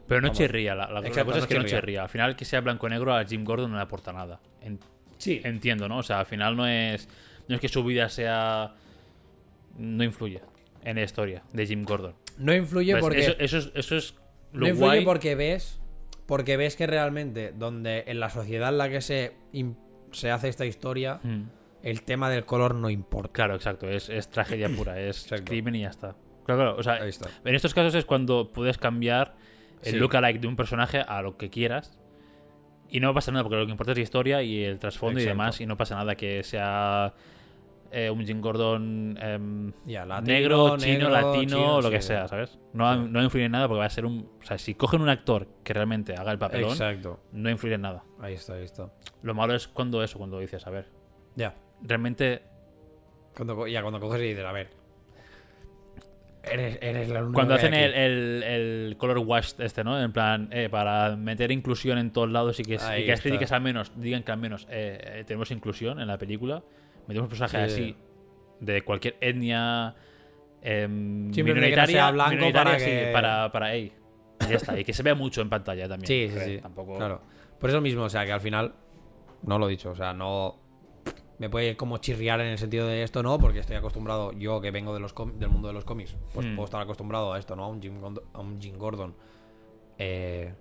[0.08, 0.38] Pero no Vamos.
[0.38, 0.76] chirría.
[0.76, 1.80] La, la- Exacto, cosa es que no chirría.
[1.80, 2.04] chirría.
[2.04, 4.40] Al final, que sea blanco-negro a Jim Gordon no le aporta nada.
[4.62, 4.80] En-
[5.18, 5.42] Sí.
[5.44, 5.98] entiendo, ¿no?
[5.98, 7.10] O sea, al final no es,
[7.48, 8.76] no es que su vida sea.
[9.78, 10.42] No influye
[10.84, 12.14] en la historia de Jim Gordon.
[12.38, 13.20] No influye Pues porque.
[13.22, 14.16] eso, eso es, eso es
[14.54, 15.06] lo no influye guay.
[15.06, 15.80] porque ves.
[16.26, 19.34] Porque ves que realmente, donde en la sociedad en la que se,
[20.12, 21.44] se hace esta historia, Mm.
[21.84, 23.34] el tema del color no importa.
[23.34, 23.90] Claro, exacto.
[23.90, 25.00] Es, es tragedia pura.
[25.00, 25.46] Es Exacto.
[25.46, 26.16] crimen y ya está.
[26.46, 26.76] Claro, claro.
[26.78, 27.30] O sea, Ahí está.
[27.44, 29.36] en estos casos es cuando puedes cambiar
[29.84, 29.98] el Sí.
[30.00, 31.98] lookalike de un personaje a lo que quieras.
[32.90, 35.26] Y no pasa nada, porque lo que importa es la historia y el trasfondo y
[35.26, 35.60] demás.
[35.62, 37.14] Y no pasa nada que sea
[37.92, 42.08] eh, un Jim Gordon em, latino, negro, chino, negro, latino, chino, lo que sí.
[42.10, 42.58] sea, ¿sabes?
[42.74, 43.10] No, Sí.
[43.10, 44.30] no influye en nada porque va a ser un.
[44.42, 47.20] O sea, si cogen un actor que realmente haga el papelón, Exacto.
[47.32, 48.04] no influye en nada.
[48.20, 48.89] Ahí está, ahí está.
[49.22, 50.88] Lo malo es cuando eso, cuando dices, a ver,
[51.36, 51.54] Ya.
[51.82, 52.42] realmente.
[53.36, 54.70] Cuando, ya, cuando coges y dices, a ver.
[56.44, 60.02] Eres, eres la única Cuando que hacen el, el, el color wash este, ¿no?
[60.02, 63.62] En plan, eh, para meter inclusión en todos lados y que, y que críticas al
[63.62, 66.64] menos digan que al menos eh, eh, tenemos inclusión en la película.
[67.08, 67.82] Metemos personajes Sí.
[67.82, 67.95] así
[68.60, 69.95] de cualquier etnia
[70.64, 73.78] minoritaria, sea blanco minoritaria, para sí, que- para, para.
[73.78, 73.91] Y
[74.49, 74.80] ya está.
[74.80, 76.08] Y que se vea mucho en pantalla también.
[76.08, 76.58] Sí, sí, sí.
[76.62, 76.97] Tampoco...
[76.97, 77.22] Claro.
[77.60, 78.74] Por eso mismo, o sea, que al final.
[79.43, 80.60] No lo he dicho, o sea, no.
[81.39, 84.70] Me puede como chirriar en el sentido de esto, no, porque estoy acostumbrado, yo que
[84.70, 86.56] vengo de los com- del mundo de los cómics, pues Hmm.
[86.56, 87.64] puedo estar acostumbrado a esto, ¿no?
[87.64, 89.16] A un Jim, Gond- a un Jim Gordon.
[89.97, 90.54] Eh,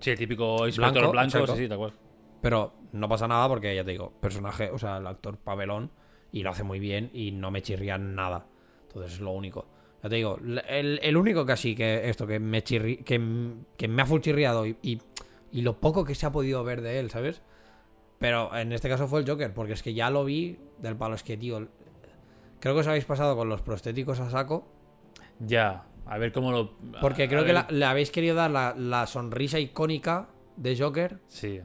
[0.00, 1.92] Sí, el típico inspector Blanco, sí, sí, tal cual.
[2.40, 5.90] Pero no pasa nada porque, ya te digo, personaje, o sea, el actor Pavelón,
[6.32, 8.46] y lo hace muy bien y no me chirría nada.
[8.86, 9.66] Entonces es lo único.
[10.02, 13.20] Ya te digo, el, el único que así, que esto, que me chirri, que,
[13.76, 15.00] que me ha full chirriado y, y,
[15.50, 17.42] y lo poco que se ha podido ver de él, ¿sabes?
[18.18, 21.14] Pero en este caso fue el Joker, porque es que ya lo vi del palo.
[21.14, 21.66] Es que, tío,
[22.60, 24.66] creo que os habéis pasado con los prostéticos a saco.
[25.40, 26.72] Ya, a ver cómo lo.
[27.00, 31.60] Porque creo que la- le habéis querido dar la, la sonrisa icónica de Joker, Sí.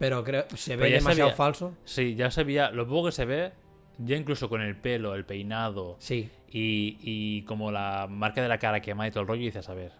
[0.00, 1.74] Pero creo se ve ya demasiado sabía- falso.
[1.84, 2.72] Sí, ya se veía.
[2.72, 3.52] Lo poco que se ve,
[3.98, 8.58] ya incluso con el pelo, el peinado Sí, y, y como la marca de la
[8.58, 9.92] cara quemada y todo el rollo, dices, a ver.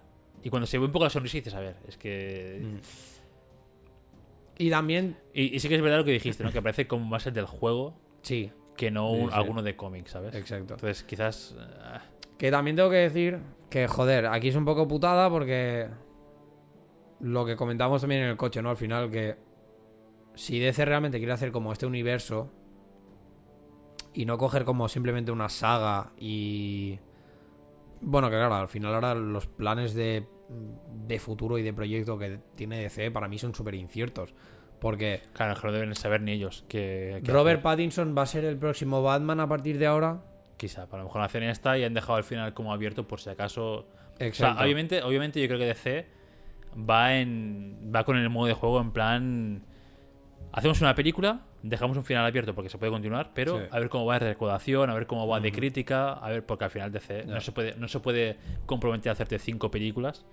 [0.42, 2.60] Y cuando se ve un poco la sonrisa, dices, a ver, es que.
[2.64, 2.76] Mm.
[4.58, 6.50] Y también, Y, y sí que es verdad lo que dijiste, ¿no?
[6.52, 9.36] Que parece como más el del juego sí, que no un- sí.
[9.36, 10.34] alguno de cómics, ¿sabes?
[10.34, 10.74] exacto.
[10.74, 11.54] Entonces, quizás.
[11.82, 12.02] ah,
[12.38, 13.38] Que también tengo que decir
[13.70, 15.88] que, joder, aquí es un poco putada porque
[17.20, 18.70] lo que comentamos también en el coche, ¿no?
[18.70, 19.36] Al final, que
[20.40, 22.50] si DC realmente quiere hacer como este universo
[24.14, 26.98] y no coger como simplemente una saga y...
[28.00, 30.26] Bueno, que claro, al final ahora los planes de,
[31.06, 34.34] de futuro y de proyecto que tiene DC para mí son súper inciertos.
[34.80, 36.64] Porque Claro, que no deben saber ni ellos.
[36.68, 37.62] Que, que Robert hacer.
[37.62, 40.22] Pattinson va a ser el próximo Batman a partir de ahora.
[40.56, 43.28] Quizá, a lo mejor hacen esta y han dejado al final como abierto por si
[43.28, 43.74] acaso.
[43.74, 43.86] O
[44.16, 44.64] sea, Exacto.
[44.64, 46.06] obviamente, obviamente yo creo que DC
[46.78, 49.69] va en va con el modo de juego en plan
[50.52, 53.64] hacemos una película, dejamos un final abierto porque se puede continuar, pero Sí.
[53.70, 56.64] a ver cómo va de recaudación, a ver cómo va de crítica, a ver porque
[56.64, 57.34] al final DC Ya.
[57.34, 60.24] no se puede no se puede comprometer a hacerte cinco películas.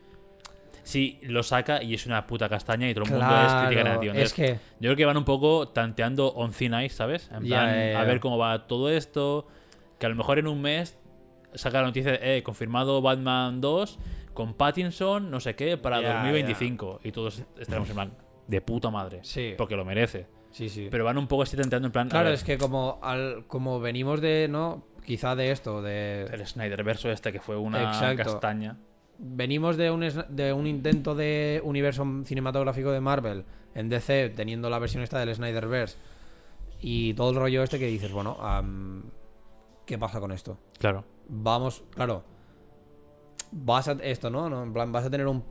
[0.83, 4.13] Si lo saca y es una puta castaña y todo el mundo es crítica negativa.
[4.15, 4.53] es que...
[4.79, 7.29] yo creo que van un poco tanteando on thin ice, ¿sabes?
[7.31, 9.47] En plan, a ver cómo va todo esto.
[9.99, 10.97] Que a lo mejor en un mes
[11.55, 13.99] saca la noticia de, eh, confirmado Batman 2
[14.33, 17.01] con Pattinson, no sé qué, para Ya, 2025.
[17.03, 18.11] Y todos estaremos en plan,
[18.47, 19.19] de puta madre.
[19.23, 19.53] Sí.
[19.57, 20.27] Porque lo merece.
[20.51, 20.87] Sí, sí.
[20.89, 22.09] Pero van un poco así tanteando en plan.
[22.09, 24.83] Claro, es que como al, como venimos de, ¿no?
[25.05, 28.23] Quizá de esto, de El Snyder verso este que fue una Exacto.
[28.23, 28.77] castaña.
[29.19, 34.79] venimos de un de un intento de universo cinematográfico de Marvel en DC teniendo la
[34.79, 35.97] versión esta del Snyderverse
[36.81, 39.03] y todo el rollo este que dices, bueno, am,
[39.85, 40.57] ¿qué pasa con esto?
[40.77, 41.03] Claro.
[41.27, 42.23] Vamos, claro.
[43.51, 44.49] Vas a esto, ¿no?
[44.49, 44.63] ¿no?
[44.63, 45.43] En plan, vas a tener un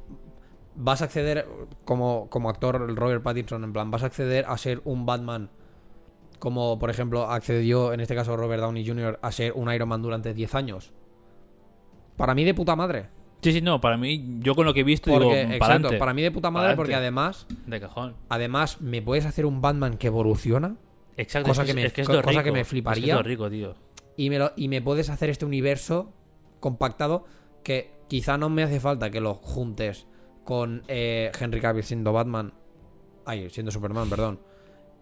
[0.77, 1.47] vas a acceder
[1.85, 5.51] como como actor Robert Pattinson, en plan, vas a acceder a ser un Batman
[6.39, 9.19] como por ejemplo accedió en este caso Robert Downey Jr.
[9.23, 10.93] a ser un Iron Man durante 10 años.
[12.17, 13.09] Para mí de puta madre.
[13.43, 15.97] Sí, sí, no, para mí, yo con lo que he visto, Porque, digo, exacto, pa'lante,
[15.99, 16.77] para mí de puta madre Pa'lante.
[16.79, 18.17] porque además, De cajón.
[18.31, 20.77] además me puedes hacer un Batman que evoluciona
[21.19, 23.13] Exacto, Cosa es que me- es es lo cosa que me es fliparía.
[23.15, 23.75] Es lo rico, tío.
[24.17, 26.13] y me, lo, y me puedes hacer este universo
[26.61, 27.25] compactado
[27.63, 30.07] que quizá no me hace falta que lo juntes
[30.47, 32.55] con eh, Henry Cavill siendo Batman,
[33.27, 34.41] ay, siendo Superman, perdón.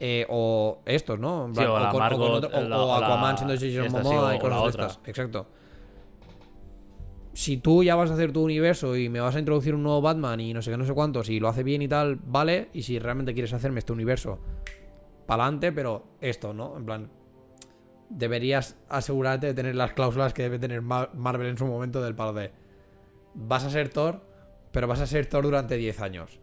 [0.00, 1.46] Eh, o estos, ¿no?
[1.46, 4.30] En Sí, o la con- Margot, con otro- o- la- Aquaman siendo Jason sí, Momoa
[4.30, 5.00] o- y cosas de estas.
[5.06, 5.46] Exacto.
[7.32, 10.00] si tú ya vas a hacer tu universo y me vas a introducir un nuevo
[10.00, 12.68] Batman y no sé qué, no sé cuánto, si lo hace bien y tal, vale.
[12.72, 14.38] Y si realmente quieres hacerme este universo,
[15.26, 16.76] para adelante, pero esto, ¿no?
[16.76, 17.10] En plan,
[18.08, 22.14] deberías asegurarte de tener las cláusulas que debe tener Ma- Marvel en su momento del
[22.14, 22.52] palo de
[23.34, 24.20] vas a ser Thor,
[24.74, 26.40] pero vas a ser Thor durante 10 años.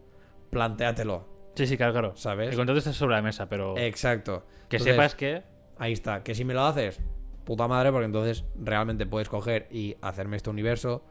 [0.49, 2.15] Plantéatelo, Sí, sí, claro, claro.
[2.15, 2.51] ¿Sabes?
[2.51, 4.45] El contrato está sobre la mesa, pero exacto.
[4.69, 5.43] que Entonces, sepas que.
[5.77, 7.01] Ahí está, que si me lo haces,
[7.43, 11.03] puta madre, porque entonces realmente puedes coger y hacerme este universo,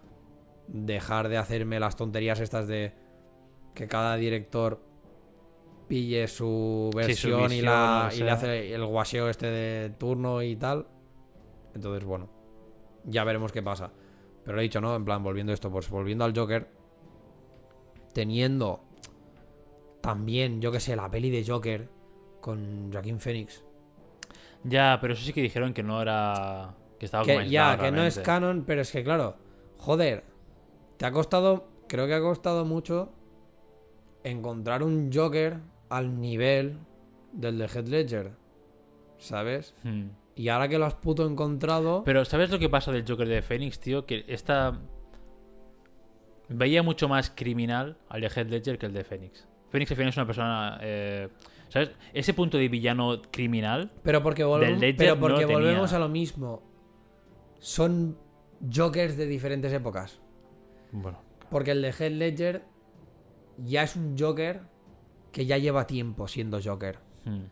[0.67, 2.95] dejar de hacerme las tonterías estas de
[3.75, 4.81] que cada director
[5.89, 10.41] pille su su versión y, la, o y le hace el guaseo este de turno
[10.41, 10.87] y tal.
[11.75, 12.31] Entonces, bueno,
[13.05, 13.93] ya veremos qué pasa.
[14.43, 14.97] Pero lo he dicho, ¿no?
[14.97, 16.80] En plan, volviendo a esto, pues volviendo al Joker,
[18.13, 18.85] teniendo
[20.01, 21.89] también, yo que sé, la peli de Joker
[22.41, 23.65] con Joaquín Phoenix.
[24.65, 26.75] Ya, pero eso sí que dijeron que no era.
[26.99, 29.37] Que estaba Que, ya, que no es canon, pero es que claro,
[29.79, 30.25] joder,
[30.99, 33.11] te ha costado, creo que ha costado mucho
[34.23, 36.79] encontrar un Joker al nivel
[37.33, 38.33] del de Heath Ledger,
[39.19, 39.75] ¿sabes?
[39.83, 40.09] Hmm.
[40.35, 43.43] Y ahora que lo has puto encontrado, Pero ¿sabes lo que pasa del Joker de
[43.43, 44.07] Phoenix, tío?
[44.07, 44.79] Que esta...
[46.51, 49.47] Veía mucho más criminal al de Heath Ledger que el de Phoenix.
[49.71, 50.79] Phoenix al final es una persona...
[50.83, 51.29] eh,
[51.69, 51.93] ¿Sabes?
[52.13, 53.93] Ese punto de villano criminal...
[54.03, 55.57] pero porque, volvemos, Ledger pero no porque tenía.
[55.57, 56.63] volvemos a lo mismo.
[57.61, 58.19] Son
[58.73, 60.21] Jokers de diferentes épocas.
[60.93, 62.63] Bueno, Porque el de Heath Ledger
[63.59, 64.63] ya es un Joker
[65.31, 66.99] que ya lleva tiempo siendo Joker.
[67.25, 67.45] hmm.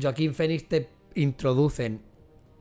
[0.00, 2.02] Joaquín Phoenix te introducen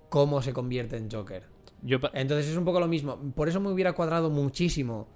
[0.10, 1.44] cómo se convierte en Joker.
[1.88, 2.00] Yo...
[2.14, 3.18] Entonces es un poco lo mismo.
[3.36, 5.08] Por eso me hubiera cuadrado muchísimo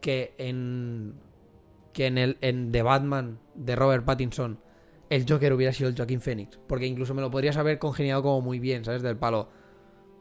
[0.00, 1.14] que en
[1.92, 4.58] que en el en The Batman de Robert Pattinson
[5.10, 8.40] el Joker hubiera sido el Joaquín Phoenix, porque incluso me lo podrías haber congeniado como
[8.40, 9.02] muy bien, ¿sabes?
[9.02, 9.48] Del palo.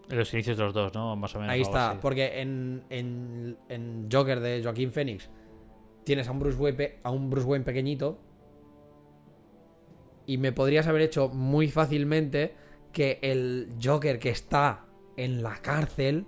[0.10, 1.16] En los inicios de los dos, ¿no?
[1.16, 1.54] Más o menos.
[1.54, 2.00] Ahí está, así.
[2.02, 5.30] porque en, en, en Joker de Joaquín Phoenix
[6.04, 8.20] tienes a un Bruce Wayne, a un Bruce Wayne pequeñito
[10.26, 12.54] y me podrías haber hecho muy fácilmente
[12.92, 14.86] que el Joker que está
[15.18, 16.26] en la cárcel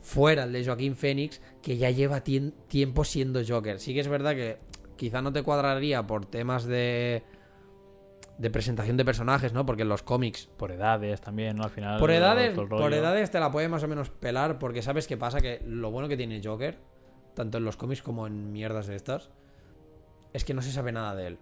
[0.00, 3.80] fuera el de Joaquín Phoenix que ya lleva tiempo siendo Joker.
[3.80, 4.58] Sí que es verdad que
[4.96, 7.22] quizá no te cuadraría por temas de
[8.38, 9.64] de presentación de personajes, ¿no?
[9.64, 11.64] Porque en los cómics Por edades también, ¿no?
[11.64, 11.98] Al final...
[11.98, 15.40] por edades, por edades te la puede más o menos pelar porque sabes qué pasa,
[15.40, 16.78] que lo bueno que tiene Joker,
[17.34, 19.30] tanto en los cómics como en mierdas de estas,
[20.32, 21.38] es que no se sabe nada de él.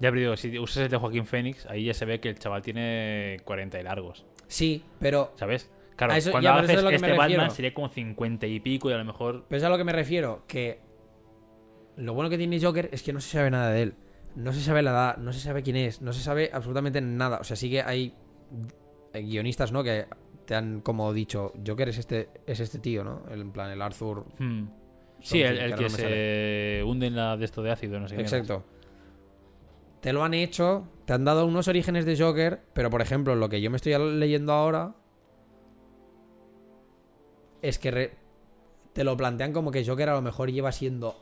[0.00, 2.38] Ya, pero digo, si usas el de Joaquín Phoenix, ahí ya se ve que el
[2.38, 4.26] chaval tiene 40 y largos.
[4.46, 5.70] Sí, pero, ¿Sabes?
[5.96, 7.50] Claro, A eso- cuando ya, pero eso haces es a lo que este me Batman
[7.50, 9.44] sería como 50 y pico y a lo mejor...
[9.48, 10.80] pero es a lo que me refiero, que
[11.96, 13.94] lo bueno que tiene Joker es que no se sabe nada de él.
[14.34, 17.38] No se sabe la edad, no se sabe quién es, no se sabe absolutamente nada.
[17.38, 18.12] O sea, sí que hay
[19.14, 19.84] guionistas, ¿no?
[19.84, 20.06] Que
[20.44, 23.22] te han como dicho, Joker es este, es este tío, ¿no?
[23.30, 24.26] El, en plan, el Arthur.
[24.38, 24.66] Hmm.
[25.20, 26.08] Sí, el, que no sale.
[26.78, 28.22] se hunde en la de esto de ácido, no sé qué.
[28.22, 28.64] Exacto.
[30.00, 33.48] Te lo han hecho, te han dado unos orígenes de Joker, pero por ejemplo, lo
[33.48, 34.94] que yo me estoy leyendo ahora
[37.68, 38.12] es que re-
[38.92, 41.16] te lo plantean como que Joker a lo mejor lleva siendo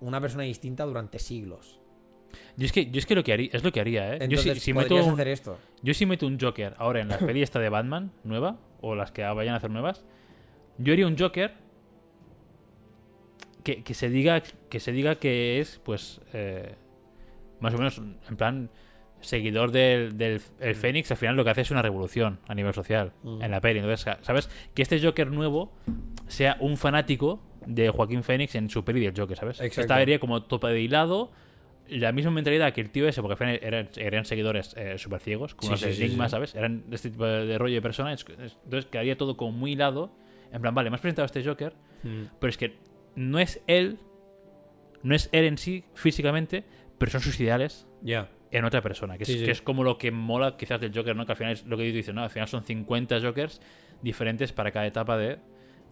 [0.00, 1.80] una persona distinta durante siglos.
[2.56, 4.18] Yo es que, yo es que lo que haría, es lo que haría, ¿eh?
[4.18, 5.58] Yo Entonces, si, si meto un, hacer esto.
[5.82, 9.12] yo si meto un Joker ahora en la peli esta de Batman nueva, o las
[9.12, 10.04] que vayan a hacer nuevas,
[10.78, 11.54] yo haría un Joker
[13.62, 16.74] que, que se diga que se diga que es, pues, eh,
[17.60, 18.70] más o menos, en plan,
[19.24, 22.72] seguidor del, del el Fénix, al final lo que hace es una revolución a nivel
[22.74, 23.42] social Mm.
[23.42, 23.80] en la peli.
[23.80, 24.48] Entonces, ¿sabes?
[24.74, 25.72] Que este Joker nuevo
[26.28, 29.60] sea un fanático de Joaquín Fénix en su peli del Joker, ¿sabes?
[29.60, 29.80] Exacto.
[29.82, 31.32] Esta iría como topa de hilado,
[31.88, 35.20] la misma mentalidad que el tío ese, porque al final eran, eran seguidores eh, súper
[35.20, 36.36] ciegos, como Sí, enigmas, sí.
[36.36, 36.54] ¿sabes?
[36.54, 38.24] Eran de este tipo de, de rollo de personas.
[38.28, 40.10] Entonces quedaría todo como muy hilado.
[40.52, 41.74] En plan, vale, me has presentado a este Joker,
[42.38, 42.76] pero es que
[43.16, 43.98] no es él,
[45.02, 46.64] no es él en sí físicamente,
[46.98, 48.28] pero son sus ideales Ya.
[48.58, 51.14] En otra persona, que es, Sí, que es como lo que mola quizás del Joker,
[51.16, 51.26] ¿no?
[51.26, 52.22] Que al final es lo que tú dices, ¿no?
[52.22, 53.60] Al final son 50 Jokers
[54.02, 55.38] diferentes para cada etapa de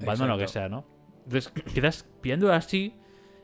[0.05, 0.85] Batman o lo que sea, ¿no?
[1.25, 2.95] Entonces, quizás pillándolo así,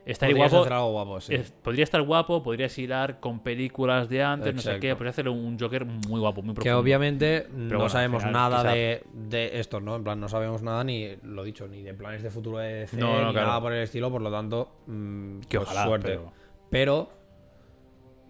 [0.04, 0.62] estaría Podrías guapo.
[0.64, 1.34] hacer algo guapo, sí.
[1.34, 5.30] Es- podría estar guapo, podrías hilar con películas de antes, no sé qué, podría hacerle
[5.30, 6.62] un Joker muy guapo, muy profundo.
[6.62, 9.96] Que obviamente no bueno, sabemos final, nada quizá- de, de esto, ¿no?
[9.96, 12.96] En plan, no sabemos nada ni, lo dicho, ni de planes de futuro de DC,
[12.96, 13.46] No, no, ni claro.
[13.48, 16.08] nada por el estilo, por lo tanto, mm, Que pues ojalá, suerte.
[16.08, 16.32] pero-
[16.70, 17.10] Pero,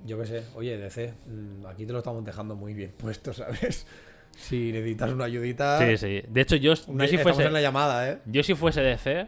[0.04, 3.86] yo qué sé, oye, DC, mm, aquí te lo estamos dejando muy bien puesto, ¿sabes?
[4.36, 6.22] Si necesitas una ayudita, Sí, sí.
[6.28, 8.18] De hecho, yo, una- yo si fuese, en la llamada, ¿eh?
[8.26, 9.26] yo si fuese DC,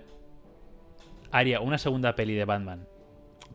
[1.31, 2.87] haría una segunda peli de Batman,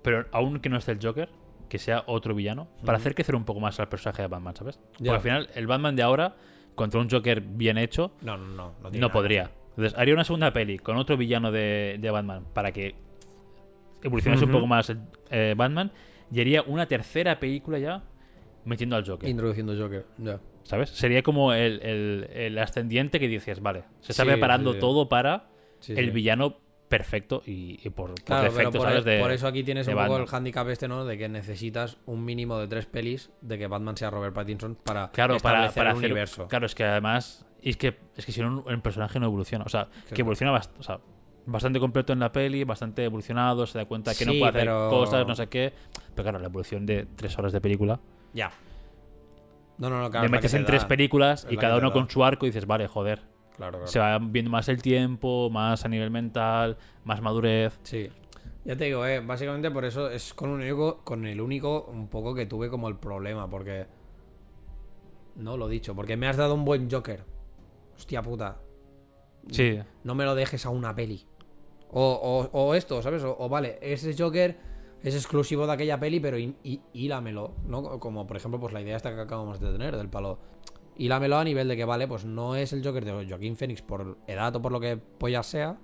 [0.01, 1.29] pero aún que no esté el Joker,
[1.69, 4.79] que sea otro villano, para hacer crecer un poco más al personaje de Batman, ¿sabes?
[4.97, 6.35] Porque al final, el Batman de ahora,
[6.75, 8.89] contra un Joker bien hecho, No, no, no.
[8.91, 9.49] No, podría.
[9.69, 12.95] Entonces, haría una segunda peli con otro villano de, de Batman para que
[14.03, 14.59] evolucionase un Ujú.
[14.59, 14.91] poco más
[15.31, 15.91] eh, Batman.
[16.31, 18.03] Y haría una tercera película ya
[18.65, 19.29] metiendo al Joker.
[19.29, 20.05] Introduciendo Joker.
[20.17, 20.39] Ya.
[20.63, 20.89] ¿Sabes?
[20.89, 24.81] Sería como el, el- el ascendiente que dices, vale, se está Sí, preparando sí, sí.
[24.81, 25.47] todo para
[25.87, 26.57] el villano
[26.87, 29.05] perfecto y, y por, por Claro, pero defecto, por, ¿sabes?
[29.05, 31.05] De, por eso aquí tienes un poco el handicap este, ¿no?
[31.05, 35.11] De que necesitas un mínimo de tres pelis de que Batman sea Robert Pattinson para
[35.11, 36.05] Claro, para, establecer para el hacer.
[36.11, 36.47] universo.
[36.47, 37.45] Claro, es que además.
[37.61, 39.65] y Es que, es que si no, el personaje no evoluciona.
[39.65, 40.99] O sea, que evoluciona bast- o sea,
[41.47, 44.89] bastante completo en la peli, bastante evolucionado, se da cuenta que no puede hacer pero-
[44.89, 45.73] cosas, no sé qué.
[46.15, 47.99] Pero claro, la evolución de tres horas de película.
[48.33, 48.51] Ya.
[49.77, 50.25] No, no, no, claro.
[50.27, 50.87] la metes te en tres da.
[50.87, 51.93] películas y cada te uno da.
[51.93, 53.21] con su arco y dices, vale, joder.
[53.55, 53.87] Claro, claro.
[53.87, 57.77] Se va viendo más el tiempo, más a nivel mental, más madurez.
[57.83, 58.09] Sí.
[58.63, 62.07] Ya te digo, eh, básicamente por eso es con, un único, con el único un
[62.07, 63.85] poco que tuve como el problema, porque...
[65.35, 67.23] No lo he dicho, porque me has dado un buen Joker.
[67.95, 68.57] Hostia puta.
[69.51, 69.79] Sí.
[70.03, 71.27] No me lo dejes a una peli.
[71.91, 72.01] O,
[72.51, 73.23] o- o esto, ¿sabes?
[73.23, 74.57] O, o vale, ese Joker
[75.05, 77.99] es exclusivo de aquella peli, pero hí- hí- hílamelo, ¿no?
[77.99, 80.39] Como por ejemplo, pues la idea esta que acabamos de tener, del palo.
[80.97, 84.17] Hílamelo a nivel de que, vale, pues no es el Joker de Joaquín Phoenix por
[84.27, 85.77] edad o por lo que pollas sea,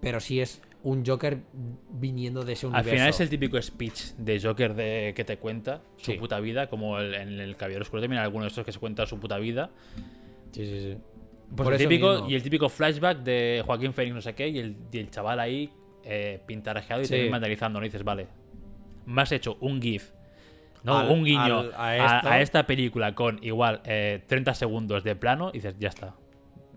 [0.00, 1.42] pero sí es un Joker
[1.90, 2.90] viniendo de ese Al universo.
[2.92, 6.18] final es el típico speech de Joker de que te cuenta su Sí.
[6.18, 8.78] puta vida, como el- en el Caballero Oscuro también hay algunos de estos que se
[8.78, 9.70] cuenta su puta vida.
[10.52, 10.96] Sí, sí, sí.
[11.54, 12.28] Pues Por el típico, mismo.
[12.30, 15.38] y el típico flashback de Joaquín Phoenix, no sé qué, y el, y el chaval
[15.40, 15.70] ahí
[16.04, 17.10] eh, pintarrajeado y Sí.
[17.12, 17.86] también vandalizando, ¿no?
[17.86, 18.28] Y dices, vale,
[19.06, 20.12] me has hecho un GIF,
[20.84, 20.98] ¿no?
[20.98, 22.28] Al- un guiño al- a a, esto.
[22.28, 26.14] a esta película con igual eh, 30 segundos de plano, y dices, ya está.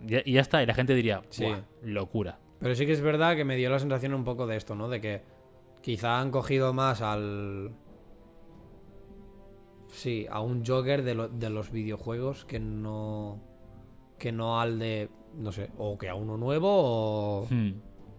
[0.06, 1.46] Y ya está, y la gente diría, Sí.
[1.46, 2.40] "Buah, locura.
[2.60, 4.90] Pero sí que es verdad que me dio la sensación un poco de esto, ¿no?
[4.90, 5.22] De que
[5.82, 7.72] quizá han cogido más al.
[9.90, 13.40] Sí, a un Joker de, lo- de los videojuegos que no.
[14.18, 15.10] Que no al de.
[15.36, 17.48] No sé, o que a uno nuevo o.
[17.50, 17.74] Hmm.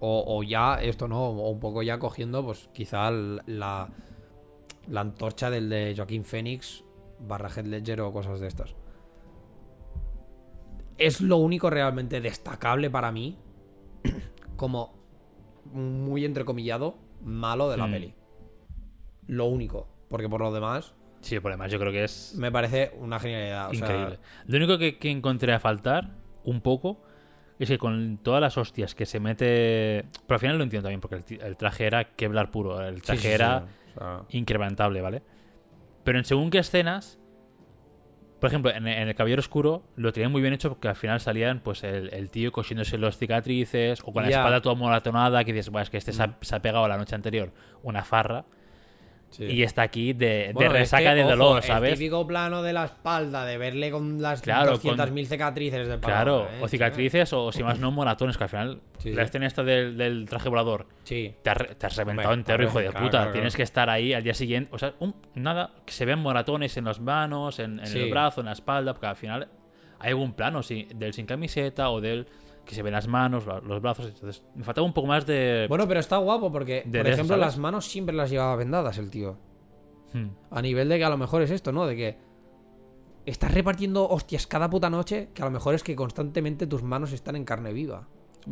[0.07, 3.89] O, o ya, esto no, o un poco ya cogiendo, pues quizá la.
[4.87, 6.85] La antorcha del de Joaquín Phoenix
[7.19, 8.75] barra Heath Ledger o cosas de estas.
[10.99, 13.39] Es lo único realmente destacable para mí
[14.57, 14.93] como
[15.73, 17.93] muy entrecomillado malo de la Hmm.
[17.93, 18.15] peli.
[19.27, 19.89] Lo único.
[20.09, 23.71] Porque por lo demás, Sí, por demás yo creo que es me parece una genialidad.
[23.71, 24.19] o sea, increíble.
[24.47, 26.11] Lo único que, que encontré a faltar,
[26.45, 27.01] un poco,
[27.59, 30.05] es que con todas las hostias que se mete...
[30.27, 33.29] Pero al final lo entiendo también, porque el, traje era Kevlar puro, el traje sí,
[33.29, 33.65] sí, era
[33.95, 35.23] o sea, incrementable, ¿vale?
[36.03, 37.19] Pero en según qué escenas,
[38.41, 41.21] por ejemplo, en, en el Caballero Oscuro lo tenían muy bien hecho porque al final
[41.21, 44.39] salían pues el, el tío cosiéndose los cicatrices o con la Ya.
[44.39, 46.99] espalda toda moratonada que dices, bueno, es que este se, ha, se ha pegado la
[46.99, 47.53] noche anterior
[47.83, 48.45] una farra
[49.37, 49.45] sí.
[49.45, 51.99] y está aquí de, de es resaca que, de ojo, dolor, El ¿sabes?
[51.99, 56.61] típico plano de la espalda, de verle con las Claro, 200.000 cicatrices del Claro, ¿eh?
[56.63, 59.97] o cicatrices o si más no moratones, que al final Sí, la escena esta del,
[59.99, 61.35] del traje volador Sí.
[61.43, 63.19] te has, re- te has reventado Hombre, entero, hijo de claro, puta.
[63.19, 64.71] claro, Tienes que estar ahí al día siguiente.
[64.73, 68.41] O sea, un- nada, que se vean moratones en las manos, en, en el brazo,
[68.41, 69.49] en la espalda, porque al final
[69.99, 72.27] hay algún plano sí, del sin camiseta o del
[72.65, 74.07] que se ven las manos, los brazos.
[74.07, 75.67] Entonces, me faltaba un poco más de.
[75.69, 79.37] Bueno, pero está guapo porque, por ejemplo, las manos siempre las llevaba vendadas el tío.
[80.13, 80.29] Hmm.
[80.51, 81.87] A nivel de que a lo mejor es esto, ¿no?
[81.87, 82.17] De que
[83.27, 87.13] estás repartiendo hostias cada puta noche, que a lo mejor es que constantemente tus manos
[87.13, 88.07] están en carne viva.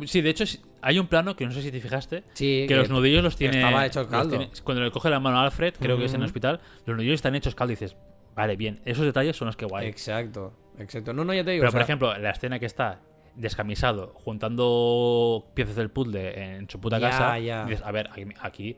[0.05, 0.43] Sí, de hecho,
[0.81, 2.23] hay un plano que no sé si te fijaste.
[2.33, 3.57] Sí, Que los nudillos los tiene.
[3.59, 4.37] estaba hecho caldo.
[4.37, 6.97] tiene- cuando le coge la mano a Alfred, creo que es en el hospital, los
[6.97, 7.95] nudillos están hechos caldo y dices,
[8.35, 9.87] vale, bien, esos detalles son los que guay.
[9.87, 11.13] Exacto, exacto.
[11.13, 11.61] No, no, ya te digo.
[11.61, 13.01] Pero, o sea, por ejemplo, la escena que está
[13.35, 17.65] descamisado, juntando piezas del puzzle en su puta Ya, casa, ya.
[17.65, 18.09] dices, a ver,
[18.41, 18.77] aquí,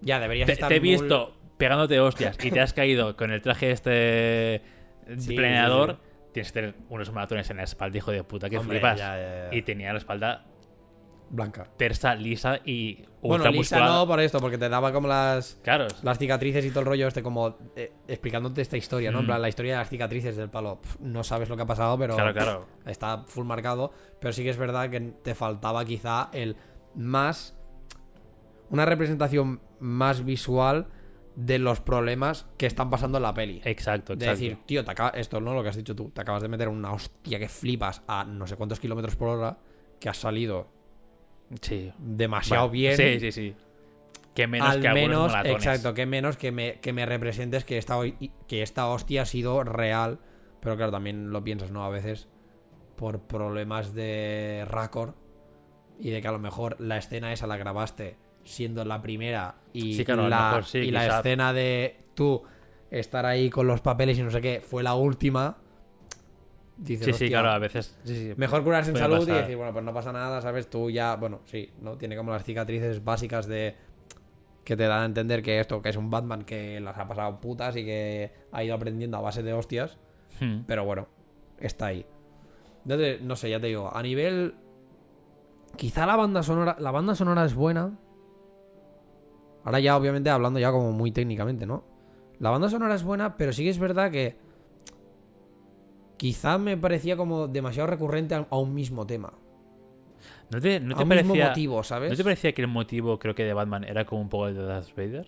[0.00, 3.30] ya deberías te, estar te he muy- visto pegándote hostias y te has caído con
[3.30, 4.62] el traje este
[5.18, 8.58] Sí, planeador, sí, tienes que tener unos maratones en la espalda, hijo de puta, que
[8.58, 8.98] Hombre, flipas.
[8.98, 9.48] ya.
[9.52, 10.46] Y tenía la espalda
[11.30, 11.66] Blanca.
[11.76, 13.94] tersa, lisa y Bueno, lisa musculada.
[13.94, 15.58] no por esto, porque te daba como las...
[15.64, 19.18] Claro, Las cicatrices y todo el rollo este como eh, explicándote esta historia, ¿no?
[19.18, 19.28] En Mm.
[19.28, 20.80] plan, la historia de las cicatrices del palo.
[21.00, 22.66] No sabes lo que ha pasado, pero claro, claro.
[22.86, 23.92] está full marcado.
[24.20, 26.56] Pero sí que es verdad que te faltaba quizá el
[26.94, 27.56] más...
[28.70, 30.86] Una representación más visual
[31.36, 33.60] de los problemas que están pasando en la peli.
[33.64, 34.40] Exacto, De exacto.
[34.40, 36.68] decir, tío, te acaba- esto no lo que has dicho tú, te acabas de meter
[36.68, 39.58] una hostia que flipas a no sé cuántos kilómetros por hora,
[40.00, 40.68] que has salido
[41.60, 41.92] sí.
[41.98, 42.96] demasiado Bueno, bien.
[42.96, 43.56] Sí, sí, sí.
[44.34, 45.64] Que menos al que menos, maratones.
[45.64, 47.98] exacto, que menos que me, que me representes que esta,
[48.48, 50.18] que esta hostia ha sido real.
[50.60, 51.84] Pero claro, también lo piensas, ¿no?
[51.84, 52.28] A veces
[52.96, 55.14] por problemas de récord
[55.98, 59.94] y de que a lo mejor la escena esa la grabaste siendo la primera y
[59.94, 62.42] Sí, claro, la, mejor sí, y la escena de tú
[62.90, 65.58] estar ahí con los papeles y no sé qué fue la última.
[66.76, 67.96] Dices, Sí, sí, "Hostia, claro, a veces.
[68.04, 68.32] sí, sí.
[68.36, 70.68] Mejor curarse en salud y decir, bueno, pues no pasa nada, ¿sabes?
[70.68, 71.96] Tú ya, bueno, sí, ¿no?
[71.96, 73.76] Tiene como las cicatrices básicas de
[74.64, 77.38] que te dan a entender que esto, que es un Batman que las ha pasado
[77.40, 79.98] putas y que ha ido aprendiendo a base de hostias,
[80.40, 80.60] Hmm.
[80.66, 81.06] pero bueno,
[81.60, 82.04] está ahí.
[82.82, 84.54] Entonces, no sé, ya te digo, a nivel
[85.76, 87.96] quizá la banda sonora, la banda sonora es buena.
[89.64, 91.84] Ahora ya obviamente hablando ya como muy técnicamente, ¿no?
[92.38, 94.36] La banda sonora es buena, pero sí que es verdad que
[96.16, 99.32] quizá me parecía como demasiado recurrente a, un mismo tema.
[100.50, 102.10] ¿No te, no a te mismo parecía, motivo, ¿sabes?
[102.10, 104.54] ¿No te parecía que el motivo, creo que de Batman, era como un poco el
[104.54, 105.26] de Darth Vader?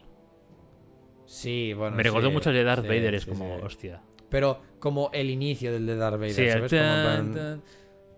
[1.24, 1.96] Sí, bueno.
[1.96, 4.02] Me recordó sí, mucho el de Darth sí, Vader, es sí, como, hostia.
[4.28, 6.70] Pero como el inicio del de Darth Vader, Sí, ¿sabes?
[6.70, 7.62] Como plan-.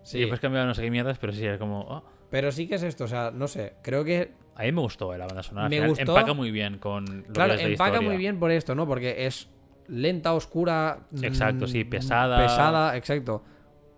[0.02, 0.18] Sí.
[0.18, 1.80] Y después cambiaron no sé qué mierdas, pero sí, era como.
[1.80, 2.02] oh.
[2.30, 5.14] Pero sí que es esto, o sea, no sé, creo que A mí me gustó
[5.14, 5.68] eh, la banda sonora.
[5.68, 6.12] Me final gustó.
[6.12, 8.08] Empaca muy bien con lo Claro, que es la empaca historia.
[8.08, 8.86] muy bien por esto, ¿no?
[8.86, 9.48] Porque es
[9.88, 11.00] lenta, oscura.
[11.22, 12.38] Exacto, mm, sí, pesada.
[12.38, 13.42] Pesada, exacto.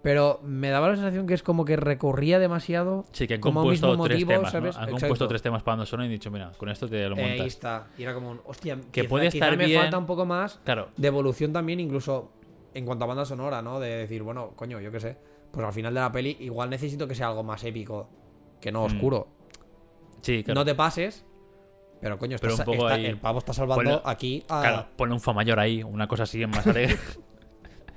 [0.02, 3.04] Pero me daba la sensación que es como que recorría demasiado.
[3.12, 4.54] Sí, que han como compuesto mismo tres motivo, temas.
[4.54, 4.58] ¿no?
[4.60, 4.90] Han Exacto.
[4.92, 7.20] compuesto tres temas para banda sonora y han dicho, mira, con esto te lo Eh,
[7.22, 7.46] ahí montas.
[7.48, 7.86] está.
[7.98, 9.78] Y era como, un, hostia, Que quizá- puede estar me bien.
[9.82, 12.32] falta un poco más Claro, de evolución también, incluso
[12.72, 13.78] en cuanto a banda sonora, ¿no?
[13.78, 15.18] De decir, bueno, coño, yo qué sé.
[15.50, 18.08] Pues al final de la peli, igual necesito que sea algo más épico
[18.60, 19.28] que no Mm, oscuro.
[20.22, 20.60] sí, claro.
[20.60, 21.26] No te pases.
[22.00, 24.60] Pero coño, Pero estás- un poco está- ahí- el pavo está salvando Ponle- aquí a.
[24.60, 26.96] Claro, ponle un fa mayor ahí, una cosa así más alegre.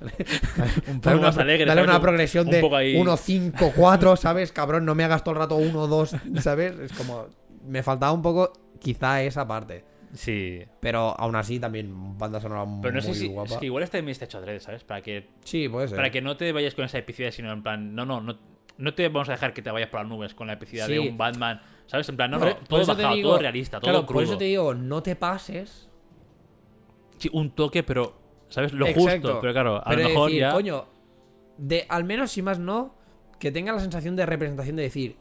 [0.00, 1.64] un poco Dale una, más alegre.
[1.64, 1.88] dale ¿sabes?
[1.88, 4.52] una Un- progresión un de poco ahí- 1, 5, 4, ¿sabes?
[4.52, 6.78] Cabrón, no me hagas todo el rato 1, 2, ¿sabes?
[6.78, 7.26] Es como.
[7.66, 9.84] Me faltaba un poco, quizá esa parte.
[10.12, 10.62] Sí.
[10.80, 13.28] Pero aún así, también banda sonora Pero no muy sé si.
[13.28, 13.54] guapa.
[13.54, 14.84] Es que igual este también está hecho adrede, ¿sabes?
[14.84, 15.96] Para que, Sí, puede ser.
[15.96, 17.94] para que no te vayas con esa epicidad, sino en plan.
[17.94, 18.38] No, no, no.
[18.76, 20.98] No te vamos a dejar que te vayas por las nubes con la epicidad de
[21.00, 21.60] un Batman.
[21.86, 22.08] ¿Sabes?
[22.08, 22.56] En plan, no, no.
[22.56, 24.14] Todo bajado, digo- todo realista, todo Claro, crudo.
[24.14, 25.88] por eso te digo, no te pases.
[27.18, 28.14] Sí, un toque, pero.
[28.48, 28.72] ¿Sabes?
[28.72, 29.28] Lo Exacto.
[29.28, 29.40] justo.
[29.40, 30.52] Pero claro, a Pero lo mejor decir, ya.
[30.52, 30.86] coño,
[31.58, 32.94] de, al menos si más no,
[33.38, 35.16] que tenga la sensación de representación de decir,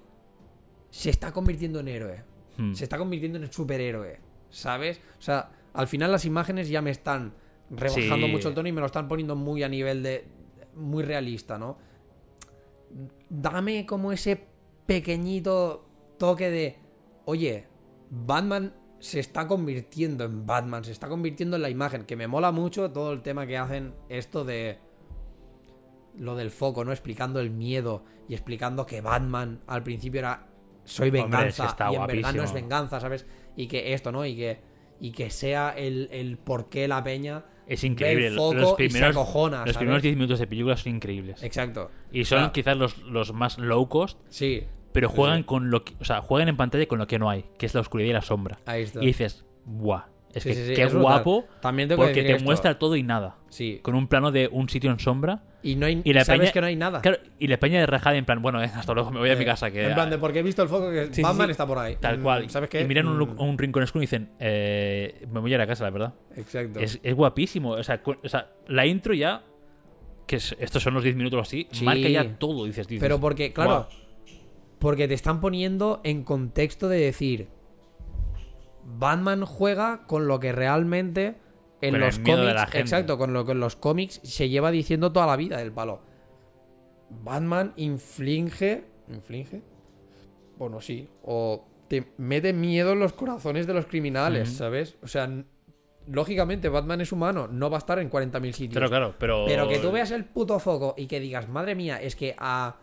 [0.90, 2.24] se está convirtiendo en héroe.
[2.56, 2.74] Hmm.
[2.76, 4.20] se está convirtiendo en superhéroe,
[4.52, 5.02] ¿sabes?
[5.18, 7.34] O sea, al final las imágenes ya me están
[7.72, 8.32] rebajando Sí.
[8.32, 10.28] mucho el tono y me lo están poniendo muy a nivel de
[10.76, 11.80] muy realista, ¿no?
[13.30, 14.46] Dame como ese
[14.86, 15.86] pequeñito
[16.24, 16.78] toque de,
[17.26, 17.66] oye,
[18.10, 22.54] Batman se está convirtiendo en Batman, se está convirtiendo en la imagen, que me mola
[22.54, 24.80] mucho todo el tema que hacen esto de
[26.18, 26.94] lo del foco, ¿no?
[26.94, 30.48] Explicando el miedo y explicando que Batman al principio era
[30.86, 33.26] soy Hombre, venganza está y en verdad no es venganza, ¿sabes?
[33.58, 34.26] Y que esto, ¿no?
[34.26, 34.62] Y que
[35.02, 38.28] y que sea el, el por qué la peña Es increíble.
[38.28, 39.78] el foco los primeros, acojona, los ¿sabes?
[39.78, 41.44] primeros 10 minutos de película son increíbles.
[41.44, 41.92] Exacto.
[42.14, 44.64] Y son quizás los, los más low cost, Sí,
[44.94, 45.44] pero juegan sí.
[45.44, 47.74] con lo que, o sea, juegan en pantalla con lo que no hay, que es
[47.74, 48.60] la oscuridad y la sombra.
[48.66, 49.02] ahí está.
[49.04, 50.06] Y dices, ¡buah!
[50.34, 51.02] Es Sí, que sí, qué es brutal.
[51.24, 52.44] guapo, También tengo porque te esto.
[52.44, 53.36] muestra todo y nada.
[53.50, 53.80] Sí.
[53.84, 56.52] Con un plano de un sitio en sombra Y no hay y la sabes peña-
[56.54, 57.02] que no hay nada.
[57.02, 59.36] Claro, y la peña de rajada en plan, bueno, eh, hasta luego, me voy a
[59.36, 59.70] mi Eh, casa.
[59.70, 61.98] Que, en plan de porque he visto el foco que Batman está por ahí.
[61.98, 62.50] Tal Mm, cual.
[62.50, 62.82] ¿Sabes qué?
[62.82, 65.68] Y miran un, Mm, un rincón oscuro y dicen, eh, me voy a ir a
[65.68, 66.14] casa, la verdad.
[66.36, 66.80] Exacto.
[66.80, 67.70] Es, es guapísimo.
[67.74, 69.44] O sea, cu- o sea, la intro ya,
[70.26, 71.86] que es- estos son los 10 minutos o así, Sí.
[71.86, 73.04] marca ya todo, dices, dices.
[73.04, 73.88] Pero porque, claro.
[74.84, 77.48] Porque te están poniendo en contexto de decir,
[78.84, 81.38] Batman juega con lo que realmente
[81.80, 85.26] en Con los cómics, exacto, con lo que en los cómics se lleva diciendo toda
[85.26, 86.02] la vida del palo.
[87.10, 89.62] Batman inflige, inflige,
[90.58, 94.50] bueno sí, o te mete miedo en los corazones de los criminales.
[94.50, 94.98] ¿sabes?
[95.02, 95.30] O sea,
[96.08, 98.74] lógicamente Batman es humano, no va a estar en 40.000 sitios.
[98.74, 99.46] Claro, claro, pero.
[99.48, 102.76] Pero que tú veas el puto foco y que digas, madre mía, es que a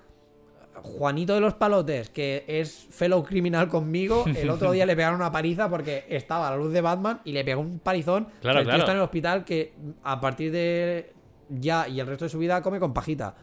[0.83, 5.33] Juanito de los Palotes, que es fellow criminal conmigo, el otro día le pegaron una
[5.33, 8.29] paliza porque estaba a la luz de Batman y le pegó un palizón.
[8.41, 8.79] Claro, que el tío claro.
[8.79, 11.13] está en el hospital que a partir de
[11.49, 13.35] ya y el resto de su vida come con pajita.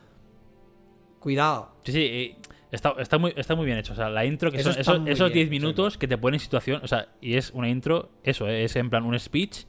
[1.20, 1.72] Cuidado.
[1.84, 2.36] Sí, sí,
[2.72, 3.94] está, está, muy, está muy bien hecho.
[3.94, 6.36] O sea, la intro, que Eso son esos, esos bien, 10 minutos que te ponen
[6.36, 6.82] en situación.
[6.84, 9.66] O sea, y es una intro, eso, eh, es en plan un speech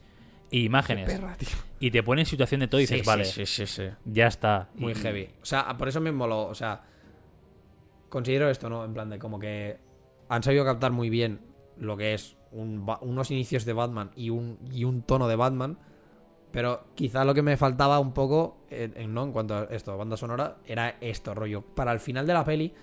[0.51, 1.05] y imágenes.
[1.11, 1.49] Perra, tío.
[1.79, 3.89] Y te pone en situación de todo y dices, Sí, vale, sí, sí, sí, sí.
[4.05, 4.69] ya está.
[4.75, 5.29] Muy Y- heavy.
[5.41, 6.47] O sea, por eso me moló.
[6.47, 6.81] O sea,
[8.09, 8.83] considero esto, ¿no?
[8.83, 9.79] En plan de como que
[10.27, 11.39] han sabido captar muy bien
[11.77, 15.77] lo que es unos inicios de Batman y un, y un tono de Batman.
[16.51, 19.23] Pero quizá lo que me faltaba un poco, en- ¿no?
[19.23, 21.61] En cuanto a esto, banda sonora, era esto, rollo.
[21.61, 22.73] Para el final de la peli,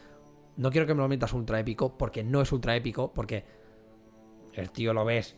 [0.57, 3.45] no quiero que me lo metas ultra épico, porque no es ultra épico, porque
[4.53, 5.37] el tío lo ves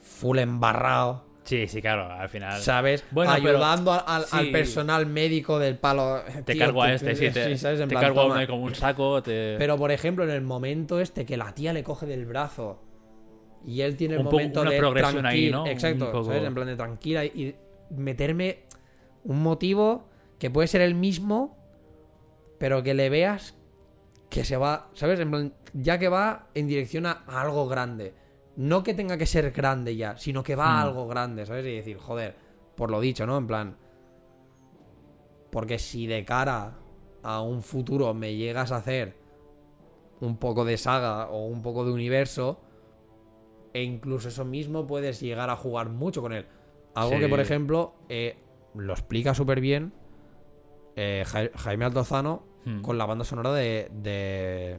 [0.00, 2.60] full embarrado, Sí, sí, claro, al final.
[2.60, 3.02] ¿sabes?
[3.10, 4.52] Bueno, Ayudando al, al- al sí.
[4.52, 6.20] personal médico del palo.
[6.44, 7.80] te Tío, cargo a este, sí, te, ¿sabes?
[7.80, 9.22] En te plan, cargo a uno como un saco.
[9.22, 9.56] Te...
[9.58, 12.82] Pero por ejemplo, en el momento este que la tía le coge del brazo
[13.64, 15.62] y él tiene el Un momento una de progresión ahí, ¿no?
[15.62, 16.44] Un Exacto, poco- ¿sabes?
[16.44, 17.56] En plan de tranquila y
[17.90, 18.64] meterme
[19.24, 20.06] un motivo
[20.38, 21.56] que puede ser el mismo,
[22.58, 23.54] pero que le veas
[24.28, 25.18] que se va, ¿sabes?
[25.20, 28.12] En plan, ya que va en dirección a algo grande.
[28.58, 30.88] No que tenga que ser grande ya, sino que va a Hmm.
[30.88, 31.64] algo grande, ¿sabes?
[31.64, 32.34] Y decir, joder,
[32.76, 33.38] por lo dicho, ¿no?
[33.38, 33.76] En plan.
[35.50, 36.74] Porque si de cara
[37.22, 39.16] a un futuro me llegas a hacer
[40.20, 42.60] un poco de saga o un poco de universo,
[43.72, 46.46] e incluso eso mismo puedes llegar a jugar mucho con él.
[46.94, 47.20] Algo Sí.
[47.20, 48.36] que, por ejemplo, eh,
[48.74, 49.92] lo explica súper bien
[50.96, 52.80] eh, Ja- Jaime Altozano Hmm.
[52.82, 53.88] con la banda sonora de.
[53.92, 54.78] de-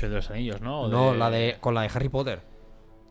[0.00, 0.82] de los anillos, ¿no?
[0.82, 1.56] O no, la de.
[1.60, 2.42] con la de Harry Potter.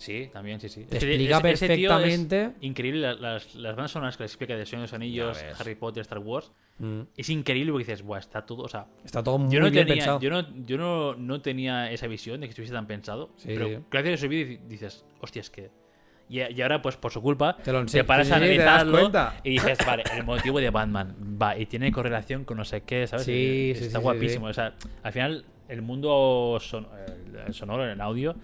[0.02, 0.86] Sí, también, sí, sí.
[0.86, 3.02] Te explica ese- ese tío es perfectamente- increíble.
[3.02, 5.38] la- Las, las bandas sonoras que le explica de Señor de los Anillos.
[5.60, 6.52] Harry Potter, Star Wars.
[6.80, 7.02] Mm.
[7.16, 8.64] Es increíble porque dices, Buah, está todo.
[8.64, 10.20] O sea, Está todo muy yo no bien tenía, pensado.
[10.20, 13.30] yo no, yo no, no tenía esa visión de que estuviese tan pensado.
[13.38, 13.78] Sí, pero sí.
[13.92, 15.70] gracias a ese vídeo dices, hostia, es que.
[16.30, 19.12] Y, y ahora, pues por su culpa, Te lo ense- paras sí, a te analizarlo
[19.44, 23.06] y dices, vale, el motivo de Batman va y tiene correlación con no sé qué,
[23.06, 23.26] ¿sabes?
[23.26, 24.48] Sí, sí, Está sí, guapísimo.
[24.48, 24.74] O sea,
[25.04, 26.88] al final, el mundo son-
[27.46, 28.36] el sonoro, el audio,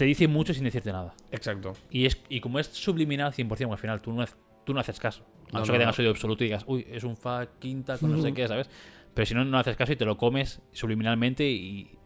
[0.00, 1.14] te dice mucho sin decirte nada.
[1.30, 1.74] Exacto.
[1.90, 4.24] Y, es, y como es subliminal 100%, porque al final tú no,
[4.64, 5.26] tú no haces caso.
[5.50, 6.00] A No, no ser que tengas no.
[6.02, 8.70] oído absoluto y digas, uy, es un fa quinta con no sé qué, ¿sabes?
[9.12, 11.98] Pero si no, no haces caso y te lo comes subliminalmente y,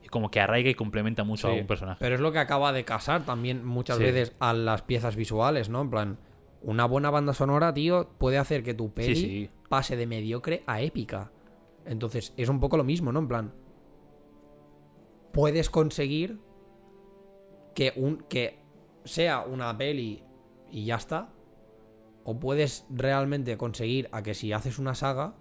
[0.00, 1.98] y como que arraiga y complementa mucho a un personaje.
[1.98, 4.04] Pero es lo que acaba de casar también muchas Sí.
[4.04, 5.80] veces a las piezas visuales, ¿no?
[5.80, 6.18] En plan,
[6.62, 9.50] una buena banda sonora, tío, puede hacer que tu peli sí.
[9.68, 11.32] pase de mediocre a épica.
[11.84, 13.18] Entonces, es un poco lo mismo, ¿no?
[13.18, 13.52] En plan,
[15.32, 16.38] puedes conseguir
[17.80, 18.58] que un que
[19.04, 20.22] sea una peli
[20.70, 21.30] y ya está.
[22.24, 25.32] O puedes realmente conseguir a que si haces una saga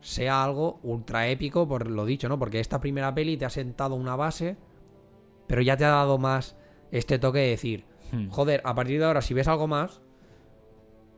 [0.00, 2.38] sea algo ultra épico por lo dicho, ¿no?
[2.38, 4.56] Porque esta primera peli te ha sentado una base,
[5.48, 6.56] pero ya te ha dado más
[6.92, 8.28] este toque de decir, Hmm.
[8.30, 10.00] joder, a partir de ahora si ves algo más,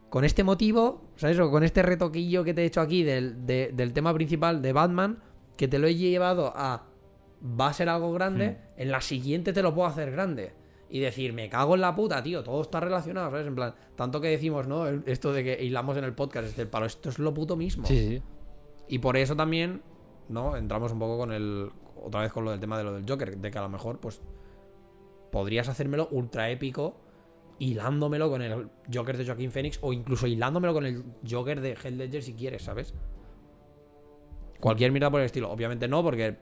[0.08, 1.38] con este motivo, ¿sabes?
[1.38, 4.72] O con este retoquillo que te he hecho aquí del, de- del tema principal de
[4.72, 5.22] Batman,
[5.58, 6.86] que te lo he llevado a
[7.42, 10.52] va a ser algo grande, en la siguiente te lo puedo hacer grande.
[10.92, 13.46] Y decir, me cago en la puta, tío, todo está relacionado, ¿sabes?
[13.46, 14.88] En plan, tanto que decimos, ¿no?
[14.88, 17.86] Esto de que hilamos en el podcast, es del palo, esto es lo puto mismo.
[17.86, 18.22] Sí, sí.
[18.90, 19.82] Y por eso también,
[20.28, 20.56] ¿no?
[20.56, 21.70] Entramos un poco con el.
[22.02, 23.36] Otra vez con lo del tema de lo del Joker.
[23.36, 24.20] De que a lo mejor, pues.
[25.30, 26.96] Podrías hacérmelo ultra épico.
[27.60, 29.78] Hilándomelo con el Joker de Joaquín Phoenix.
[29.80, 32.92] O incluso hilándomelo con el Joker de Heath Ledger si quieres, ¿sabes?
[34.58, 35.52] Cualquier mierda por el estilo.
[35.52, 36.38] Obviamente no, porque.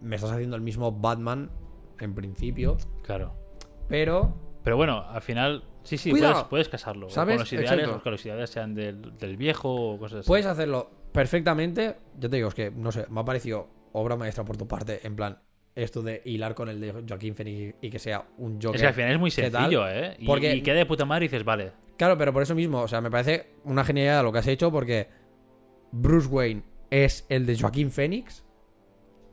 [0.00, 1.50] Me estás haciendo el mismo Batman.
[1.98, 2.76] En principio.
[3.02, 3.34] Claro.
[3.88, 4.34] Pero.
[4.62, 6.32] Pero bueno, al final, sí, sí, Cuidado.
[6.34, 7.08] puedes, puedes casarlo.
[7.08, 7.34] ¿Sabes?
[7.36, 10.28] Con los ideales, que los ideales sean del, del viejo o cosas así.
[10.28, 11.96] Puedes hacerlo perfectamente.
[12.18, 15.00] Yo te digo, es que, no sé, me ha parecido obra maestra por tu parte.
[15.06, 15.38] En plan,
[15.74, 18.76] esto de hilar con el de Joaquín Phoenix y que sea un Joker.
[18.76, 20.16] es que al final es muy sencillo, ¿eh?
[20.18, 21.72] Y, Porque- y queda de puta madre y dices, vale.
[21.96, 24.70] Claro, pero por eso mismo, o sea, me parece una genialidad lo que has hecho
[24.70, 25.08] porque
[25.92, 28.44] Bruce Wayne es el de Joaquín Phoenix,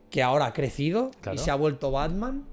[0.10, 2.46] que ahora ha crecido y se ha vuelto Batman.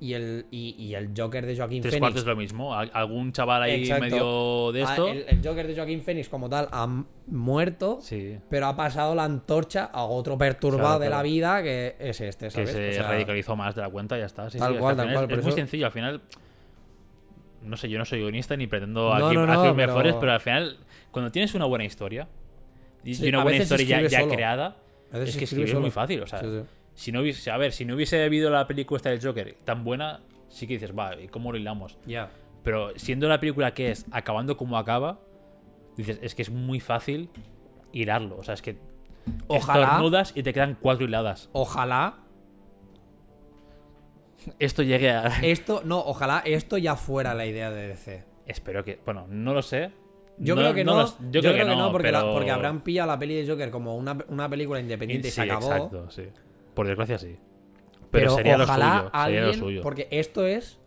[0.00, 2.16] Y el, y, y el Joker de Joaquín Tres Phoenix.
[2.16, 2.74] es lo mismo.
[2.74, 4.02] Al- Algún chaval ahí Exacto.
[4.04, 5.06] medio de Ah, esto.
[5.06, 7.98] el, el Joker de Joaquín Phoenix, como tal, ha muerto.
[8.02, 8.36] Sí.
[8.50, 12.46] Pero ha pasado la antorcha a otro perturbado Claro, de la vida que es este,
[12.46, 12.70] Que ¿sabes?
[12.72, 14.50] se O sea, radicalizó más de la cuenta y ya está.
[14.50, 15.86] Sí, Tal sí, cual, al tal final cual, Es, muy eso- sencillo.
[15.86, 16.20] Al final,
[17.62, 20.14] no sé, yo no soy guionista ni pretendo No, aquí no, no, hacer pero- mejores,
[20.18, 20.78] pero al final,
[21.12, 22.26] cuando tienes una buena historia
[23.04, 24.78] y Sí, una buena historia ya, ya creada,
[25.18, 25.82] veces es que escribir es solo.
[25.82, 26.22] muy fácil.
[26.22, 26.62] O sea, Sí, sí.
[26.94, 29.82] Si no hubiese, a ver, si no hubiese habido la película esta del Joker tan
[29.84, 31.98] buena, sí que dices, va, ¿y cómo lo hilamos?
[32.06, 32.30] Ya.
[32.62, 35.18] Pero siendo la película que es, acabando como acaba,
[35.96, 37.30] dices, es que es muy fácil
[37.92, 38.36] hilarlo.
[38.36, 38.76] O sea, es que
[39.48, 41.48] Ojalá- estornudas y te quedan cuatro hiladas.
[41.52, 42.18] Ojalá
[44.58, 45.28] Esto llegue a...
[45.42, 48.24] esto, no, ojalá esto ya fuera la idea de DC.
[48.46, 49.00] Espero que...
[49.04, 49.92] Bueno, no lo sé.
[50.38, 53.08] Yo No- creo que no, yo, creo, que, no, porque, la- pero- porque habrán pillado
[53.08, 55.66] la peli de Joker como una, una película independiente y Sí, se acabó.
[55.72, 56.24] exacto, sí.
[56.74, 57.36] Por desgracia, sí.
[58.10, 59.10] Pero, Pero, sería lo ojalá.
[59.24, 59.80] Sería lo suyo.
[59.82, 60.78] porque esto es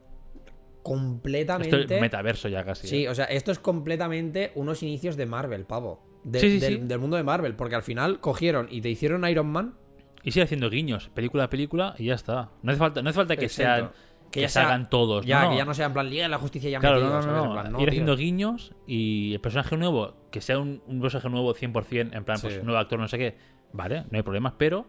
[0.83, 2.87] completamente Esto es metaverso ya casi.
[2.87, 3.09] Sí, ¿eh?
[3.09, 6.03] o sea, esto es completamente unos inicios de Marvel, pavo.
[6.23, 6.79] De- Sí, sí, del, sí.
[6.87, 9.75] del mundo de Marvel, porque al final cogieron y te hicieron Iron Man.
[10.23, 12.49] Y sigue haciendo guiños, película a película, y ya está.
[12.63, 13.91] No hace falta, no hace falta que Exacto.
[13.93, 14.04] sean...
[14.35, 15.25] Que ya se sea- todos.
[15.25, 17.09] Ya, no, que ya no sea en plan Liga de la Justicia ya Claro, metido,
[17.11, 17.37] no, no, ¿sabes?
[17.37, 17.45] no.
[17.47, 21.29] En plan, no, Ir haciendo guiños y el personaje nuevo, que sea un, un personaje
[21.29, 22.43] nuevo 100%, en plan, Sí.
[22.47, 23.37] pues nuevo actor, no sé qué,
[23.73, 24.85] vale, no hay problemas, pero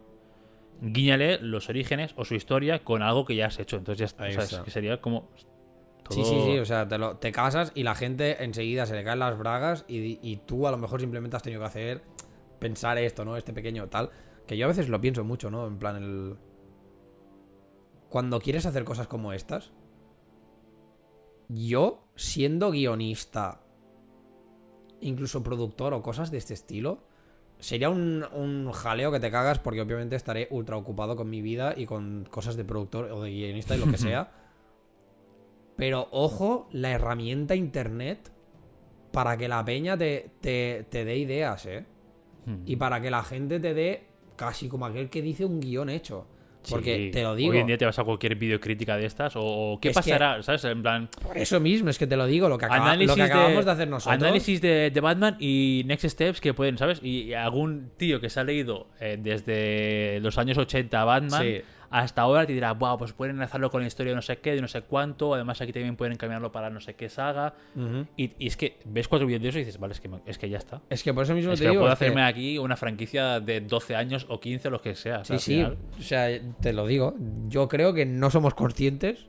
[0.80, 3.76] guíñale los orígenes o su historia con algo que ya has hecho.
[3.78, 4.24] Entonces ya está.
[4.24, 4.56] Ahí o sea, está.
[4.58, 5.30] es que sería como.
[6.10, 9.02] Sí, sí, sí, o sea, te, lo- te casas y la gente enseguida se le
[9.02, 12.02] caen las bragas y, y tú a lo mejor simplemente has tenido que hacer,
[12.60, 13.36] pensar esto, ¿no?
[13.36, 14.10] Este pequeño tal.
[14.46, 15.66] Que yo a veces lo pienso mucho, ¿no?
[15.66, 16.36] En plan, el...
[18.08, 19.72] Cuando quieres hacer cosas como estas,
[21.48, 23.60] yo, siendo guionista
[25.00, 27.04] incluso productor o cosas de este estilo,
[27.58, 31.74] sería un, un jaleo que te cagas porque obviamente estaré ultra ocupado con mi vida
[31.76, 34.32] y con cosas de productor o de guionista y lo que sea.
[35.76, 38.32] Pero ojo, la herramienta internet
[39.12, 41.86] para que la peña te, te, te dé ideas, ¿eh?
[42.46, 42.62] Hmm.
[42.64, 44.06] Y para que la gente te dé
[44.36, 46.26] casi como aquel que dice un guion hecho.
[46.70, 47.10] Porque Sí.
[47.12, 47.52] te lo digo.
[47.52, 50.42] Hoy en día te vas a cualquier videocrítica de estas o, qué Es que- pasará,
[50.42, 50.64] ¿sabes?
[50.64, 53.22] En plan, Por eso mismo, es que te lo digo, lo que, acaba- lo que
[53.22, 54.22] acabamos de, de, hacer nosotros.
[54.22, 57.00] análisis de, de Batman y Next Steps que pueden, ¿sabes?
[57.02, 61.60] Y, y algún tío que se ha leído eh, desde los años 80 Batman Sí.
[61.90, 64.54] Hasta ahora te dirá, wow, pues pueden enlazarlo con la historia de no sé qué,
[64.54, 67.54] de no sé cuánto, además aquí también pueden cambiarlo para no sé qué saga.
[68.16, 70.20] Y, y es que ves cuatro vídeos de eso y dices, vale, es que, me-
[70.26, 70.80] es que ya está.
[70.90, 71.82] Es que por eso mismo Es te que digo.
[71.82, 75.20] puedo es que- hacerme aquí una franquicia de 12 años o 15, lo que sea.
[75.20, 75.54] o sea, Sí, sí.
[75.58, 76.28] final- O sea,
[76.60, 77.14] te lo digo.
[77.48, 79.28] Yo creo que no somos conscientes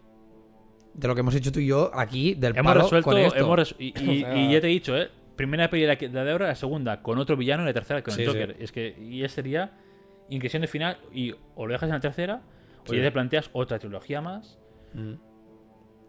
[0.93, 3.37] de lo que hemos hecho tú y yo aquí del Hemos palo resuelto, con esto.
[3.37, 3.93] hemos y, y-
[4.23, 5.09] O sea- y ya te he dicho, ¿eh?
[5.35, 8.11] Primera peli de la, de ahora, la segunda con otro villano y la tercera con
[8.15, 8.33] Sí, el sí.
[8.33, 8.55] Joker.
[8.59, 9.71] Es que, y esa sería
[10.29, 12.41] inclusión de final y o lo dejas en la tercera
[12.85, 12.97] o Sí.
[12.97, 14.59] ya te planteas otra trilogía más
[14.93, 15.13] Mm.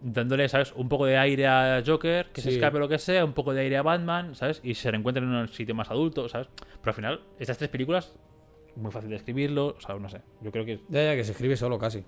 [0.00, 0.72] dándole, ¿sabes?
[0.76, 3.62] Un poco de aire a Joker, que se escape lo que sea, un poco de
[3.62, 4.60] aire a Batman, ¿sabes?
[4.62, 6.48] Y se reencuentren en un sitio más adulto, ¿sabes?
[6.56, 8.16] Pero al final, estas tres películas,
[8.76, 10.20] muy fácil de escribirlo, o sea, no sé.
[10.40, 10.80] Yo creo que...
[10.88, 12.04] Ya, ya, que se escribe solo casi.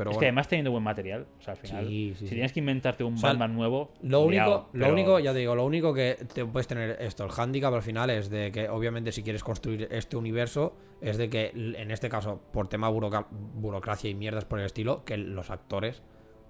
[0.00, 2.34] Pero es que además teniendo buen material, o sea, al final, Sí, sí, si sí.
[2.34, 5.40] tienes que inventarte un O sea, Batman nuevo, Lo único, liado, lo único, ya te
[5.40, 8.70] digo, lo único que te puedes tener esto, el handicap al final es de que
[8.70, 14.08] obviamente si quieres construir este universo, es de que en este caso, por tema burocracia
[14.08, 16.02] y mierdas por el estilo, que los actores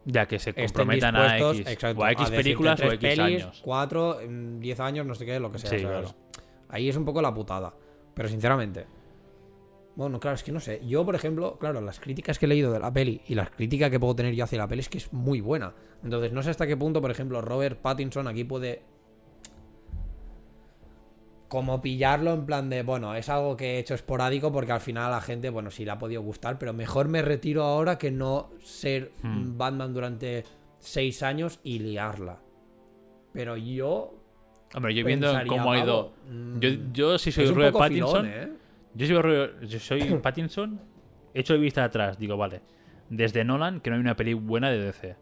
[0.04, 3.60] Ya que se comprometan a X, exacto, o a X películas o X pelis, años.
[3.64, 5.70] Cuatro, mm, diez años, no sé qué, lo que sea.
[5.70, 6.02] Sí, ¿sabes?
[6.02, 6.14] claro.
[6.68, 7.74] Ahí es un poco la putada.
[8.14, 8.86] Pero sinceramente.
[10.00, 10.80] Bueno, claro, es que no sé.
[10.86, 13.90] Yo, por ejemplo, claro, las críticas que he leído de la peli y las críticas
[13.90, 15.74] que puedo tener yo hacia la peli es que es muy buena.
[16.02, 18.80] Entonces, no sé hasta qué punto, por ejemplo, Robert Pattinson aquí puede.
[21.48, 25.04] Como pillarlo en plan de, bueno, es algo que he hecho esporádico porque al final
[25.08, 28.10] a la gente, bueno, sí le ha podido gustar, pero mejor me retiro ahora que
[28.10, 29.58] no ser Hmm.
[29.58, 30.44] Batman durante
[30.78, 32.38] seis años y liarla.
[33.34, 34.14] Pero yo.
[34.74, 36.12] Hombre, yo viendo cómo ha ido.
[36.12, 38.59] "Pavo, mm, Yo, yo si soy Robert Pattinson, filón, ¿eh?
[38.94, 40.80] Yo si soy, yo soy Pattinson,
[41.34, 42.62] hecho de vista atrás, digo, vale.
[43.08, 45.16] Desde Nolan, que no hay una peli buena de DC.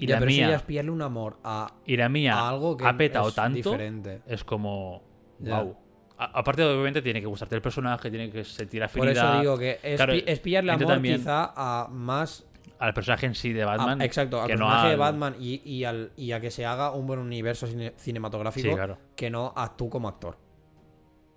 [0.00, 2.34] Y Ya, la pero eso ya mía, es pillarle un amor a, y la mía
[2.34, 4.22] a algo que ha petado es tanto, diferente.
[4.26, 5.02] es como.
[5.40, 5.60] Ya.
[5.62, 5.76] Wow.
[6.18, 9.58] A- aparte, obviamente, tiene que gustarte el personaje, tiene que sentir Por afinidad eso digo
[9.58, 12.44] que es, Claro, pi- es pillarle amor también- quizá a más...
[12.80, 14.02] al personaje en sí de a- Batman.
[14.02, 16.90] exacto, al que no personaje de Batman y, y al, y a que se haga
[16.92, 18.98] un buen universo cine- cinematográfico Sí, claro.
[19.16, 20.36] que no a tú como actor.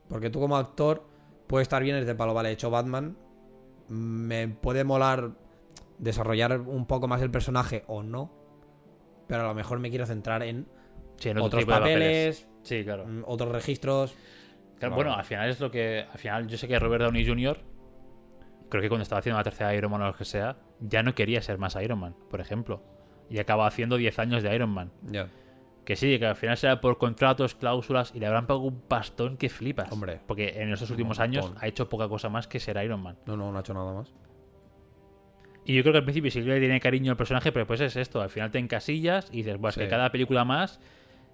[0.07, 1.03] Porque tú como actor
[1.51, 3.15] puede estar bien desde el palo, vale, he hecho Batman,
[3.89, 5.31] me puede molar
[5.99, 8.31] desarrollar un poco más el personaje o no,
[9.27, 10.65] pero a lo mejor me quiero centrar en
[11.17, 13.05] Sí, en otro otros papeles, Sí, claro.
[13.05, 14.15] mm, otros registros.
[14.79, 14.95] Claro.
[14.95, 16.07] Bueno, al final es lo que.
[16.11, 17.59] Al final, yo sé que Robert Downey Jr.,
[18.69, 21.13] creo que cuando estaba haciendo la tercera Iron Man o lo que sea, ya no
[21.13, 22.81] quería ser más Iron Man, por ejemplo.
[23.29, 24.91] Y acaba haciendo 10 años de Iron Man.
[25.03, 25.27] Ya.
[25.91, 29.35] Que sí, que al final será por contratos, cláusulas y le habrán pagado un pastón
[29.35, 29.91] que flipas.
[29.91, 30.21] Hombre.
[30.25, 33.17] Porque en estos últimos años ha hecho poca cosa más que ser Iron Man.
[33.25, 34.13] No, no, no ha hecho nada más.
[35.65, 37.81] Y yo creo que al principio sí que le tiene cariño al personaje, pero pues
[37.81, 38.21] es esto.
[38.21, 39.81] Al final te encasillas y dices, bueno, es Sí.
[39.81, 40.79] que cada película más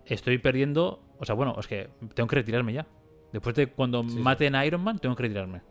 [0.07, 1.03] estoy perdiendo.
[1.19, 2.87] O sea, bueno, es que tengo que retirarme ya.
[3.33, 4.19] Después de cuando Sí, sí.
[4.19, 5.61] maten a Iron Man, tengo que retirarme.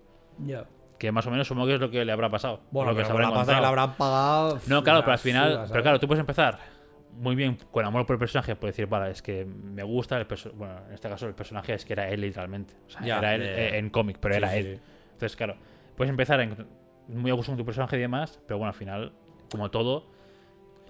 [0.44, 0.64] Ya.
[0.96, 2.60] Que más o menos supongo que es lo que le habrá pasado.
[2.70, 4.60] Bueno, lo que pero se habrá que le habrán pagado.
[4.68, 5.52] No, claro, la pero al final.
[5.52, 6.75] suda, pero claro, tú puedes empezar
[7.18, 10.26] muy bien con amor por el personaje, por decir, vale, es que me gusta el
[10.26, 10.58] personaje.
[10.58, 12.74] Bueno, en este caso el personaje es que era él literalmente.
[12.86, 13.60] O sea, Ya, era él ya, ya.
[13.62, 14.64] eh, en cómic, pero Sí, era sí, él.
[14.76, 14.82] sí.
[15.12, 15.56] Entonces, claro,
[15.96, 16.66] puedes empezar en-
[17.08, 19.12] muy a gusto con tu personaje y demás, pero bueno, al final,
[19.50, 20.04] como todo.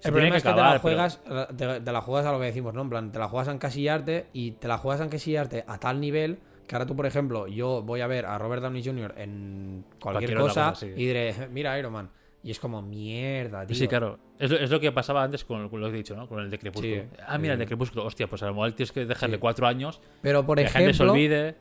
[0.02, 1.20] El problema es que te acabar, la pero- juegas,
[1.56, 2.82] te, te la juegas a lo que decimos, ¿no?
[2.82, 6.00] En plan, te la juegas a encasillarte y te la juegas a encasillarte a tal
[6.00, 9.14] nivel que ahora tú, por ejemplo, yo voy a ver a Robert Downey Jr.
[9.18, 10.86] en cualquier, Cualquier cosa, cosa, sí.
[10.96, 12.10] y diré, mira Iron Man.
[12.46, 13.74] Y es como, mierda, tío.
[13.74, 14.20] Sí, claro.
[14.38, 16.28] Es lo, es lo que pasaba antes con, con lo que he dicho, ¿no?
[16.28, 16.94] Con el de Crepúsculo.
[16.94, 17.66] Sí, ah, mira, el de.
[17.66, 18.04] Crepúsculo.
[18.06, 19.40] Hostia, pues a lo mejor tienes que dejarle Sí.
[19.40, 21.56] cuatro años, Pero, por que la gente se ejemplo, olvide.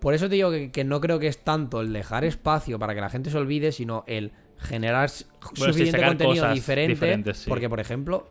[0.00, 2.96] por eso te digo que, que no creo que es tanto el dejar espacio para
[2.96, 6.88] que la gente se olvide, sino el generar suficiente contenido diferente.
[6.94, 7.44] diferentes.
[7.46, 8.26] Porque, por ejemplo,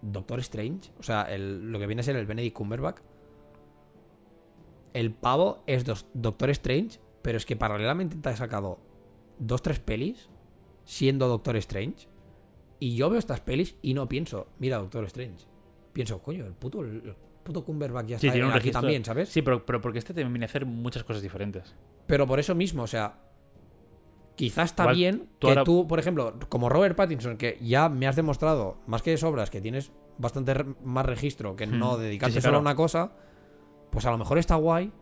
[0.00, 2.98] Doctor Strange, o sea, el- lo que viene a ser el Benedict Cumberbatch,
[4.94, 8.80] el pavo es dos- Doctor Strange, pero es que paralelamente te ha sacado
[9.38, 10.28] dos, tres pelis
[10.84, 12.08] siendo Doctor Strange.
[12.78, 15.46] Y yo veo estas pelis y no pienso, mira Doctor Strange.
[15.92, 17.14] Pienso, coño, el puto, el
[17.44, 18.80] puto Cumberbatch ya Sí, está tiene un aquí registro.
[18.80, 19.28] también, ¿sabes?
[19.28, 21.74] Sí, pero, pero porque este te viene a hacer muchas cosas diferentes.
[22.06, 23.18] Pero por eso mismo, o sea,
[24.36, 27.88] quizás está Igual, bien tú que ahora- tú, por ejemplo, como Robert Pattinson, que ya
[27.88, 31.96] me has demostrado, más que de sobras, que tienes bastante re- más registro que no
[31.96, 32.00] Hmm.
[32.00, 33.12] dedicarte Sí, sí, solo a una cosa,
[33.90, 34.92] pues a lo mejor está guay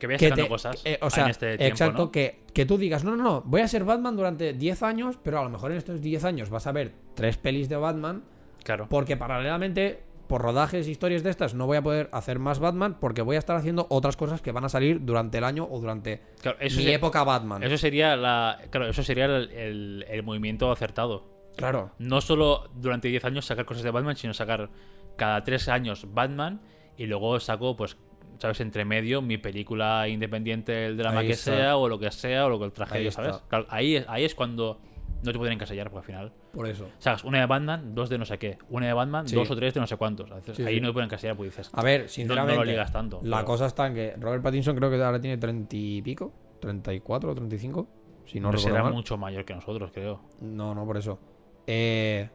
[0.00, 2.10] Que vayas sacando te- cosas eh, o sea, en este tiempo, exacto, ¿no?
[2.10, 5.38] que, que tú digas, no, no, no, voy a ser Batman durante 10 años, pero
[5.38, 8.24] a lo mejor en estos 10 años vas a ver tres pelis de Batman,
[8.64, 8.86] Claro.
[8.90, 13.22] porque paralelamente, por rodajes, historias de estas, no voy a poder hacer más Batman, porque
[13.22, 16.22] voy a estar haciendo otras cosas que van a salir durante el año o durante
[16.42, 17.62] Claro, eso, mi época Batman.
[17.62, 18.58] eso sería la.
[18.70, 21.28] Claro, eso sería el, el- el movimiento acertado.
[21.56, 21.90] Claro.
[21.98, 24.70] No solo durante 10 años sacar cosas de Batman, sino sacar
[25.16, 26.60] cada 3 años Batman
[26.96, 27.96] y luego saco, pues,
[28.40, 28.60] ¿sabes?
[28.60, 31.54] Entre medio mi película independiente, el drama Ahí que está.
[31.56, 33.24] sea, o lo que sea, o lo que el Ahí tragedia, está.
[33.24, 33.42] ¿sabes?
[33.48, 34.80] Claro, ahí, es- ahí es cuando
[35.22, 36.88] no te pueden encasillar, porque al final Por eso.
[36.98, 39.36] sacas una de Batman, dos de no sé qué, una de Batman, Sí.
[39.36, 40.30] dos o tres de no sé cuántos.
[40.56, 40.80] Sí, ahí sí.
[40.80, 43.20] no te pueden encasillar porque dices, A ver, sinceramente, no lo ligas tanto.
[43.22, 46.32] la pero- cosa está en que Robert Pattinson creo que ahora tiene 30 y pico,
[46.60, 47.86] 34 o 35,
[48.24, 48.92] si no, no recuerdo será mal.
[48.94, 50.22] mucho mayor que nosotros, creo.
[50.40, 51.18] No, no, por eso.
[51.66, 52.30] Eh,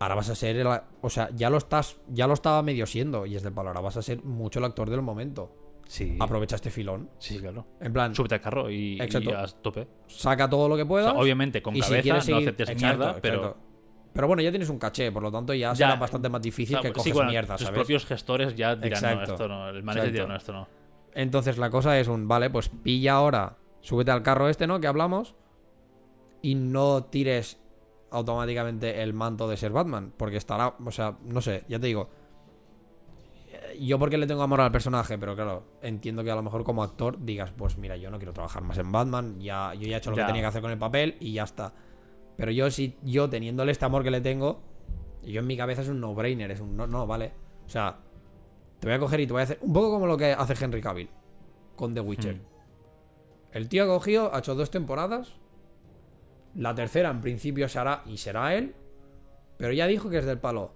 [0.00, 3.24] ahora vas a ser el, o sea, ya lo estás, ya lo estaba medio siendo
[3.26, 5.54] y es del palo, ahora vas a ser mucho el actor del momento.
[5.86, 6.16] Sí.
[6.20, 7.10] Aprovecha este filón.
[7.18, 7.66] Sí, claro.
[7.80, 9.86] En plan, Súbete al carro y, y a tope.
[10.08, 11.12] saca todo lo que O puedas.
[11.12, 13.36] sea, obviamente con y si cabeza, no seguir- aceptes Exacto, mierda, pero.
[13.38, 13.60] exacto.
[14.12, 16.76] Pero bueno, ya tienes un caché, por lo tanto ya, Ya, será bastante más difícil
[16.78, 17.78] Claro, que sí, coges bueno, mierda, tus ¿sabes?
[17.78, 19.68] propios gestores ya dirán, no, esto no.
[19.68, 20.68] El manager dirá, no, esto no.
[21.14, 24.80] Entonces la cosa es un, vale, pues pilla ahora, súbete al carro este, ¿no?
[24.80, 25.36] Que hablamos.
[26.42, 27.60] Y no tires
[28.10, 30.12] automáticamente el manto de ser Batman.
[30.16, 32.08] Porque estará, o sea, no sé, ya te digo.
[33.52, 36.64] eh, Yo porque le tengo amor al personaje, pero claro, entiendo que a lo mejor
[36.64, 39.96] como actor digas, pues mira, yo no quiero trabajar más en Batman, ya, yo ya
[39.96, 40.22] he hecho lo Ya.
[40.24, 41.72] que tenía que hacer con el papel y ya está.
[42.36, 44.60] Pero yo sí, yo teniéndole este amor que le tengo,
[45.22, 47.32] yo en mi cabeza es un no-brainer, es un no, no, vale.
[47.66, 47.98] O sea,
[48.78, 50.54] te voy a coger y te voy a hacer un poco como lo que hace
[50.64, 51.08] Henry Cavill
[51.76, 52.36] con The Witcher.
[52.36, 52.40] Hmm.
[53.52, 55.34] El tío ha cogido, ha hecho dos temporadas.
[56.56, 58.74] La tercera, en principio, se hará y será él.
[59.56, 60.72] Pero ya dijo que es del palo.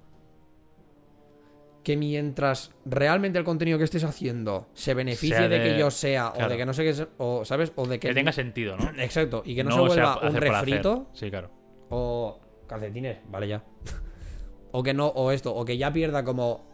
[1.82, 6.48] Que mientras realmente el contenido que estés haciendo se beneficie de, que yo sea, o
[6.48, 8.90] de que no sé qué, o sabes, o de que, Que tenga sentido, ¿no?
[9.02, 11.50] Exacto, y que no, No se vuelva un refrito Sí, claro.
[11.90, 13.62] o calcetines, vale ya.
[14.72, 16.66] o que no, o esto, o que ya pierda como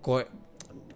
[0.00, 0.24] co-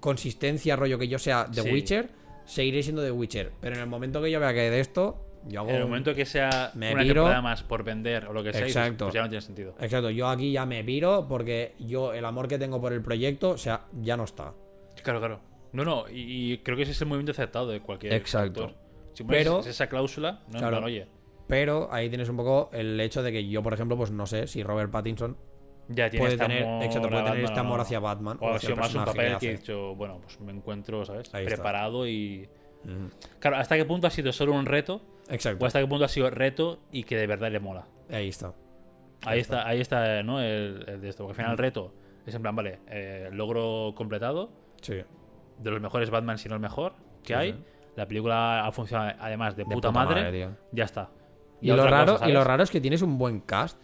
[0.00, 1.70] consistencia, rollo que yo sea The Sí.
[1.70, 2.10] Witcher,
[2.46, 3.52] seguiré siendo The Witcher.
[3.60, 5.70] Pero en el momento que yo vea que de esto, yo hago.
[5.70, 7.14] En el momento que sea me una piro.
[7.22, 9.06] temporada más por vender o lo que sea, Exacto.
[9.06, 9.74] pues ya no tiene sentido.
[9.80, 13.50] Exacto, yo aquí ya me piro porque yo el amor que tengo por el proyecto,
[13.50, 14.52] o sea, ya no está.
[15.02, 15.40] Claro, claro.
[15.72, 18.72] No, no, y, y creo que ese es el movimiento aceptado de cualquier Exacto.
[19.12, 20.76] Si Pero- esa cláusula, no, Claro.
[20.76, 21.06] plan, oye,
[21.46, 24.46] Pero ahí tienes un poco el hecho de que yo, por ejemplo, pues no sé
[24.46, 25.36] si Robert Pattinson
[25.88, 28.38] ya tiene puede este tener, amor exacto, puede tener Batman, este o amor hacia Batman.
[28.40, 31.34] O ha hacia más un papel que que he dicho, bueno, pues me encuentro, ¿sabes?
[31.34, 31.54] Ahí está.
[31.56, 32.48] Preparado y.
[32.84, 33.08] Ujú.
[33.40, 35.00] Claro, ¿hasta qué punto ha sido solo un reto?
[35.28, 35.64] Exacto.
[35.64, 37.84] ¿O hasta qué punto ha sido reto y que de verdad le mola?
[38.10, 38.52] Ahí está.
[39.24, 40.40] Ahí está, ahí está, ¿no?
[40.40, 41.24] El, el de esto.
[41.24, 41.92] Porque al final el reto
[42.26, 44.50] es en plan, vale, eh, logro completado,
[44.80, 44.94] Sí.
[45.58, 46.92] de los mejores Batman, si no el mejor
[47.22, 47.52] que Sí, hay.
[47.52, 47.58] sí.
[47.96, 50.48] La película ha funcionado además de, De puta, madre.
[50.72, 51.10] ya está.
[51.60, 53.76] Y, lo raro, cosa, y lo raro es que tienes un buen cast.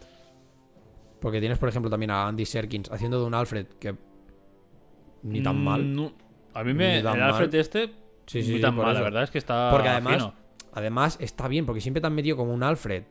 [1.19, 3.95] Porque tienes, por ejemplo, también a Andy Serkins haciendo de un Alfred que
[5.23, 5.95] ni tan Mm, mal.
[5.95, 6.13] no.
[6.53, 6.99] a mí me.
[6.99, 7.55] El Alfred mal.
[7.59, 7.91] este.
[8.25, 9.69] Sí, sí, ni tan mal, la verdad es que está.
[9.71, 10.33] Porque además, fino.
[10.75, 13.03] Además está bien, porque siempre te han metido como un Alfred.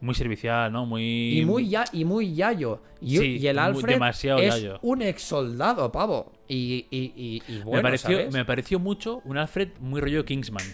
[0.00, 0.84] Muy servicial, ¿no?
[0.84, 1.38] Muy.
[1.38, 2.82] Y muy, ya, y muy yayo.
[3.00, 4.78] Y, Sí, y el muy- Alfred demasiado es yayo.
[4.82, 6.32] un ex soldado, pavo.
[6.48, 8.32] Y, y, y, bueno, me, pareció, ¿sabes?
[8.34, 10.64] me pareció mucho un Alfred muy rollo Kingsman.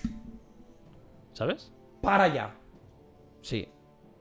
[1.32, 1.72] ¿Sabes?
[2.00, 2.54] Para ya.
[3.42, 3.68] Sí.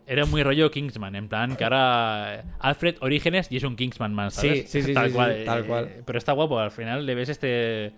[0.05, 4.31] Era muy rollo Kingsman, en plan que ahora Alfred Orígenes y es un Kingsman man,
[4.31, 4.69] ¿sabes?
[4.69, 5.35] Sí, sí, sí, tal sí, cual.
[5.39, 6.03] sí, tal eh, cual.
[6.05, 7.93] Pero está guapo, al final le ves este...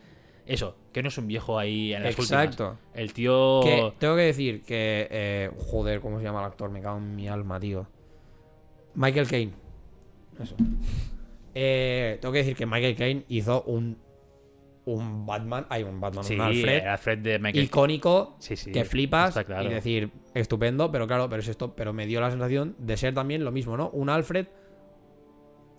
[0.45, 2.69] Eso, que no es un viejo ahí en las Exacto.
[2.71, 2.89] últimas.
[2.95, 3.59] El tío...
[3.63, 5.07] Que tengo que decir que.
[5.11, 6.69] eh, joder, ¿cómo se llama el actor?
[6.69, 7.87] Me cago en mi alma, tío.
[8.95, 9.53] Michael Caine.
[10.41, 10.55] Eso.
[11.55, 13.97] Eh, tengo que decir que Michael Caine hizo un.
[14.85, 15.67] Un Batman.
[15.69, 16.77] Hay un Batman, Sí, un Alfred.
[16.81, 18.35] el Alfred de Michael icónico.
[18.39, 19.29] Sí, sí, que flipas.
[19.29, 19.69] está claro.
[19.69, 21.75] Y decir, estupendo, pero claro, pero es esto.
[21.75, 23.89] Pero me dio la sensación de ser también lo mismo, ¿no?
[23.91, 24.47] Un Alfred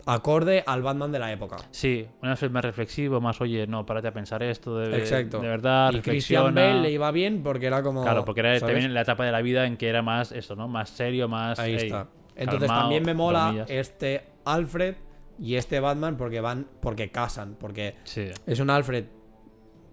[0.07, 1.57] acorde al Batman de la época.
[1.71, 5.41] Sí, un Alfred más reflexivo, más, oye, no, párate a pensar esto, de, Exacto.
[5.41, 6.55] de verdad, y Christian.
[6.55, 8.03] Bale le iba bien porque era como.
[8.03, 8.73] Claro, porque era ¿sabes?
[8.75, 10.69] también la etapa de la vida en que era más eso, ¿no?
[10.69, 11.59] Más serio, más...
[11.59, 12.09] Ahí está.
[12.37, 13.71] Entonces calmado, también me mola dormillas.
[13.71, 14.95] este Alfred
[15.39, 18.27] y este Batman porque van, porque casan, porque Sí.
[18.47, 19.05] es un Alfred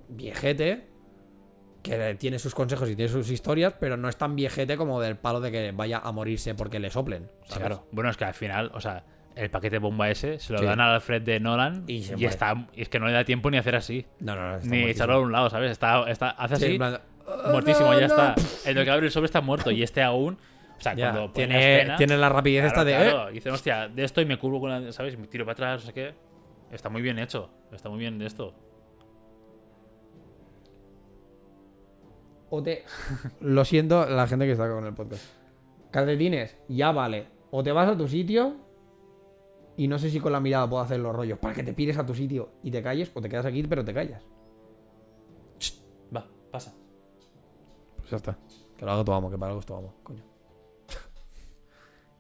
[0.10, 0.88] viejete
[1.84, 5.16] que tiene sus consejos y tiene sus historias, pero no es tan viejete como del
[5.18, 7.30] palo de que vaya a morirse porque le soplen.
[7.50, 7.88] Claro.
[7.92, 9.06] Bueno, es que al final, o sea,
[9.38, 10.66] el paquete bomba ese se lo Sí.
[10.66, 13.58] dan al Alfred de Nolan Y está y es que no le da tiempo ni
[13.58, 14.56] hacer así, No, no, no.
[14.56, 14.88] está ni muertísimo.
[14.92, 15.72] echarlo a un lado, ¿sabes?
[15.72, 17.00] Está, está hace Sí, así, en plan,
[17.52, 18.14] muertísimo, no, ya no.
[18.32, 18.36] está.
[18.70, 20.38] El que abre el sobre está muerto y este aún,
[20.78, 23.12] o sea, Ya, cuando pone la tiene, escena, tiene la rapidez claro, esta de.
[23.12, 25.18] claro, eh, dicen, hostia, de esto y me curvo con la, ¿sabes?
[25.18, 26.14] Me tiro para atrás, no sé qué.
[26.72, 28.54] Está muy bien hecho, está muy bien de esto.
[32.50, 32.84] o te.
[33.42, 35.24] Lo siento, la gente que está con el podcast.
[35.92, 37.28] Calcetines, ya vale.
[37.52, 38.56] O te vas a tu sitio.
[39.78, 41.98] Y no sé si con la mirada puedo hacer los rollos para que te pires
[41.98, 44.24] a tu sitio y te calles, o te quedas aquí, pero te callas.
[46.16, 46.74] Va, pasa.
[47.98, 48.38] Pues ya está.
[48.78, 50.24] Que lo haga tu amo, que para algo es tu amo, coño.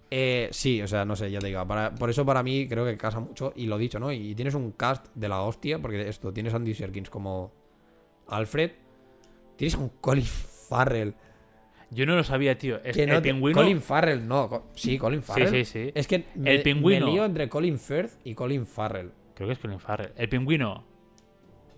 [0.09, 1.67] Eh, sí, o sea, no sé, ya te digo.
[1.67, 3.51] para- por eso para mí creo que casa mucho.
[3.55, 4.11] Y lo dicho, ¿no?
[4.11, 7.51] Y tienes un cast de la hostia, porque esto, tienes a Andy Serkins como
[8.27, 8.71] Alfred.
[9.57, 11.13] Tienes a un Colin Farrell.
[11.89, 12.81] Yo no lo sabía, tío.
[12.83, 13.57] Es Que el no pingüino.
[13.57, 14.65] Colin Farrell, no.
[14.75, 15.49] Sí, Colin Farrell.
[15.49, 15.91] sí, sí.
[15.95, 17.05] Es que me, El pingüino.
[17.05, 19.11] me lío entre Colin Firth y Colin Farrell.
[19.35, 20.11] Creo que es Colin Farrell.
[20.17, 20.83] El pingüino.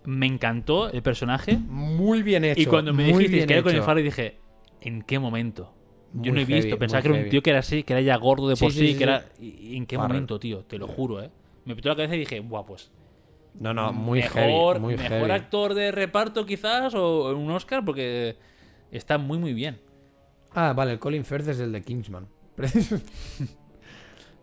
[0.06, 1.58] Me encantó el personaje.
[1.58, 2.60] Muy bien hecho.
[2.62, 3.84] y cuando me dijiste que era Colin.
[3.84, 4.38] Farrell, dije,
[4.82, 5.74] ¿en qué momento?
[6.14, 6.80] Yo Muy no he heavy, visto.
[6.80, 8.72] Pensaba que era un tío que era así, que era ya gordo de Sí, por
[8.72, 8.88] sí, sí.
[8.88, 9.04] sí, que sí.
[9.04, 9.26] era...
[9.40, 10.14] ¿Y en qué Farrell.
[10.14, 10.64] momento, tío?
[10.64, 11.30] Te lo juro, ¿eh?
[11.66, 12.90] Me petó la cabeza y dije, buah, pues.
[13.60, 14.80] No, no, muy mejor, heavy.
[14.80, 18.38] Muy mejor actor de reparto, quizás, o un Oscar, porque
[18.92, 19.80] está muy, muy bien.
[20.54, 22.28] Ah, vale, el Colin Firth es el de Kingsman.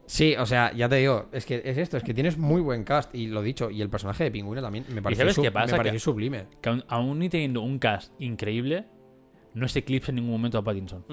[0.06, 2.84] sí, o sea, ya te digo, es que es esto, es que tienes muy buen
[2.84, 5.50] cast y lo dicho, y el personaje de Pingüino también me pareció, sabes sub- qué
[5.50, 5.72] pasa?
[5.72, 6.46] me pareció Que- sublime.
[6.60, 8.84] Que aún, aún ni teniendo un cast increíble,
[9.54, 11.04] no se eclipsa en ningún momento a Pattinson.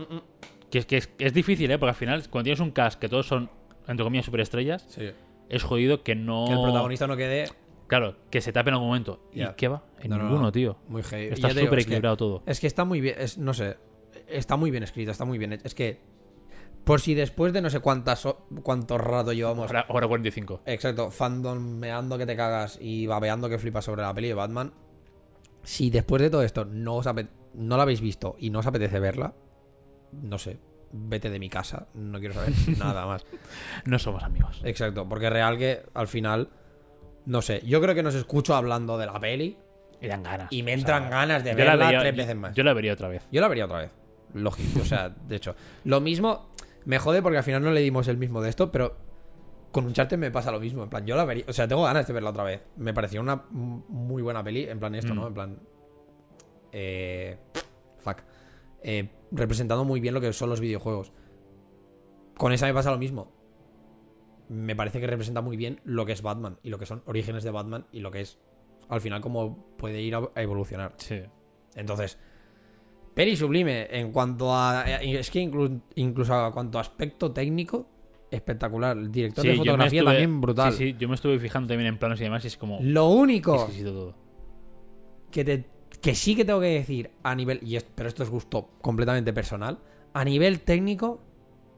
[0.70, 1.78] Que es que es, es difícil, ¿eh?
[1.78, 3.50] Porque al final, cuando tienes un cast que todos son,
[3.88, 5.10] entre comillas, superestrellas, Sí.
[5.50, 6.46] es jodido que no.
[6.48, 7.46] Que el protagonista no quede
[7.88, 9.30] Claro, que se tape en algún momento.
[9.34, 9.84] ¿Y qué va?
[10.02, 10.52] En No, no, ninguno, no.
[10.52, 10.78] tío.
[10.88, 11.26] muy heavy.
[11.26, 12.44] Y Está súper es que- equilibrado todo.
[12.46, 13.78] Es que está muy bien, es, no sé,
[14.38, 15.66] está muy bien escrito, está muy bien hecho.
[15.66, 16.02] Es que,
[16.84, 18.28] por si después de no sé cuántas
[18.62, 20.62] cuánto rato llevamos Ahora, ahora 45.
[20.66, 24.74] Exacto, fandomeando que te cagas y babeando que flipas sobre la peli de Batman.
[25.64, 27.06] Si después de todo esto no, os
[27.54, 29.34] no la habéis visto y no os apetece verla,
[30.12, 30.60] no sé,
[30.92, 33.26] vete de mi casa, no quiero saber nada más.
[33.86, 34.62] No somos amigos.
[34.66, 36.50] Exacto, porque real que al final,
[37.26, 39.58] no sé, yo creo que nos escucho hablando de la peli
[40.02, 40.52] Y dan ganas.
[40.52, 42.54] y me O entran sea, ganas de la verla vería- tres veces más.
[42.56, 43.26] Yo la vería otra vez.
[43.32, 43.92] Yo la vería otra vez.
[44.34, 44.82] Lógico.
[44.82, 45.56] O sea, de hecho.
[45.86, 46.50] Lo mismo.
[46.86, 48.96] Me jode porque al final no le dimos el mismo de esto, pero
[49.72, 50.84] con Uncharted me pasa lo mismo.
[50.84, 51.46] En plan, yo la vería.
[51.48, 52.62] O sea, tengo ganas de verla otra vez.
[52.78, 54.64] Me pareció una muy buena peli.
[54.68, 55.16] En plan, esto, Mm.
[55.16, 55.28] ¿no?
[55.28, 55.60] En plan.
[56.72, 57.38] Eh.
[58.00, 58.18] Fuck.
[58.82, 61.12] Eh, representando muy bien lo que son los videojuegos.
[62.38, 63.32] Con esa me pasa lo mismo.
[64.50, 67.44] Me parece que representa muy bien lo que es Batman y lo que son orígenes
[67.44, 68.40] de Batman y lo que es
[68.90, 70.94] al final cómo puede ir a evolucionar.
[70.98, 71.22] Sí.
[71.76, 72.20] Entonces,
[73.14, 74.84] peli sublime en cuanto a.
[74.88, 77.88] eh, Es que inclu- incluso a cuanto a aspecto técnico,
[78.32, 78.98] espectacular.
[78.98, 80.74] El director Sí, de fotografía estuve- también brutal.
[80.74, 82.80] Sí, sí, yo me estuve fijando también en planos y demás y es como.
[82.82, 84.16] Lo único todo.
[85.32, 85.66] que, te,
[86.02, 87.60] que sí que tengo que decir a nivel.
[87.64, 89.80] Y es- pero esto es gusto completamente personal.
[90.14, 91.22] A nivel técnico,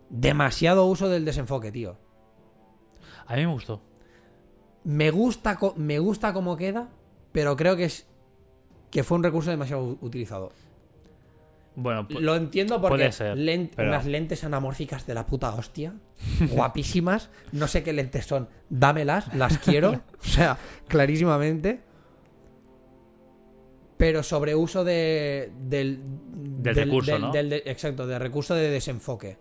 [0.10, 1.98] demasiado uso del desenfoque, tío.
[3.28, 3.82] A mí me gustó.
[4.84, 6.90] Me gusta, me gusta cómo queda,
[7.32, 8.08] pero creo que es.
[8.92, 10.52] Que fue un recurso demasiado utilizado.
[11.78, 15.94] Bueno, Lo entiendo porque puede ser, len- pero- unas lentes anamórficas de la puta hostia,
[16.52, 20.58] guapísimas, no sé qué lentes son, dámelas, las quiero, o sea,
[20.88, 21.82] clarísimamente.
[23.98, 26.00] Pero sobre uso de, del,
[26.62, 27.32] Del recurso, ¿no?
[27.32, 29.38] del- de- exacto, del recurso de desenfoque.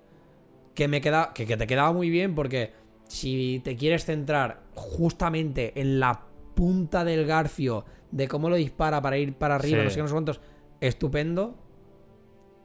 [0.75, 2.73] Que me queda, que, que te quedaba muy bien porque
[3.09, 6.23] si te quieres centrar justamente en la
[6.55, 9.85] punta del garfio de cómo lo dispara para ir para arriba, Sí.
[9.85, 10.41] no sé qué, no sé cuántos,
[10.81, 11.57] estupendo.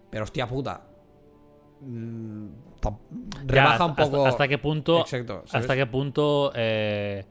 [0.10, 0.86] Pero hostia puta.
[1.82, 2.48] Mm,
[2.82, 2.92] ya,
[3.46, 4.18] rebaja un poco.
[4.18, 5.00] Hasta, hasta qué punto.
[5.02, 5.44] Exacto.
[5.52, 6.52] Hasta qué punto.
[6.56, 7.26] eh,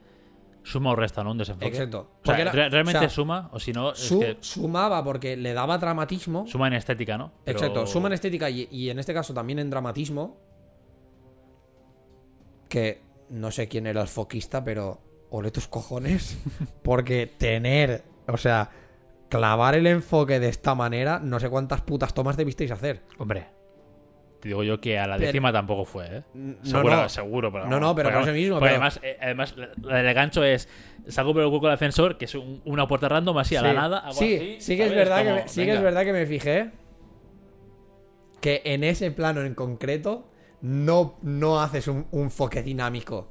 [0.63, 1.31] suma o resta, ¿no?
[1.33, 1.67] Un desenfoque.
[1.69, 2.11] Exacto.
[2.23, 5.55] O sea, realmente o sea, suma, o si no, es su- que Sumaba porque le
[5.55, 6.47] daba dramatismo.
[6.47, 7.33] suma en estética, ¿no?
[7.45, 10.37] Pero- Exacto, suma en estética y, y en este caso también en dramatismo.
[12.69, 15.01] Que no sé quién era el foquista, pero
[15.31, 16.39] ole tus cojones.
[16.83, 18.71] Porque tener, o sea,
[19.29, 23.03] clavar el enfoque de esta manera, no sé cuántas putas tomas debisteis hacer.
[23.19, 23.47] Hombre,
[24.41, 26.23] te digo yo que a la Pero- décima tampoco fue, ¿eh?
[26.35, 27.09] No, Seguro, no.
[27.09, 27.53] seguro.
[27.53, 30.69] Pero No, no, pero por eso mismo, pero- Además, eh, además, la- del gancho es.
[31.09, 33.73] Salgo por el hueco del ascensor, que es un- una puerta random así a la
[33.73, 33.99] nada.
[33.99, 36.27] hago sí, así, sí que es verdad que me, sí que es verdad que me
[36.27, 36.71] fijé
[38.41, 40.29] que en ese plano en concreto
[40.61, 43.29] no, no haces un, un foque dinámico.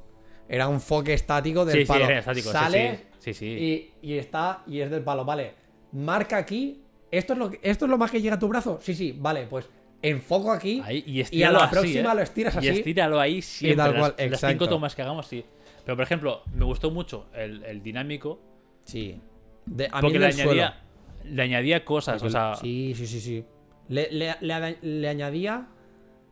[0.50, 2.06] Era un foque estático del Sí, sí, palo.
[2.06, 3.92] era estático, sí, Sales sí, sí, sí.
[4.02, 5.26] Y, y está y es del palo.
[5.26, 5.54] Vale,
[5.98, 6.82] marca aquí.
[7.10, 8.80] ¿Esto es, lo que, ¿Esto es lo más que llega a tu brazo?
[8.82, 9.70] Sí, sí, vale, pues
[10.02, 10.82] enfoco aquí.
[10.86, 12.16] Ahí, y, y a la así, próxima ¿eh?
[12.16, 12.66] lo estiras así.
[12.68, 13.78] Y estíralo ahí siempre.
[13.84, 15.44] tal cual, las, cinco tomas que hagamos, sí.
[15.86, 18.40] Pero, por ejemplo, me gustó mucho el, el dinámico.
[18.84, 19.20] Sí.
[19.66, 20.52] De, a porque le suelo.
[20.52, 20.84] añadía,
[21.26, 22.22] le añadía cosas.
[22.22, 23.46] O sea, sí, sí, sí, sí.
[23.88, 25.68] Le, le- le- le añadía.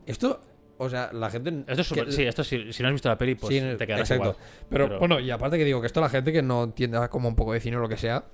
[0.06, 0.42] Esto.
[0.78, 1.64] O sea, la gente.
[1.68, 3.62] esto es súper- que- sí, esto si, si no has visto la peli, pues Sí,
[3.78, 4.32] te quedarás exacto.
[4.32, 4.46] igual.
[4.70, 7.30] Pero, Pero- bueno, y aparte que digo que esto la gente que no entienda como
[7.30, 8.26] un poco de cine o lo que sea,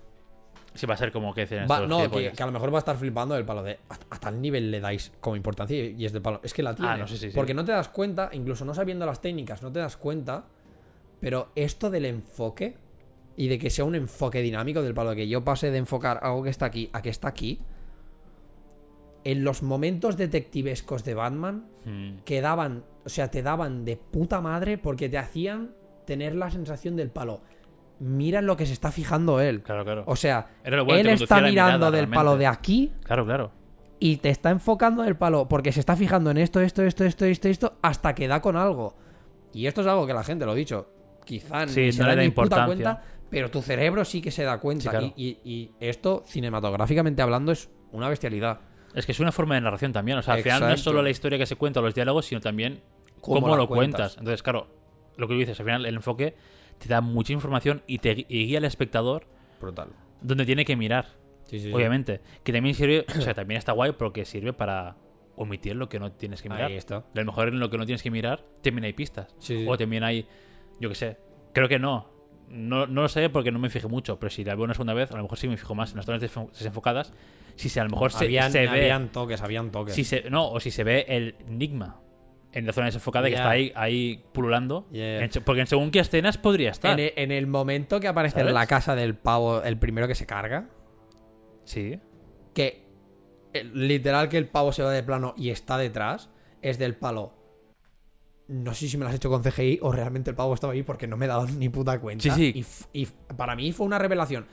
[0.73, 2.79] Sí, va a ser como que dicen Va- no, que, a lo mejor va a
[2.79, 6.21] estar flipando del palo de a, tal nivel le dais como importancia y, es del
[6.21, 6.39] palo.
[6.43, 6.91] Es que la tiene.
[6.91, 7.35] Ah, no, sí, sí, sí.
[7.35, 10.45] Porque no te das cuenta, incluso no sabiendo las técnicas, no te das cuenta.
[11.19, 12.77] Pero esto del enfoque
[13.35, 16.19] y de que sea un enfoque dinámico del palo de que yo pase de enfocar
[16.23, 17.59] algo que está aquí a que está aquí.
[19.23, 22.17] En los momentos detectivescos de Batman Mm.
[22.25, 25.73] que daban, o sea, te daban de puta madre porque te hacían
[26.05, 27.41] tener la sensación del palo.
[28.03, 29.61] Mira en lo que se está fijando él.
[29.61, 30.03] Claro, claro.
[30.07, 33.51] O sea, bueno, él está mirando mirada, del palo de aquí Claro, claro.
[33.99, 37.25] y te está enfocando del palo porque se está fijando en esto, esto, esto, esto,
[37.25, 38.95] esto, esto, hasta que da con algo.
[39.53, 40.89] Y esto es algo que la gente, lo he dicho,
[41.25, 44.31] quizá Sí, ni no se le da ni puta cuenta, pero tu cerebro sí que
[44.31, 44.83] se da cuenta.
[44.83, 45.13] Sí, claro.
[45.15, 48.61] y, y- y esto, cinematográficamente hablando, es una bestialidad.
[48.95, 50.17] Es que es una forma de narración también.
[50.17, 52.25] O sea, al final no es solo la historia que se cuenta o los diálogos,
[52.25, 52.81] sino también
[53.21, 53.67] Cómo lo cuentas.
[53.67, 54.17] cuentas.
[54.17, 54.67] Entonces, claro,
[55.17, 56.35] lo que tú dices, al final el enfoque
[56.81, 59.27] te da mucha información y te y guía al espectador
[59.59, 59.89] Brutal.
[60.21, 61.05] donde tiene que mirar.
[61.45, 61.73] Sí, sí, sí.
[61.73, 62.21] Obviamente.
[62.43, 64.97] Que también sirve, o sea, también está guay porque sirve para
[65.35, 66.65] omitir lo que no tienes que mirar.
[66.65, 66.97] Ahí está.
[66.97, 69.35] A lo mejor en lo que no tienes que mirar, también hay pistas.
[69.39, 69.65] Sí, sí.
[69.67, 70.25] O también hay,
[70.79, 71.17] yo qué sé,
[71.53, 72.09] creo que no.
[72.49, 72.87] no.
[72.87, 75.11] No lo sé porque no me fijé mucho, pero si la veo una segunda vez,
[75.11, 77.13] a lo mejor sí me fijo más en las zonas desenfocadas.
[77.55, 78.69] Si se, a lo mejor se, habían, se ve.
[78.69, 79.93] habían toques, habían toques.
[79.93, 81.99] Si se, no, o si se ve el enigma
[82.53, 84.87] en la zona desenfocada que está ahí, ahí pululando.
[84.91, 85.23] Yeah.
[85.23, 86.99] En se- porque en según qué escenas podría estar.
[86.99, 88.47] en, el, en el momento que aparece ¿Sabes?
[88.49, 90.69] en la casa del pavo, el primero que se carga,
[91.63, 91.99] Sí.
[92.53, 92.85] que
[93.53, 96.29] eh, literal que el pavo se va de plano y está detrás,
[96.61, 97.33] es del palo.
[98.47, 100.83] No sé si me lo has hecho con CGI o realmente el pavo estaba ahí
[100.83, 102.23] porque no me he dado ni puta cuenta.
[102.35, 102.65] Sí, sí.
[102.93, 103.05] Y,
[103.35, 104.45] para mí fue una revelación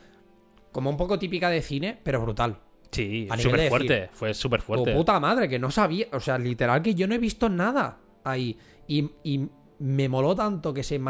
[0.71, 2.59] como un poco típica de cine, pero brutal.
[2.91, 4.09] Sí, súper fuerte.
[4.13, 4.93] Fue súper fuerte.
[4.93, 6.07] Tu puta madre, que no sabía.
[6.13, 8.57] O sea, literal que yo no he visto nada ahí.
[8.87, 9.47] Y, y
[9.81, 11.01] me moló tanto que se,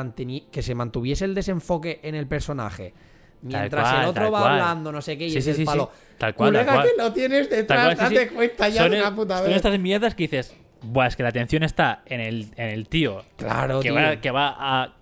[0.51, 2.93] que se mantuviese el desenfoque en el personaje.
[3.41, 4.53] Mientras cual, el otro tal va cual.
[4.55, 5.67] hablando, no sé qué, y Sí, es sí, el sí, sí.
[5.67, 5.93] palo.
[6.19, 6.89] Tal cual, tal cual.
[6.97, 9.57] que lo tienes Tal detrás, sí, date cuenta ya Son, de una puta son vez.
[9.57, 13.25] estas mierdas que dices, Buah, es que la atención está en el, en el tío
[13.37, 13.95] Claro, que tío.
[13.95, 14.97] va, que va a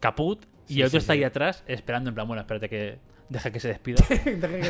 [0.00, 2.98] caput y el otro está ahí atrás esperando en plan, bueno, espérate que
[3.28, 4.04] deja que se despida.
[4.08, 4.24] Deje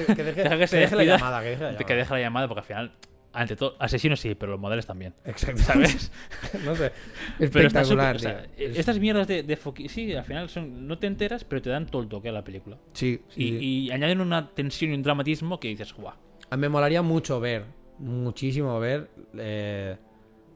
[0.07, 1.97] que, que deje, deja que se deje la llamada, que deje la que llamada.
[1.97, 2.93] deje la llamada porque al final,
[3.33, 5.15] ante todo, asesinos sí, pero los modelos también.
[5.25, 5.63] Exacto.
[5.63, 6.11] ¿Sabes?
[6.65, 6.93] no sé.
[7.39, 8.69] Pero Espectacular, súper- o sea, tío.
[8.81, 11.87] estas mierdas de, de foqui- sí, al final son, no te enteras, pero te dan
[11.87, 12.79] todo el toque a la película.
[12.95, 13.59] Sí, sí, Y, sí.
[13.87, 16.15] y añaden una tensión y un dramatismo que dices, guau.
[16.51, 17.65] A mí Me molaría mucho ver,
[17.99, 19.97] muchísimo ver eh,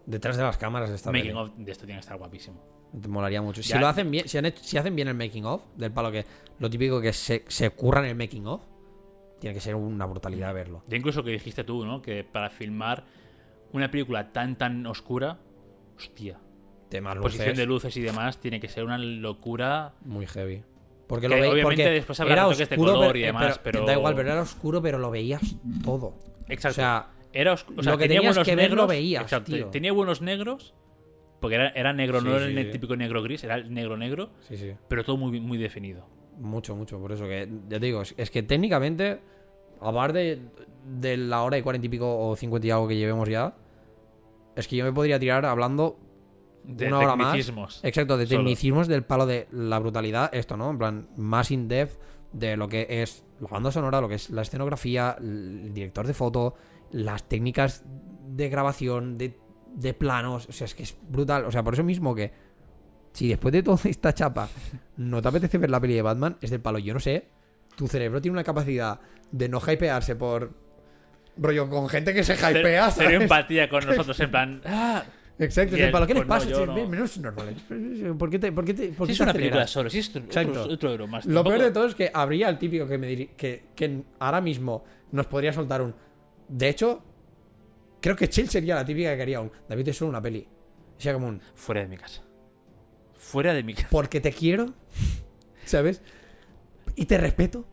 [0.07, 2.82] detrás de las cámaras de esta Making of de esto tiene que estar guapísimo.
[3.01, 3.63] Te molaría mucho.
[3.63, 5.91] Si Ya- lo hacen bien, si, han hecho- si hacen bien el making of, del
[5.93, 6.25] palo que
[6.59, 8.63] lo típico que se, se curra en el making of,
[9.41, 10.83] tiene que ser una brutalidad verlo.
[10.89, 12.03] Ya incluso que dijiste tú, ¿no?
[12.03, 13.05] Que para filmar
[13.73, 15.39] una película tan, tan oscura,
[15.97, 16.39] hostia,
[16.91, 19.95] Temas posición luces, de luces y demás, tiene que ser una locura.
[20.05, 20.63] muy heavy.
[21.07, 23.27] Porque Que lo veis, obviamente después habrá era retoques de oscuro, color pero- y eh,
[23.27, 25.43] demás, pero- Da igual, pero era oscuro, pero lo veías
[25.85, 26.15] todo.
[26.49, 26.69] Exacto.
[26.73, 28.83] O sea, era os- o sea, lo que tenía tenías buenos que ver negros.
[28.85, 29.67] lo veías, exacto, tío.
[29.69, 30.75] Tenía buenos negros,
[31.43, 32.73] porque era, era negro, Sí, no era sí, el sí.
[32.73, 34.73] típico negro gris, era el negro negro, sí, sí.
[34.89, 36.07] pero todo muy, muy definido.
[36.39, 36.99] Mucho, mucho.
[36.99, 39.21] Por eso que, ya te digo, es, es que técnicamente,
[39.81, 40.39] aparte de,
[41.01, 43.55] de la hora y cuarenta y pico o cincuenta y algo que llevemos ya,
[44.57, 45.99] es que yo me podría tirar hablando
[46.65, 47.33] De una hora más.
[47.33, 47.81] tecnicismos.
[47.85, 48.39] Exacto, de Solo.
[48.41, 50.71] tecnicismos del palo de la brutalidad, esto, ¿no?
[50.71, 51.99] En plan, más in-depth
[52.33, 56.15] de lo que es la banda sonora, lo que es la escenografía, el director de
[56.15, 56.55] foto,
[56.93, 57.85] las técnicas
[58.29, 59.37] de grabación, de,
[59.75, 60.49] de planos.
[60.49, 61.45] O sea, es que es brutal.
[61.45, 62.31] O sea, por eso mismo que
[63.13, 64.49] si después de toda esta chapa
[64.97, 66.79] no te apetece ver la peli de Batman, es del palo.
[66.79, 67.27] Yo no sé,
[67.77, 69.01] tu cerebro tiene una capacidad
[69.31, 70.53] de no hypearse por.
[71.37, 72.91] Rollo, con gente que se hypea.
[72.91, 73.21] ¿sabes?
[73.23, 74.61] empatía con nosotros, en plan.
[74.67, 75.03] "Ah,
[75.39, 76.07] Exacto, Y es del él, palo.
[76.07, 76.67] ¿Qué les pues no, pasa?
[76.67, 76.89] no.
[76.89, 77.57] menos normales.
[78.19, 79.99] ¿Por qué te, por qué te, por si qué es te una película solo, si
[79.99, 80.65] es otro, Exacto.
[80.71, 81.25] otro euro más.
[81.25, 84.03] Lo tampoco- peor de todo es que habría el típico que me diri- que, que
[84.21, 85.95] ahora mismo nos podría soltar un.
[86.49, 87.03] De hecho,
[88.03, 89.51] creo que Chill sería la típica que haría un.
[89.69, 90.47] David es solo una peli.
[90.99, 91.41] Sería como un.
[91.55, 92.23] Fuera de mi casa.
[93.15, 93.89] Fuera de mi casa.
[93.91, 94.75] Porque te quiero.
[95.65, 96.03] ¿Sabes?
[96.97, 97.65] Y te respeto.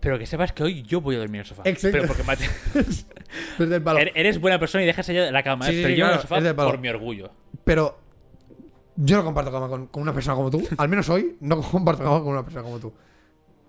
[0.00, 1.62] Pero que sepas que hoy yo voy a dormir en el sofá.
[1.64, 1.96] Exacto.
[1.96, 2.48] Pero porque mate-
[3.58, 3.98] Pero.
[3.98, 5.74] Er- eres buena persona y dejas allá de la cama, Sí, ¿eh?
[5.76, 7.30] sí, pero sí, yo en el sofá por mi orgullo.
[7.64, 7.98] Pero
[8.96, 10.66] yo no comparto cama con, con una persona como tú.
[10.76, 12.92] Al menos hoy no comparto cama con una persona como tú.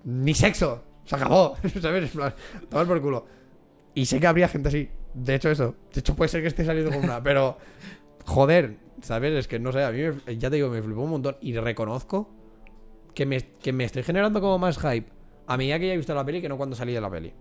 [0.04, 0.84] Ni sexo.
[1.06, 1.56] Se acabó.
[1.82, 2.12] ¿Sabes?
[2.70, 3.28] Tomar por culo.
[3.96, 4.90] Y sé que habría gente así.
[5.14, 5.76] De hecho, eso.
[5.94, 7.24] De hecho, puede ser que esté saliendo con una.
[7.24, 7.58] Pero,
[8.26, 9.34] joder, ¿sabes?
[9.34, 9.84] Es que no sé.
[9.84, 11.38] A mí, me- ya te digo, me flipó un montón.
[11.42, 12.30] Y reconozco
[13.14, 15.08] que me, que me estoy generando como más hype
[15.48, 17.34] a medida que ya he visto la peli que no cuando salí de la peli.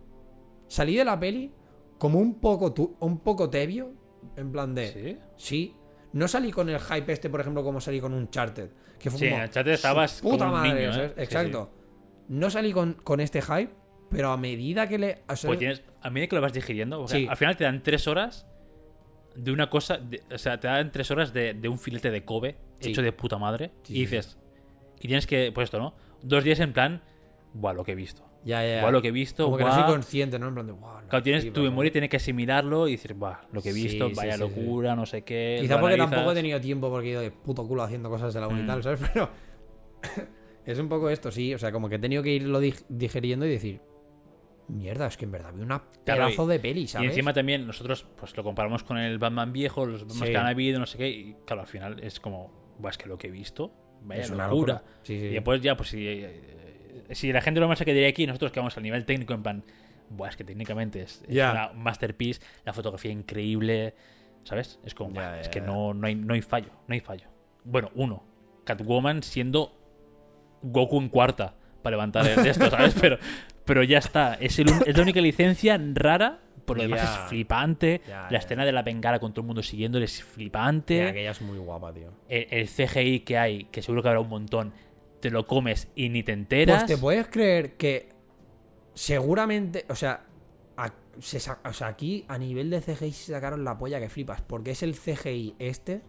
[0.69, 1.53] Salí de la peli
[1.99, 3.93] como un poco, tu- un poco tebio.
[4.37, 4.89] En plan de.
[4.89, 5.19] ¿Sí?
[5.37, 5.75] Sí.
[6.13, 8.71] No salí con el hype este, por ejemplo, como salí con un Uncharted.
[8.99, 9.39] Que fue Sí, como.
[9.39, 11.13] en Uncharted "Su estabas puta como un madre", niño, ¿eh?
[11.17, 11.71] Exacto.
[12.29, 13.71] No salí con, con este hype,
[14.15, 15.23] pero a medida que le.
[15.29, 17.27] o sea, Pues tienes, a medida que lo vas digiriendo, o sea, Sí.
[17.29, 18.47] al final te dan tres horas
[19.35, 22.25] de una cosa, de- o sea, te dan tres horas de, de un filete de
[22.25, 22.91] Kobe Sí.
[22.91, 24.39] hecho de puta madre Sí, y dices,
[25.01, 25.95] y tienes que, pues esto, ¿no?
[26.23, 27.03] Dos días en plan,
[27.53, 28.23] buah, lo que he visto.
[28.45, 28.61] ya.
[28.83, 29.81] Buah, lo que he visto, Como que no buah.
[29.85, 30.49] soy consciente, ¿no?
[30.49, 30.73] En plan de.
[30.73, 31.71] "Buah, Claro, tienes, tu ¿no?".
[31.71, 35.23] memoria tiene que asimilarlo y decir, buah, lo que he visto, vaya locura, no sé
[35.23, 35.59] qué.
[35.63, 36.11] Quizá porque analizas.
[36.11, 38.61] tampoco he tenido tiempo porque he ido de puto culo haciendo cosas de la uni
[38.61, 38.83] y Mm.
[38.83, 39.01] ¿sabes?
[39.13, 39.31] Pero.
[40.67, 41.55] es un poco esto, sí.
[41.55, 43.81] O sea, como que he tenido que irlo dig- digeriendo y decir.
[44.69, 47.11] Mierda, es que en verdad vi una Claro, pedazo de peli, Y ¿sabes?
[47.11, 50.33] encima también nosotros pues lo comparamos con el Batman viejo, los Batman Sí.
[50.33, 53.09] que han habido, no sé qué, y claro, al final es como, buah, es que
[53.09, 53.73] lo que he visto,
[54.03, 54.75] vaya es una locura.
[54.75, 54.93] locura.
[55.03, 55.27] Sí, sí.
[55.27, 58.61] Y después ya, pues si, eh, si la gente lo se quedaría aquí, nosotros que
[58.61, 59.65] vamos al nivel técnico, en plan,
[60.11, 63.95] buah, es que técnicamente es, es una masterpiece, la fotografía increíble,
[64.45, 64.81] ¿sabes?
[64.85, 67.29] Es como, Ya, buah, es que no, no, hay, no hay fallo, no hay fallo.
[67.65, 68.25] Bueno, uno,
[68.65, 69.79] Catwoman siendo
[70.63, 72.95] Goku en cuarta para levantar el de esto, ¿sabes?
[73.01, 73.19] Pero,
[73.65, 76.41] pero ya está, es, el es la única licencia rara.
[76.65, 78.01] Por lo demás es flipante.
[78.31, 81.59] La escena de la bengala con todo el mundo siguiéndole es flipante aquella es muy
[81.59, 82.09] guapa, tío.
[82.29, 84.73] el, el CGI que hay, que seguro que habrá un montón,
[85.21, 86.85] te lo comes y ni te enteras.
[86.85, 88.09] Pues te puedes creer que
[88.95, 90.25] seguramente, o sea,
[90.77, 94.41] a- se o sea, aquí a nivel de CGI se sacaron la polla que flipas,
[94.43, 96.03] porque es el CGI este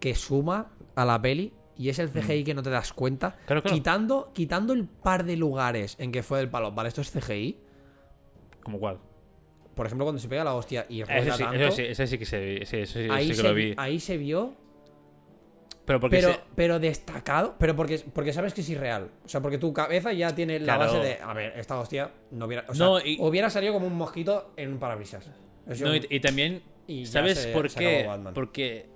[0.00, 1.52] que suma a la peli
[1.82, 3.46] y es el CGI que no te das cuenta, Mm.
[3.46, 3.74] Claro, claro.
[3.76, 7.58] quitando quitando el par de lugares en que fue el palo, vale, esto es CGI,
[8.62, 8.98] ¿Como cuál?
[9.74, 12.26] por ejemplo, cuando se pega la hostia y rueda sí, tanto, ese sí, sí que
[12.26, 14.54] se ese, ese sí, ahí, sí que se, lo vi- ahí se vio
[15.84, 19.10] Pero porque pero, se- pero destacado, pero porque, porque sabes que es irreal.
[19.24, 20.92] O sea, porque tu cabeza ya tiene la Claro.
[20.92, 23.86] base de, a ver, esta hostia no hubiera, o sea, No, y- hubiera salido como
[23.88, 25.28] un mosquito en un parabrisas.
[25.66, 28.08] Eso- No, y, y también, y ¿sabes se- por se qué?
[28.34, 28.86] Porque,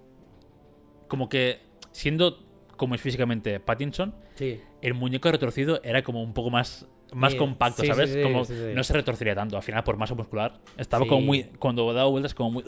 [1.08, 1.58] como que,
[1.90, 2.45] siendo
[2.76, 4.60] como es físicamente Pattinson, sí.
[4.82, 8.16] el muñeco retorcido era como un poco más, más Sí, compacto, sí, ¿sabes?
[8.22, 8.42] como
[8.74, 10.60] no se retorcería tanto, al final por masa muscular.
[10.76, 12.64] Estaba como muy, cuando daba vueltas como muy...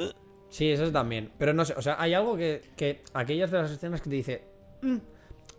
[0.48, 1.30] Sí, eso también.
[1.38, 4.16] Pero no sé, o sea, hay algo que, que aquellas de las escenas que te
[4.16, 4.44] dice
[4.82, 4.96] "Mm".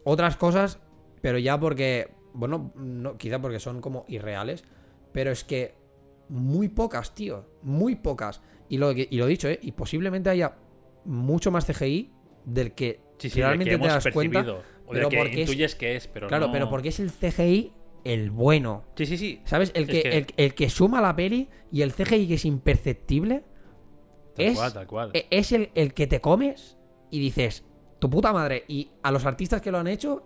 [0.04, 0.80] otras cosas,
[1.22, 4.64] pero ya porque, bueno, no, quizá porque son como irreales,
[5.12, 5.76] pero es que
[6.30, 8.42] muy pocas, tío, muy pocas.
[8.68, 9.60] Y lo, y lo dicho, ¿eh?
[9.62, 10.56] Y posiblemente haya
[11.06, 12.12] mucho más CGI
[12.46, 14.40] del que Sí, sí, realmente que te hemos das cuenta.
[14.44, 14.64] percibido.
[14.86, 17.00] O pero del que porque es- intuyes que es, pero Claro, no- pero porque es
[17.00, 17.74] el CGI
[18.06, 18.86] el bueno.
[18.96, 19.42] Sí, sí, sí.
[19.46, 19.72] ¿Sabes?
[19.76, 22.46] El Es que, que- El, el que suma la peli y el CGI que es
[22.46, 23.44] imperceptible
[24.36, 25.12] Tal es, cual, tal cual.
[25.14, 26.78] e- es el, el que te comes
[27.12, 27.66] y dices,
[28.00, 28.64] tu puta madre.
[28.68, 30.24] Y a los artistas que lo han hecho,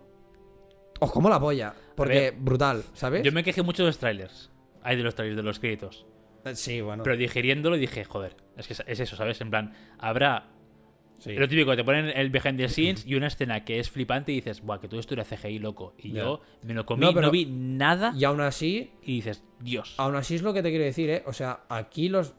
[1.00, 1.74] os como la polla.
[1.96, 3.22] Porque ver, brutal, ¿sabes?
[3.24, 4.50] Yo me quejé mucho de los trailers.
[4.82, 6.06] Hay de los trailers, de los créditos.
[6.44, 7.02] Eh, Sí, bueno.
[7.02, 9.40] Pero digiriéndolo dije, joder, es que es eso, ¿sabes?
[9.40, 10.52] En plan, habrá
[11.18, 11.32] sí.
[11.34, 14.36] lo típico, te ponen el behind the scenes y una escena que es flipante y
[14.36, 15.94] dices, buah, que todo esto era CGI loco.
[15.98, 19.42] Y yo me lo comí, No, no, pero- vi nada Y aún así, y dices,
[19.60, 19.94] Dios.
[19.98, 21.22] aún así es lo que te quiero decir, ¿eh?
[21.26, 22.34] O sea, aquí los...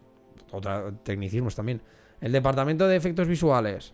[0.52, 1.82] Otra tecnicismos también.
[2.22, 3.94] El departamento de efectos visuales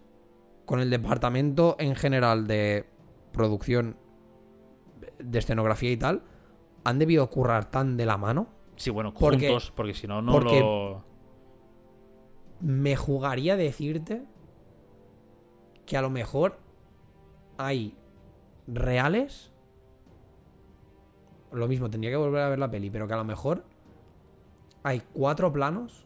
[0.66, 2.86] con el departamento en general de
[3.34, 3.98] producción
[5.20, 6.24] de escenografía y tal
[6.84, 10.32] han debido currar tan de la mano Sí, bueno, porque- juntos, porque si no, no
[10.32, 11.04] porque- lo.
[12.62, 14.24] me jugaría decirte
[15.86, 16.58] que a lo mejor
[17.58, 17.96] hay
[18.68, 19.52] reales.
[21.52, 23.64] Lo mismo, tendría que volver a ver la peli, pero que a lo mejor
[24.84, 26.06] hay cuatro planos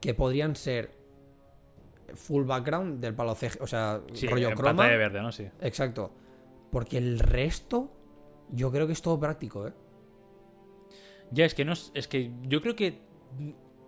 [0.00, 0.94] que podrían ser
[2.14, 4.68] full background del palo CG, o sea, Sí, rollo en croma.
[4.70, 5.32] pantalla verde, ¿no?
[5.32, 5.48] Sí.
[5.60, 6.12] Exacto.
[6.70, 7.90] Porque el resto,
[8.50, 9.72] yo creo que es todo práctico, ¿eh?
[11.30, 13.00] Ya, es que no es que yo creo que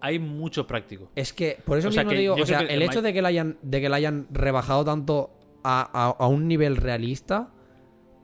[0.01, 1.10] hay mucho práctico.
[1.14, 3.12] Es que, por eso O sea, mismo que digo, o sea, el el hecho de
[3.12, 5.31] que la hayan, de que la hayan rebajado tanto
[5.64, 7.51] a, a- a un nivel realista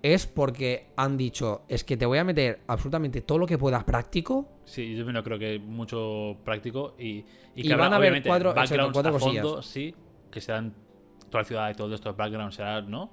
[0.03, 3.85] es porque han dicho, es que te voy a meter absolutamente todo lo que puedas
[3.85, 4.49] práctico.
[4.65, 7.25] Sí, yo también creo que mucho práctico y, y
[7.55, 9.43] Y que habrá, van a haber cuatro- exacto, cuatro a cosillas.
[9.45, 9.95] fondo, sí,
[10.31, 10.75] que serán
[11.31, 13.11] toda la ciudad y todo estos backgrounds será, ¿no?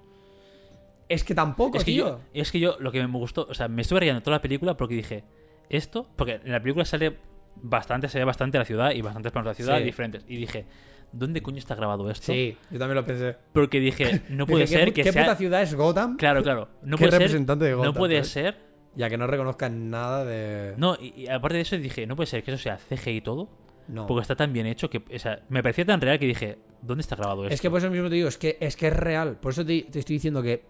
[1.07, 2.05] Es que tampoco, Es que, tío.
[2.07, 4.41] yo, es que yo lo que me gustó, o sea, me estuve riendo toda la
[4.41, 5.23] película porque dije,
[5.69, 7.17] esto, porque en la película sale
[7.61, 9.83] bastante, se ve bastante la ciudad y bastantes planos de la ciudad Sí.
[9.83, 10.25] diferentes.
[10.27, 10.65] Y dije,
[11.11, 12.31] ¿dónde coño está grabado esto?
[12.31, 13.35] Sí, yo también lo pensé.
[13.53, 15.23] Porque dije, no puede Dije, ¿qué ser pu- que ¿Qué sea.
[15.23, 16.17] puta ciudad es Gotham?
[16.17, 16.69] Claro, claro.
[16.83, 17.19] No ¿Qué puede ser.
[17.21, 18.29] representante de no Gotham, puede sabes?
[18.29, 18.69] ser.
[18.95, 20.73] Ya que no reconozcan nada de.
[20.77, 23.21] No, y, y aparte de eso dije, no puede ser que eso sea CGI y
[23.21, 23.49] todo.
[23.87, 24.05] No.
[24.07, 25.03] Porque está tan bien hecho que.
[25.15, 27.53] O sea, me parecía tan real que dije, ¿dónde está grabado esto?
[27.53, 29.37] Es que por eso mismo te digo, es que es, que es real.
[29.39, 30.65] Por eso te, te estoy diciendo que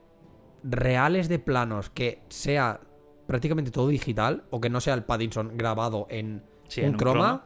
[0.63, 2.81] reales de planos que sea
[3.27, 7.13] prácticamente todo digital o que no sea el Paddington grabado en Sí, un, croma.
[7.13, 7.45] croma.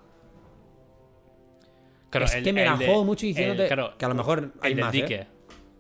[2.12, 4.74] Claro, es el- que me la jodo mucho diciéndote claro, que a lo mejor hay
[4.74, 5.02] el más, ¿eh?
[5.02, 5.28] dique.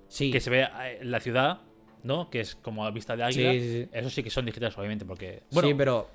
[0.07, 1.61] Sí, Que se ve eh, la ciudad
[2.03, 2.29] ¿no?
[2.29, 3.51] Que es como a vista de águila.
[3.53, 3.87] Sí.
[3.91, 5.43] Eso sí que son digitales, obviamente, porque.
[5.51, 6.09] Bueno, sí, pero.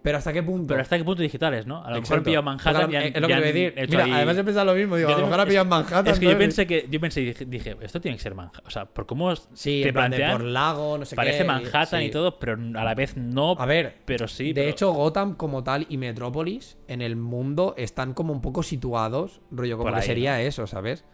[0.00, 0.68] Pero ¿hasta qué punto?
[0.68, 1.84] pero hasta qué punto digitales, ¿no?
[1.84, 3.42] A lo mejor han pillado Manhattan Porque y han- Es lo que voy a han
[3.42, 3.74] decir.
[3.76, 4.96] hecho Mira, ahí- además he pensado lo mismo.
[4.96, 6.06] Digo, Yo a lo mejor ha es- pillado Manhattan.
[6.06, 8.62] Es que yo pensé que yo pensé y dije, dije, esto tiene que ser Manhattan.
[8.64, 11.44] O sea, por cómo Sí, te plantean, por lago, no sé parece qué.
[11.44, 12.06] Manhattan sí.
[12.06, 13.56] y todo, pero a la vez no.
[13.58, 14.52] A ver, pero sí.
[14.52, 18.62] de pero- hecho, Gotham como tal y Metrópolis en el mundo están como un poco
[18.62, 21.04] situados, rollo, como Por que ahí, sería eso, ¿sabes?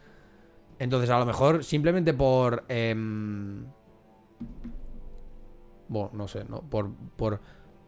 [0.79, 2.65] Entonces, a lo mejor simplemente por.
[2.69, 3.65] em,
[5.89, 6.61] Bueno, no sé, ¿no?
[6.63, 7.41] Por, por,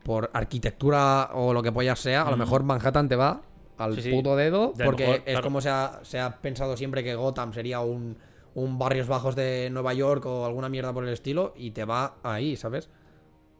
[0.06, 3.42] por arquitectura o lo que polla sea, a lo mejor Manhattan te va
[3.76, 4.10] al Sí, sí.
[4.12, 7.52] puto dedo, De porque mejor, es como se ha, se ha pensado siempre que Gotham
[7.52, 8.16] sería un,
[8.54, 12.18] un barrios bajos de Nueva York o alguna mierda por el estilo, y te va
[12.22, 12.88] ahí, ¿sabes?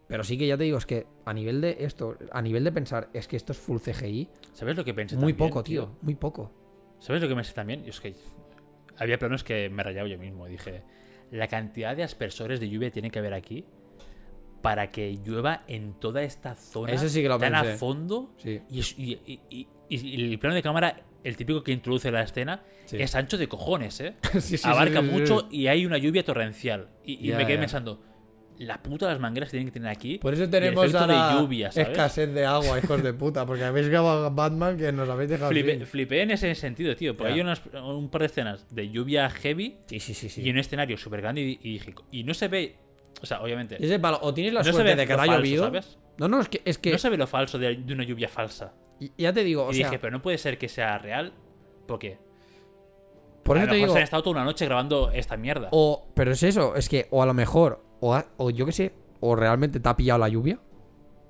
[0.07, 2.71] Pero sí que ya te digo, es que a nivel de esto, a nivel de
[2.71, 5.97] pensar, es que esto es full CGI, ¿Sabes lo que pensé muy también, poco, tío,
[6.01, 6.53] muy poco.
[7.01, 7.83] ¿Sabes lo que pensé también?
[7.87, 8.15] Es que
[8.99, 10.47] había planos que me rayaba yo mismo.
[10.47, 10.83] Dije,
[11.33, 13.67] la cantidad de aspersores de lluvia tiene que haber aquí
[14.63, 17.73] para que llueva en toda esta zona Eso sí que lo tan pensé.
[17.73, 18.33] a fondo.
[18.39, 18.61] Sí.
[18.71, 22.23] Y, es- y- y- y- y el plano de cámara, el típico que introduce la
[22.23, 22.97] escena, Sí.
[23.01, 24.15] es ancho de cojones, ¿eh?
[24.41, 26.89] Sí, Abarca mucho y hay una lluvia torrencial.
[27.05, 28.01] Y, me quedé pensando,
[28.59, 30.17] la puta de las mangueras que tienen que tener aquí.
[30.19, 31.91] Por eso tenemos ahora de lluvia, ¿sabes?
[31.91, 35.85] escasez de agua, hijos de puta, porque habéis grabado Batman que nos habéis dejado Flipé,
[35.85, 37.15] flipé en ese sentido, tío.
[37.17, 40.43] Porque hay unas- un par de escenas de lluvia heavy Sí, sí, sí, sí.
[40.43, 41.81] y un escenario súper grande y, y
[42.21, 42.77] y no se ve,
[43.23, 45.65] o sea, obviamente, palo, o tienes la no suerte de que ha llovido.
[45.65, 45.99] ¿sabes?
[46.19, 48.29] No, no, es que, es que No se ve lo falso de, de una lluvia
[48.29, 48.73] falsa.
[49.01, 51.33] y- ya te digo, o y sea, dije, pero no puede ser que sea real,
[53.45, 55.37] por a eso lo te mejor digo, se han estado toda una noche grabando esta
[55.37, 55.69] mierda.
[55.73, 58.73] o pero es eso, es que o a lo mejor o, ha- o yo qué
[58.73, 60.59] sé, o realmente te ha pillado la lluvia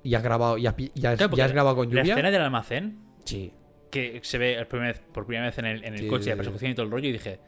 [0.03, 2.01] y has grabado y has, pi- ya, has- Claro, porque ya has grabado con La
[2.01, 2.13] lluvia.
[2.13, 3.53] escena del almacén, Sí,
[3.91, 6.29] que se ve el primer- por primera vez en el, en el Sí, coche, sí,
[6.31, 7.39] la persecución y todo el rollo, y dije,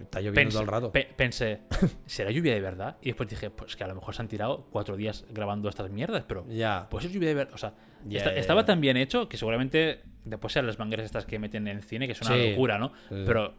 [0.00, 0.92] está lloviendo pensé, todo el rato.
[0.92, 1.60] pe- pensé,
[2.06, 2.96] ¿será lluvia de verdad?
[3.02, 5.90] Y después dije, pues que a lo mejor se han tirado cuatro días grabando estas
[5.90, 6.86] mierdas, pero Ya.
[6.90, 7.54] Pues es lluvia de verdad.
[7.54, 7.74] O sea,
[8.10, 11.82] esta- estaba tan bien hecho que seguramente después sean las mangueras estas que meten en
[11.82, 12.50] cine, que es una Sí.
[12.50, 12.92] locura, ¿no?
[13.08, 13.22] Sí.
[13.26, 13.54] Pero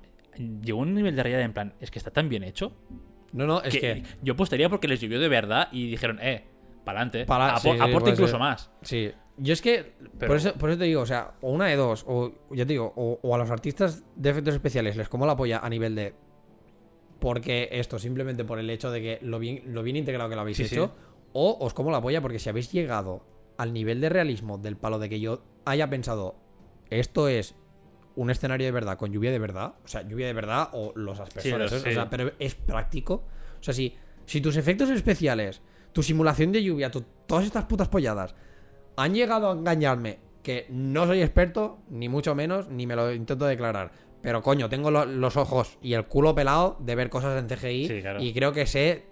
[0.62, 2.76] llegó un nivel de rayada en plan, es que está tan bien hecho
[3.34, 6.44] No, no, es que, que yo apostaría porque les llovió de verdad y dijeron, eh,
[6.86, 8.40] pa'lante, Para- apo- sí, aporta incluso ser.
[8.40, 8.72] más.
[8.82, 9.12] Sí.
[9.38, 9.94] Yo es que.
[10.20, 12.66] Pero- Por, eso, por eso te digo, o sea, o una de dos, o ya
[12.68, 15.70] te digo, o, o a los artistas de efectos especiales les como la polla a
[15.70, 16.14] nivel de.
[17.24, 20.42] Porque esto, simplemente por el hecho de que lo bien, lo bien integrado que lo
[20.42, 20.76] habéis Sí, sí.
[20.76, 20.92] hecho,
[21.32, 23.24] o os como la polla porque si habéis llegado
[23.58, 26.36] al nivel de realismo del palo de que yo haya pensado,
[26.90, 27.56] esto es
[28.16, 31.20] un escenario de verdad con lluvia de verdad, o sea, lluvia de verdad o los
[31.20, 33.24] aspersores, o sea, pero es práctico.
[33.60, 33.96] O sea, si,
[34.26, 35.62] si tus efectos especiales,
[35.94, 38.36] tu simulación de lluvia, tu- todas estas putas polladas
[38.98, 43.46] han llegado a engañarme, que no soy experto, ni mucho menos, ni me lo intento
[43.46, 43.92] declarar.
[44.24, 47.88] Pero coño, tengo lo- los ojos y el culo pelado de ver cosas en CGI
[47.88, 48.22] Sí, claro.
[48.24, 49.06] y creo que sé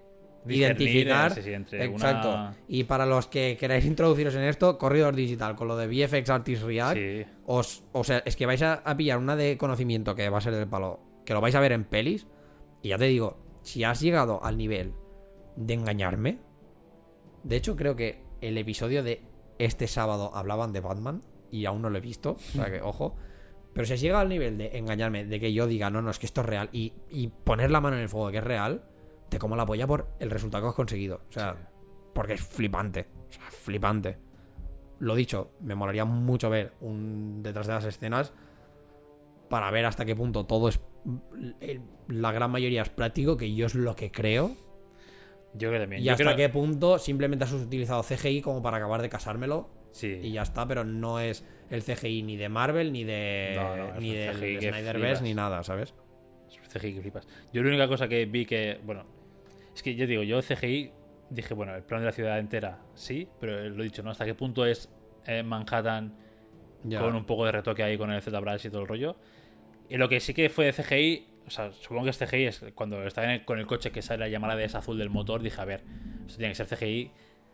[0.46, 1.32] Discernir, identificar.
[1.32, 2.56] eh, sí, sí, entre exacto.
[2.68, 6.64] Y para los que queráis introduciros en esto, corredor digital, con lo de VFX Artist
[6.64, 7.26] React, Sí.
[7.46, 10.42] os, o sea, es que vais a, a pillar una de conocimiento que va a
[10.42, 12.26] ser del palo, que lo vais a ver en pelis.
[12.82, 14.94] Y ya te digo, si has llegado al nivel
[15.58, 16.40] de engañarme,
[17.44, 19.22] de hecho creo que el episodio de
[19.60, 21.22] este sábado hablaban de Batman
[21.52, 23.16] y aún no lo he visto, o sea que ojo.
[23.74, 26.20] Pero si has llegado al nivel de engañarme, de que yo diga, no, no, es
[26.20, 28.44] que esto es real, y, y poner la mano en el fuego de que es
[28.44, 28.84] real,
[29.30, 31.22] te como la polla por el resultado que has conseguido.
[31.30, 31.56] O sea,
[32.14, 33.08] porque es flipante.
[33.30, 34.18] O sea, flipante.
[35.00, 38.34] Lo dicho, me molaría mucho ver un detrás de las escenas
[39.50, 40.80] para ver hasta qué punto todo es.
[41.62, 44.52] el- La gran mayoría es práctico, que yo es lo que creo.
[45.54, 46.02] Yo creo que también.
[46.02, 49.70] Y Yo hasta creo- qué punto simplemente has utilizado CGI como para acabar de casármelo.
[49.92, 50.08] Sí.
[50.22, 53.54] Y ya está, pero no es el CGI ni de Marvel, ni de.
[53.56, 55.94] No, no, es ni que Snyderverse, ni nada, ¿sabes?
[56.72, 57.28] CGI que flipas.
[57.52, 59.06] Yo la única cosa que vi que, bueno,
[59.74, 60.92] es que yo digo, yo CGI
[61.30, 64.12] dije, bueno, el plano de la ciudad entera sí, pero lo he dicho, ¿no?
[64.12, 64.90] Hasta qué punto es
[65.26, 66.14] eh, Manhattan
[66.84, 67.00] Ya.
[67.00, 69.16] con un poco de retoque ahí con el ZBrush y todo el rollo.
[69.90, 72.66] Y lo que sí que fue de CGI, o sea, supongo que es CGI, es
[72.76, 75.42] cuando en el- con el coche que sale la llamada de esa azul del motor,
[75.42, 75.84] dije, a ver,
[76.26, 77.12] esto tiene que ser CGI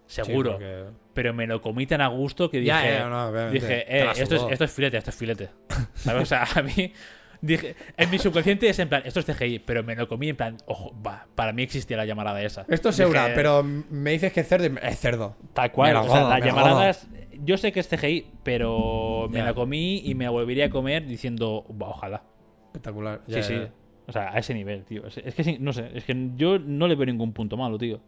[0.08, 0.54] Sí, seguro.
[0.54, 4.36] porque- Pero me lo comí tan a gusto que dije, Ya, no, dije eh, esto,
[4.36, 5.50] es, esto es filete, esto es filete.
[5.96, 6.24] ¿Sabes?
[6.24, 6.94] O sea, a mí,
[7.42, 10.36] dije, en mi subconsciente es en plan, esto es CGI, pero me lo comí en
[10.36, 12.66] plan, ojo, va, para mí existía la llamarada esa.
[12.70, 14.66] Esto es Eura, pero me dices que es cerdo.
[14.68, 15.36] y- Es cerdo.
[15.54, 17.08] Tal cual, Me o sea, la llamaradas,
[17.44, 19.46] yo sé que es CGI, pero me Ya.
[19.46, 22.24] la comí y me la volvería a comer diciendo, "Buah, ojalá.
[22.68, 23.22] Espectacular.
[23.28, 23.54] Sí, Ya, sí.
[23.56, 23.70] ya.
[24.08, 25.06] O sea, a ese nivel, tío.
[25.08, 27.78] Es, es que sí, no sé, es que yo no le veo ningún punto malo,
[27.78, 28.00] tío.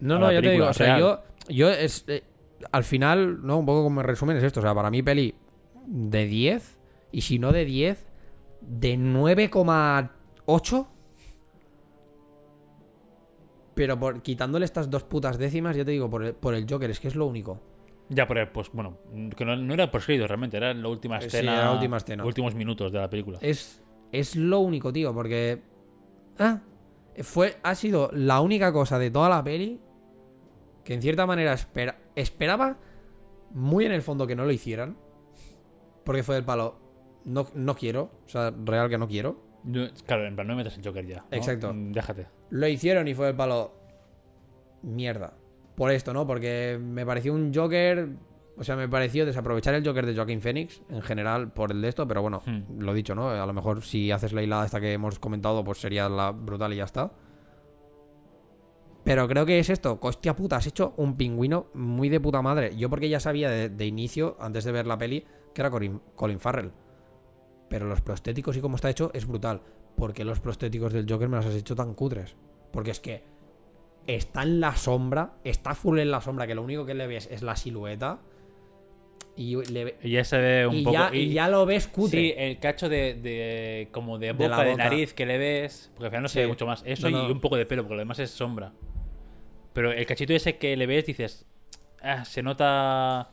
[0.00, 1.00] No, no, ya te digo, o sea, real.
[1.00, 2.22] yo, yo es, eh,
[2.72, 5.34] al final, no, un poco como resumen es esto, o sea, para mí peli
[5.86, 6.78] de 10,
[7.12, 8.06] y si no de 10,
[8.62, 10.86] de 9,8,
[13.74, 16.90] Pero por, quitándole estas dos putas décimas, ya te digo, por el, por el Joker,
[16.90, 17.60] es que es lo único.
[18.08, 18.98] Ya, pero pues bueno,
[19.36, 21.54] que no, no era por escrito realmente, era la última Sí, escena.
[21.54, 22.24] era la última escena.
[22.24, 23.38] Últimos minutos de la película.
[23.40, 23.82] Es,
[24.12, 25.62] es lo único, tío, porque.
[26.38, 26.60] Ah,
[27.22, 29.80] fue, ha sido la única cosa de toda la peli
[30.90, 32.76] que en cierta manera espera, esperaba
[33.54, 34.96] muy en el fondo que no lo hicieran.
[36.04, 36.80] Porque fue del palo.
[37.24, 39.40] No, no quiero, o sea, real que no quiero.
[39.62, 41.18] No, claro, en plan, no me metas el Joker ya.
[41.18, 41.26] ¿no?
[41.30, 41.72] Exacto.
[41.72, 42.26] Mm, Déjate.
[42.50, 43.70] Lo hicieron y fue del palo.
[44.82, 45.34] Mierda.
[45.76, 46.26] Por esto, ¿no?
[46.26, 48.08] Porque me pareció un Joker.
[48.56, 51.88] O sea, me pareció desaprovechar el Joker de Joaquin Phoenix en general por el de
[51.88, 52.80] esto, pero bueno, Hmm.
[52.80, 53.30] lo dicho, ¿no?
[53.30, 56.72] A lo mejor si haces la hilada esta que hemos comentado, pues sería la brutal
[56.72, 57.12] y ya está.
[59.10, 62.76] Pero creo que es esto, hostia puta, has hecho un pingüino muy de puta madre.
[62.76, 66.00] Yo porque ya sabía de, de inicio, antes de ver la peli, que era Colin,
[66.14, 66.70] Colin Farrell.
[67.68, 69.62] Pero los prostéticos y cómo está hecho es brutal.
[69.96, 72.36] ¿Por qué los prostéticos del Joker me los has hecho tan cutres?
[72.72, 73.24] Porque es que
[74.06, 77.28] está en la sombra, está full en la sombra, que lo único que le ves
[77.32, 78.20] es la silueta.
[79.34, 80.92] Y, le ve- Y ya se ve un y poco.
[80.94, 82.20] ya, y ya lo ves cutre.
[82.20, 84.84] Sí, el cacho de, de- como de De boca, de, boca.
[84.84, 86.40] nariz que le ves, porque al final no se Sí.
[86.42, 86.82] ve mucho más.
[86.86, 87.28] Eso No, no.
[87.28, 88.72] y un poco de pelo, porque lo demás es sombra.
[89.72, 91.46] Pero el cachito ese que le ves, dices,
[92.02, 93.30] ah, se nota...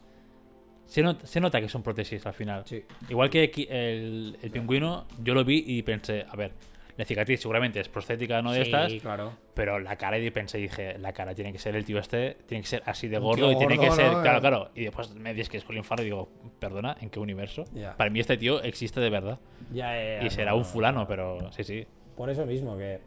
[0.85, 2.63] Se nota, se nota que son prótesis al final.
[2.65, 2.81] Sí.
[3.09, 6.53] Igual que el, el pingüino, yo lo vi y pensé, a ver,
[6.95, 9.33] la cicatriz seguramente es prostética, no de Sí, estas, claro.
[9.53, 12.61] pero la cara y pensé, dije, la cara tiene que ser el tío este, tiene
[12.63, 14.21] que ser así de gordo y tiene que ser, ¿no?
[14.21, 14.71] claro, claro.
[14.73, 17.65] Y después me dices que es Colin Farrell y digo, perdona, ¿en qué universo?
[17.97, 19.39] Para mí este tío existe de verdad.
[19.71, 21.85] Y será no, un no, fulano, pero sí, sí.
[22.15, 22.99] Por eso mismo, que.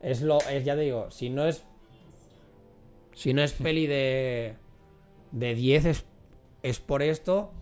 [0.00, 0.38] Es lo.
[0.48, 1.66] Es, ya te digo, si no es.
[3.16, 4.54] Si no es peli de.
[5.32, 6.06] De 10 es,
[6.62, 7.52] es por esto.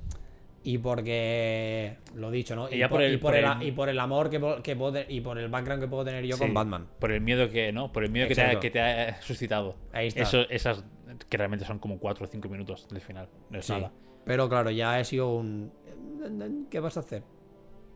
[0.62, 1.98] Y porque.
[2.14, 2.68] Lo dicho, ¿no?
[2.70, 4.76] Y por, por el- y por por el- el- y por el amor que, que
[4.76, 6.42] puedo Y por el background que puedo tener yo Sí.
[6.42, 6.88] con Batman.
[6.98, 7.92] Por el miedo que, ¿no?
[7.92, 9.76] Por el miedo que te, ha, que te ha suscitado.
[9.92, 10.22] Ahí está.
[10.22, 10.84] Eso, esas
[11.28, 13.28] que realmente son como 4 o 5 minutos del final.
[13.50, 13.72] No es Sí.
[13.72, 13.92] nada.
[14.24, 15.70] Pero claro, ya he sido un.
[16.70, 17.22] ¿Qué vas a hacer?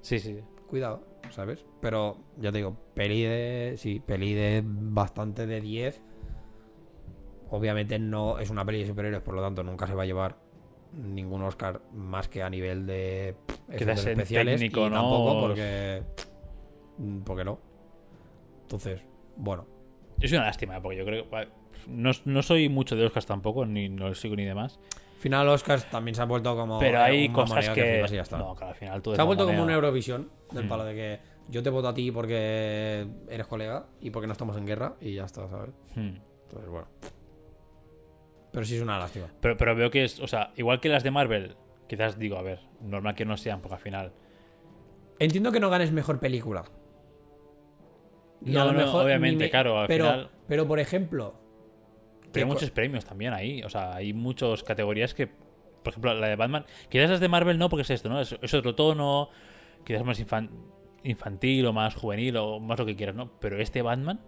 [0.03, 0.39] Sí, sí.
[0.69, 1.65] Cuidado, ¿sabes?
[1.81, 3.75] Pero ya te digo, peli de.
[3.79, 6.03] Sí, peli de bastante de 10.
[7.51, 10.37] Obviamente no es una peli de superhéroes, por lo tanto nunca se va a llevar
[10.93, 13.37] ningún Oscar más que a nivel de
[13.69, 14.61] efectos especiales.
[14.61, 14.97] técnico, y ¿no?
[14.97, 16.03] tampoco porque.
[16.99, 17.59] mm, Porque no.
[18.63, 19.01] Entonces,
[19.37, 19.67] bueno.
[20.21, 21.49] Es una lástima, porque yo creo que.
[21.87, 24.79] No, no soy mucho de Oscars tampoco, ni no lo sigo ni demás.
[25.21, 26.79] Final Oscars también se ha vuelto como.
[26.79, 27.83] Pero eh, hay cosas que.
[27.83, 28.39] flipas y ya está.
[28.39, 30.69] No, que al final todo Se ha vuelto como una Eurovisión del Mm.
[30.69, 31.19] palo de que
[31.49, 35.15] yo te voto a ti porque eres colega y porque no estamos en guerra y
[35.15, 35.71] ya está, ¿sabes?
[35.95, 36.17] Hmm.
[36.45, 36.89] Entonces, bueno.
[38.59, 39.27] Pero sí es una lástima.
[39.41, 41.55] Pero, pero veo que es, o sea, igual que las de Marvel,
[41.89, 44.13] quizás digo, a ver, normal que no sean, porque al final.
[45.21, 46.65] Entiendo que no ganes mejor película.
[48.45, 51.35] Y No, a lo no, mejor obviamente, claro, al pero, final- Pero, por ejemplo.
[52.33, 53.63] Pero hay muchos premios también ahí.
[53.63, 55.27] O sea, hay muchas categorías que.
[55.29, 56.67] Por ejemplo, la de Batman.
[56.89, 58.21] Quizás las de Marvel no, porque es esto, ¿no?
[58.21, 59.29] Es, es otro tono.
[59.85, 60.51] Quizás más infan-
[61.05, 63.39] infantil o más juvenil o más lo que quieras, ¿no?
[63.41, 64.21] Pero este Batman.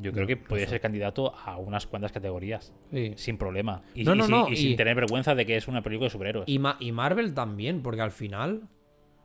[0.00, 2.72] Yo creo que podría ser candidato a unas cuantas categorías.
[2.90, 3.12] Sí.
[3.16, 3.82] Sin problema.
[3.94, 5.82] Y, No, y no, sin- no, y y- sin tener vergüenza de que es una
[5.82, 6.48] película de superhéroes.
[6.48, 8.68] Y, Ma- y Marvel también, porque al final.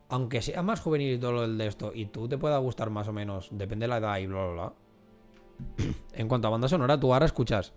[0.08, 2.90] Aunque sea más juvenil y todo lo del de esto, y tú te pueda gustar
[2.90, 4.72] más o menos, depende de la edad y bla, bla, bla.
[6.14, 7.74] En cuanto a banda sonora, tú ahora escuchas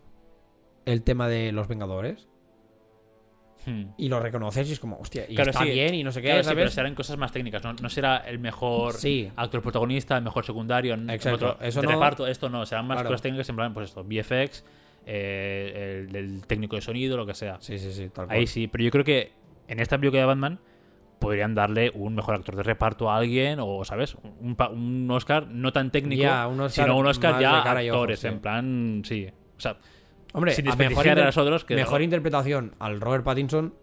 [0.85, 2.27] el tema de Los Vengadores
[3.69, 3.91] Hmm.
[3.97, 5.69] y lo reconoces y es como, hostia, y Claro, está sí.
[5.71, 6.73] bien y no sé qué, Claro, sí, pero ¿sabes?
[6.73, 7.63] serán cosas más técnicas.
[7.63, 9.29] No, no será el mejor Sí.
[9.35, 10.95] actor protagonista, el mejor secundario.
[10.95, 12.65] Exacto, otro- eso no- reparto, esto no.
[12.65, 13.09] Serán más Claro.
[13.09, 14.63] cosas técnicas en plan, pues esto, VFX,
[15.05, 17.57] eh, el, el técnico de sonido, lo que sea.
[17.59, 18.37] Sí, sí, sí, tal cual.
[18.37, 19.31] Ahí sí, pero yo creo que
[19.67, 20.59] en esta película de Batman
[21.19, 24.15] podrían darle un mejor actor de reparto a alguien o, ¿sabes?
[24.39, 28.23] Un, un Oscar no tan técnico, Ya, un Oscar sino un Oscar ya ojos, actores,
[28.23, 29.27] en plan, sí.
[29.57, 29.77] O sea,
[30.34, 33.73] Hombre, sin mejor, a los otros que mejor interpretación al Robert Pattinson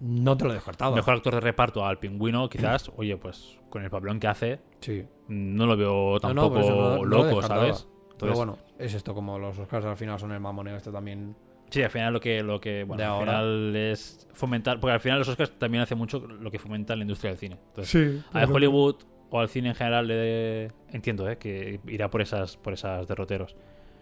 [0.00, 0.94] no te lo he descartado.
[0.94, 5.04] mejor actor de reparto al pingüino, quizás, oye, pues con el papelón que hace, Sí.
[5.28, 6.66] no lo veo tampoco no,
[6.96, 7.60] no- lo loco, descartaba.
[7.62, 7.86] ¿sabes?
[8.18, 11.34] Pero bueno, es esto, como los Oscars al final son el mamoneo este también.
[11.70, 13.32] Sí, al final lo que, lo que bueno, De al ahora.
[13.38, 17.02] final es fomentar, porque al final los Oscars también hace mucho lo que fomenta la
[17.02, 17.56] industria del cine.
[17.68, 18.22] Entonces, Sí.
[18.32, 18.96] a Hollywood
[19.30, 21.38] o al cine en general le entiendo, ¿eh?
[21.38, 23.56] que irá por esas, por esas derroteros.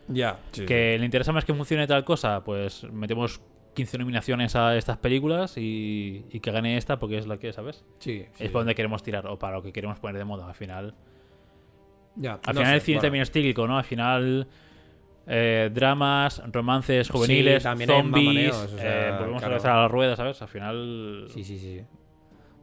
[0.08, 0.38] Ya.
[0.52, 3.40] sí, Que le interesa más que funcione tal cosa, pues metemos
[3.74, 7.84] 15 nominaciones a estas películas y, y que gane esta porque es la que, ¿sabes?
[7.98, 8.24] Sí.
[8.32, 10.48] sí, es por donde queremos tirar o para lo que queremos poner de moda.
[10.48, 10.94] Al final,
[12.16, 12.32] Ya.
[12.44, 13.06] al no final sé, el cine bueno.
[13.06, 13.78] también es cíclico, ¿no?
[13.78, 14.48] Al final
[15.26, 19.46] eh, dramas, romances juveniles, zombies, mamoneos, o sea, eh, volvemos claro.
[19.46, 20.40] a regresar a la rueda, ¿sabes?
[20.42, 21.26] Al final...
[21.28, 21.82] Sí, sí, sí.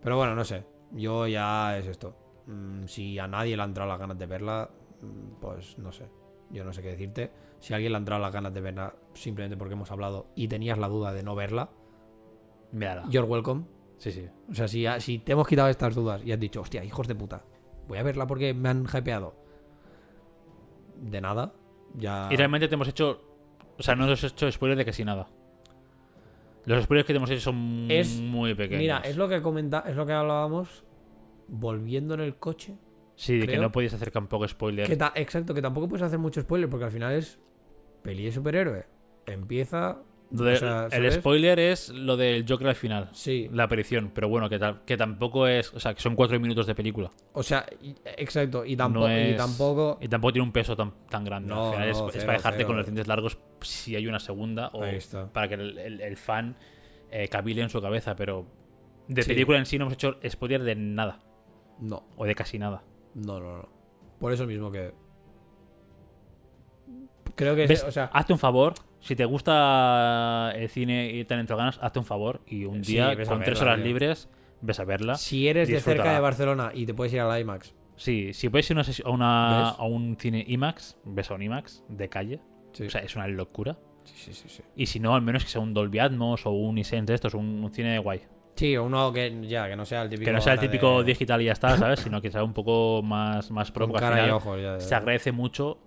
[0.01, 0.63] Pero bueno, no sé.
[0.91, 2.15] Yo ya es esto.
[2.47, 4.69] Mm, si a nadie le han entrado las ganas de verla,
[5.01, 6.05] mm, pues no sé.
[6.51, 7.31] Yo no sé qué decirte.
[7.59, 10.47] Si a alguien le han entrado las ganas de verla simplemente porque hemos hablado y
[10.47, 11.69] tenías la duda de no verla,
[12.71, 13.05] Mírala.
[13.09, 13.63] you're welcome.
[13.97, 14.27] Sí, sí.
[14.49, 17.15] O sea, si, si te hemos quitado estas dudas y has dicho, hostia, hijos de
[17.15, 17.43] puta,
[17.87, 19.35] voy a verla porque me han hypeado.
[21.01, 21.53] De nada.
[21.95, 22.29] Ya.
[22.31, 23.21] Y realmente te hemos hecho.
[23.77, 25.27] O sea, no nos has hecho spoilers de casi nada.
[26.65, 28.81] Los spoilers que te hemos hecho son Es- muy pequeños.
[28.81, 30.83] Mira, es lo que comenta, es lo que hablábamos
[31.47, 32.77] volviendo en el coche.
[33.15, 34.45] Sí, de que creo no podías hacer tampoco.
[34.45, 37.39] Que ta- exacto, que tampoco puedes hacer mucho spoiler porque al final es
[38.03, 38.85] peli de superhéroe.
[39.25, 39.97] Empieza.
[40.31, 43.09] Lo de- o sea, el spoiler es lo del Joker al final.
[43.13, 43.47] Sí.
[43.53, 44.11] La aparición.
[44.13, 45.73] Pero bueno, que, ta- que tampoco es.
[45.73, 47.11] O sea, que son cuatro minutos de película.
[47.33, 48.65] O sea, y- exacto.
[48.65, 49.07] Y tampoco.
[49.07, 49.97] No es- Y tampoco.
[50.01, 51.49] Y tampoco tiene un peso tan, tan grande.
[51.49, 52.67] No, al final es- no, es, cero, para dejarte cero.
[52.67, 54.69] con los dientes largos si hay una segunda.
[54.73, 54.83] O
[55.31, 56.57] para que el, el- el fan
[57.11, 58.15] eh, cabile en su cabeza.
[58.15, 58.45] Pero
[59.07, 59.29] de Sí.
[59.29, 61.21] película en sí no hemos hecho spoiler de nada.
[61.79, 62.83] No, O de casi nada.
[63.15, 63.69] No, no, no.
[64.19, 64.93] Por eso mismo que.
[67.35, 67.67] Creo que.
[67.67, 67.83] ¿Ves?
[67.83, 68.73] O sea, hazte un favor.
[68.99, 72.41] Si te gusta el cine y te han entrado ganas, hazte un favor.
[72.47, 73.85] Y un Sí, día, con tres horas tío.
[73.85, 74.29] libres,
[74.61, 75.15] ves a verla.
[75.15, 77.75] si eres de cerca de Barcelona y te puedes ir al IMAX.
[77.97, 82.09] Sí, si puedes ir a, una a, un cine IMAX, ves a un IMAX de
[82.09, 82.39] calle.
[82.73, 82.87] Sí.
[82.87, 83.77] O sea, es una locura.
[84.03, 84.63] sí, sí, sí, sí.
[84.75, 87.35] Y si no, al menos que sea un Dolby Atmos o un Isense de estos,
[87.35, 88.21] un, un cine guay.
[88.55, 90.25] Sí, uno que ya, que no sea el típico.
[90.25, 91.99] Que no sea el típico de- digital y ya está, ¿sabes?
[92.03, 93.91] Sino que sea un poco más, más pro.
[93.91, 94.57] cara y ojos.
[94.61, 94.79] ya, ya.
[94.79, 95.77] Se agradece mucho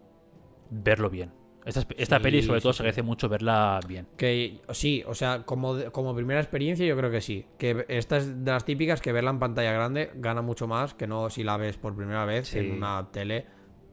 [0.71, 1.33] verlo bien.
[1.65, 4.07] Esta, esta Sí, peli, sobre todo, se agradece mucho verla bien.
[4.17, 7.45] Que sí, o sea, como, como primera experiencia yo creo que sí.
[7.59, 11.07] Que esta es de las típicas que verla en pantalla grande gana mucho más que
[11.07, 12.59] no si la ves por primera vez Sí.
[12.61, 13.47] en una tele.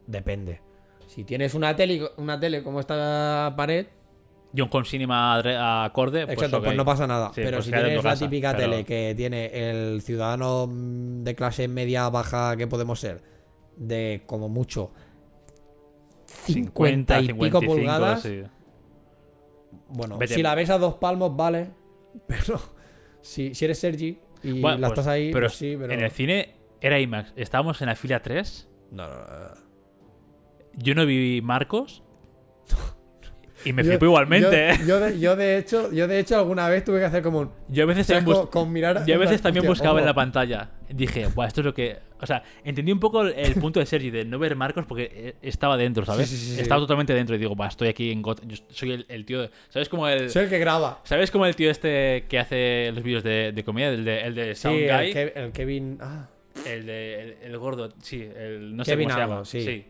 [0.07, 0.61] Depende.
[1.07, 3.87] Si tienes una tele, una tele como esta pared,
[4.63, 7.27] Un con cinema adre- acorde, pues, exacto, pues no pasa nada.
[7.33, 11.23] Sí, pero pues si tienes la casa, típica pero- tele que tiene el ciudadano mm,
[11.23, 13.21] de clase media baja que podemos ser,
[13.75, 14.91] de como mucho
[16.27, 18.43] 50 y pico 55, pulgadas, sí.
[19.89, 20.35] Bueno, Vete.
[20.35, 21.69] si la ves a dos palmos, vale.
[22.27, 22.59] Pero
[23.21, 25.91] si, si eres Sergi y Bueno, la pues- estás ahí, pero sí, pero.
[25.93, 27.33] En el cine era IMAX.
[27.35, 28.69] Estábamos en la fila 3.
[28.91, 29.25] No, no, no.
[30.75, 32.03] Yo no vi Marcos.
[33.65, 34.73] Y me Yo- flipó igualmente, ¿eh?
[34.81, 37.39] Yo, yo de, yo de hecho, yo de hecho alguna vez tuve que hacer como
[37.39, 37.51] un.
[37.67, 39.05] Yo a veces Con, bus- con mirar.
[39.05, 40.69] yo a veces también hostia, buscaba en la pantalla.
[40.89, 41.97] Dije, Buah, esto es lo que.
[42.21, 45.09] O sea, entendí un poco el, el punto de Sergi de no ver Marcos porque
[45.11, 46.29] eh, estaba dentro, ¿sabes?
[46.29, 46.61] Sí, sí, sí, sí.
[46.61, 48.47] estaba totalmente dentro y digo, Buah, estoy aquí en Gotham.
[48.49, 49.41] Yo soy el, el tío.
[49.41, 50.29] de- ¿Sabes cómo el.
[50.29, 51.01] Soy el que graba.
[51.03, 53.89] ¿Sabes cómo el tío este que hace los vídeos de, de comedia?
[53.89, 55.31] El de, el de Sound el, Guy.
[55.35, 55.97] El Kevin.
[56.01, 56.29] Ah,
[56.65, 59.43] El, de, el, gordo, sí, el, no sé cómo se llama.
[59.45, 59.85] sí.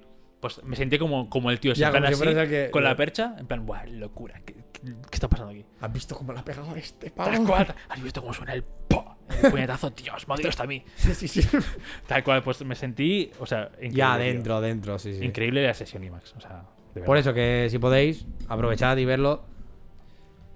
[0.45, 3.47] Pues me sentí como, como el tío Ya, como así, que- con la percha, en
[3.47, 5.65] plan, buah, locura, ¿qué, qué, qué está pasando aquí?
[5.81, 7.45] ¿Has visto cómo le ha pegado este Tal pavo?
[7.47, 9.15] cual, ¿has visto cómo suena el po?
[9.43, 10.83] El puñetazo, Dios, me odio hasta a mí.
[10.97, 11.41] Sí, sí, sí.
[12.07, 13.97] Tal cual, pues me sentí, o sea, increíble.
[13.97, 14.23] Ya, tío.
[14.25, 15.25] dentro, dentro, sí, sí.
[15.25, 16.63] Increíble la sesión IMAX, o sea,
[16.93, 19.45] de Por eso que si podéis, aprovechad y verlo.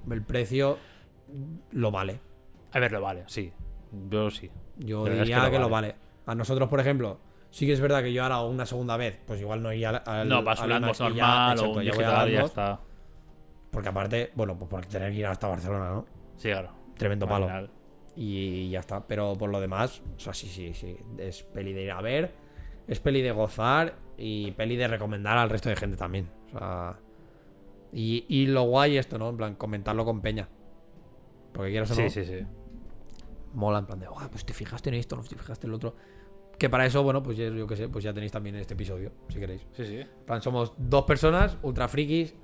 [0.07, 0.77] El precio
[1.71, 2.19] lo vale.
[2.73, 3.51] A ver, lo vale, sí.
[4.11, 4.51] Yo sí.
[4.77, 5.95] Yo La es diría que lo vale.
[6.27, 7.19] A nosotros, por ejemplo,
[7.51, 10.27] sí que es verdad que yo ahora una segunda vez, pues igual no iría al.
[10.29, 12.79] no, vas al y ya- normal exacto, o un ya voy ya está.
[13.71, 16.05] Porque aparte, bueno, pues por tener que ir hasta Barcelona, ¿no?
[16.37, 16.71] Sí, claro.
[16.97, 17.45] Tremendo Al palo.
[17.47, 17.69] final.
[18.15, 19.05] Y ya está.
[19.07, 20.97] Pero por lo demás, o sea, sí, sí, sí.
[21.17, 22.33] Es peli de ir a ver,
[22.87, 26.29] es peli de gozar y peli de recomendar al resto de gente también.
[26.53, 26.97] O sea.
[27.93, 29.29] Y, y lo guay esto, ¿no?
[29.29, 30.47] En plan, comentarlo con Peña.
[31.53, 32.45] Porque quieras o no, Sí, sí, sí.
[33.53, 35.77] mola en plan de, "Ah, pues te fijaste en esto, no te fijaste en lo
[35.77, 35.95] otro.
[36.59, 39.11] Que para eso, bueno, pues ya- yo qué sé, pues ya tenéis también este episodio,
[39.29, 39.65] si queréis.
[39.73, 40.01] Sí, sí.
[40.27, 42.35] Plan, somos dos personas ultra frikis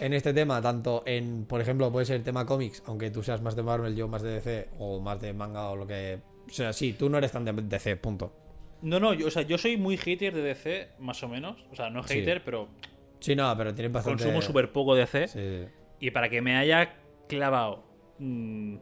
[0.00, 3.54] en este tema, tanto en, por ejemplo, puede ser tema cómics, aunque tú seas más
[3.56, 6.20] de Marvel, yo más de DC, o más de manga o lo que.
[6.48, 8.32] O sea, sí, tú no eres tan de DC, punto.
[8.82, 11.62] No, no, yo, o sea, yo soy muy hater de DC, más o menos.
[11.70, 12.14] O sea, no Sí.
[12.14, 12.68] hater, pero
[13.20, 14.24] Sí, no, pero tienes bastante.
[14.24, 15.28] consumo súper poco DC.
[15.28, 15.66] Sí,
[16.00, 16.94] Y para que me haya
[17.28, 17.84] clavado
[18.18, 18.76] mm,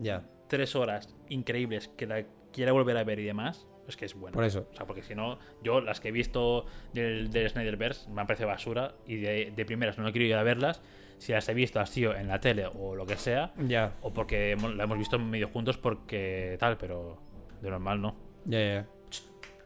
[0.00, 4.14] ya, tres horas increíbles que la quiera volver a ver y demás, es que es
[4.14, 4.34] bueno.
[4.34, 4.66] por eso.
[4.72, 8.26] O sea, porque si no, yo las que he visto del, del Snyderverse me han
[8.26, 10.80] parecido basura y de, de primeras no quiero ir a verlas.
[11.18, 14.12] Si las he visto así o en la tele o lo que sea, Ya, o
[14.12, 17.18] porque hemos- la hemos visto medio juntos porque tal, pero
[17.62, 18.16] de normal no.
[18.44, 18.86] ya, ya.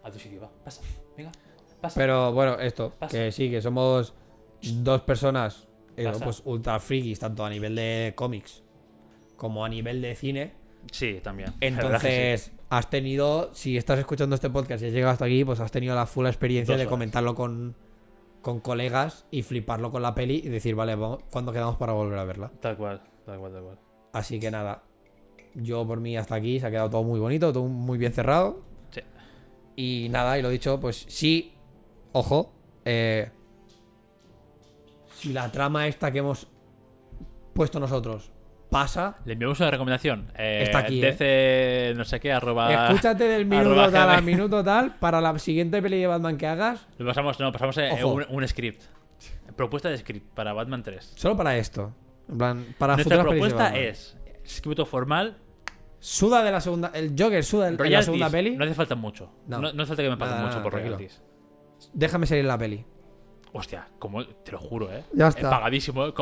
[0.05, 0.82] A tu sitio, va, pasa,
[1.16, 1.32] venga,
[1.81, 1.99] pasa.
[1.99, 3.16] Pero bueno, esto, Pasa.
[3.16, 4.15] que sí, que somos
[4.62, 8.62] dos personas eh, pues ultra frikis, tanto a nivel de cómics
[9.36, 10.53] como a nivel de cine.
[10.93, 11.51] Sí, también.
[11.51, 11.56] Sí.
[11.60, 15.70] Entonces, has tenido, si estás escuchando este podcast y has llegado hasta aquí, pues has
[15.70, 16.90] tenido la full experiencia Dos de horas.
[16.90, 17.77] comentarlo con,
[18.43, 22.19] con colegas y fliparlo con la peli y decir, vale, vamos, ¿cuándo quedamos para volver
[22.19, 22.51] a verla?
[22.60, 23.78] Tal cual, tal cual, tal cual.
[24.12, 24.82] Así que nada,
[25.55, 28.62] yo por mí hasta aquí se ha quedado todo muy bonito, todo muy bien cerrado.
[28.90, 29.01] Sí.
[29.77, 31.55] Y nada, y lo dicho, pues sí,
[32.12, 32.52] ojo,
[32.85, 33.31] eh,
[35.15, 36.48] si la trama esta que hemos
[37.55, 38.31] puesto nosotros
[38.70, 40.31] pasa, Le enviamos una recomendación.
[40.36, 41.07] Eh, Está aquí, ¿eh?
[41.12, 42.89] DC, no sé qué, arroba.
[42.89, 46.86] escúchate del minuto tal al minuto tal para la siguiente peli de Batman que hagas,
[46.99, 48.82] Lo pasamos, no, pasamos eh, un, un script.
[49.57, 51.12] Propuesta de script para Batman 3.
[51.16, 51.93] solo para esto.
[52.28, 55.36] En plan, para Nuestra propuesta es escrito formal,
[56.01, 56.93] Suda de la segunda.
[56.95, 58.57] El Joker suda de la segunda peli.
[58.57, 59.32] No hace falta mucho.
[59.47, 59.61] No.
[59.61, 61.20] No, no hace falta que me Nada, mucho nada, por royalties.
[61.93, 62.85] Déjame salir la peli.
[63.59, 65.05] Hostia, como te lo juro, eh.
[65.13, 65.51] Ya Eh, está.
[65.51, 66.07] pagadísimo.
[66.07, 66.13] eh.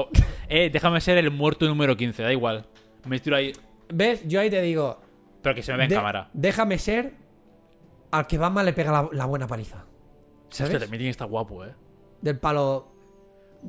[0.49, 2.67] Eh, déjame ser el muerto número 15, da igual.
[3.07, 3.53] Me estiro ahí,
[3.93, 4.27] ¿Ves?
[4.27, 5.01] Yo ahí te digo.
[5.43, 6.31] pero que se me vea en de- cámara.
[6.33, 7.15] Déjame ser
[8.11, 9.85] al que Batman le pega la, la buena paliza.
[10.51, 10.81] Hostia, ¿Sabes?
[10.81, 11.73] también tiene que estar guapo, eh.
[12.21, 12.93] Del palo.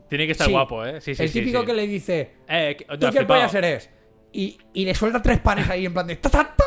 [0.09, 0.53] Tiene que estar Sí.
[0.53, 1.01] guapo, eh.
[1.01, 1.65] Sí, sí, el sí, típico sí.
[1.67, 2.33] que le dice.
[2.47, 3.89] Eh, que- ¿Tú hostia, qué payaso eres?
[4.31, 6.15] Y, y le suelta tres panes ahí en plan de.
[6.15, 6.63] "Ta, ta, ta".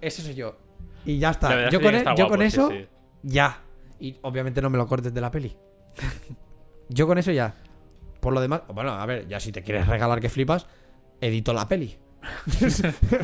[0.00, 0.56] Ese soy yo.
[1.04, 1.70] Y ya está.
[1.70, 2.86] Yo que con, e- estar yo guapo, con sí, eso, sí.
[3.22, 3.62] ya.
[3.98, 5.56] Y obviamente no me lo cortes de la peli.
[6.88, 7.54] Yo con eso ya.
[8.20, 10.66] Por lo demás, bueno, a ver, ya si te quieres regalar que flipas,
[11.20, 11.96] edito la peli.
[12.66, 12.70] o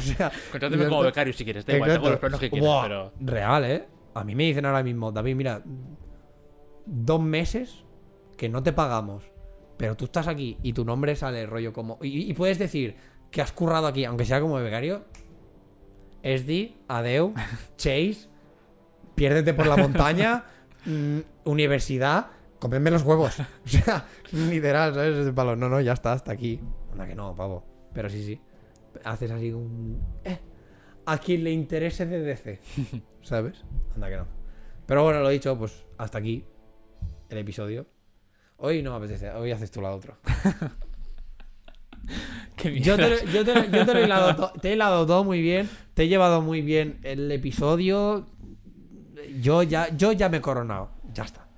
[0.01, 1.67] sea, Contrátame ya como becario si quieres.
[1.67, 2.11] Da igual, Exacto.
[2.11, 3.13] los planos que quieras, Buah, pero.
[3.21, 3.89] Real, ¿eh?
[4.15, 5.63] A mí me dicen ahora mismo, David, mira,
[6.87, 7.85] dos meses
[8.37, 9.25] que no te pagamos,
[9.77, 11.99] pero tú estás aquí y tu nombre sale rollo como...
[12.03, 12.97] Y, y puedes decir
[13.31, 15.05] que has currado aquí, aunque sea como becario.
[16.23, 17.35] Esdi, Adeu,
[17.77, 18.29] Chase,
[19.15, 20.45] piérdete por la montaña,
[20.85, 22.27] mm, universidad,
[22.63, 23.41] cómeme los huevos.
[23.67, 25.33] O sea, literal, ¿sabes?
[25.33, 25.57] Palo.
[25.57, 26.61] No, no, ya está, hasta aquí.
[26.93, 27.65] Anda que no, pavo.
[27.93, 28.41] Pero sí, sí.
[29.05, 30.01] Haces así un...
[30.25, 30.39] Eh,
[31.07, 32.61] a quien le interese de DC.
[33.23, 33.65] ¿Sabes?
[33.97, 34.27] Anda que no.
[34.87, 36.45] Pero bueno, lo dicho, pues hasta aquí
[37.31, 37.87] el episodio.
[38.59, 40.17] Hoy no me apetece, hoy haces tú la otra.
[42.57, 43.55] Qué Yo te, yo te
[43.93, 47.01] lo he hilado, to- te he hilado todo muy bien, te he llevado muy bien
[47.03, 48.27] el episodio.
[49.41, 50.91] Yo ya, yo ya me he coronado.
[51.13, 51.49] Ya está.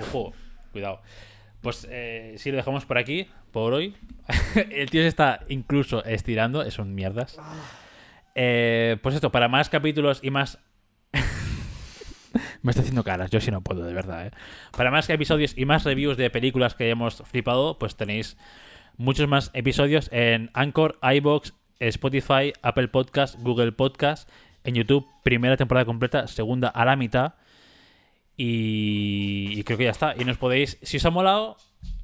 [0.00, 0.32] Ojo,
[0.72, 1.00] cuidado.
[1.60, 3.96] Pues eh, si lo dejamos por aquí, por hoy.
[4.70, 7.38] el tío se está incluso estirando, son mierdas.
[8.34, 10.58] Eh, pues esto, para más capítulos y más.
[12.62, 14.26] Me está haciendo caras, yo sí no puedo, de verdad.
[14.26, 14.30] ¿eh?
[14.76, 18.36] Para más episodios y más reviews de películas que hayamos flipado, pues tenéis
[18.96, 24.28] muchos más episodios en Anchor, iBox, Spotify, Apple Podcast, Google Podcast,
[24.64, 27.34] en YouTube, primera temporada completa, segunda a la mitad.
[28.36, 30.14] Y, y creo que ya está.
[30.18, 31.56] Y nos podéis, si os ha molado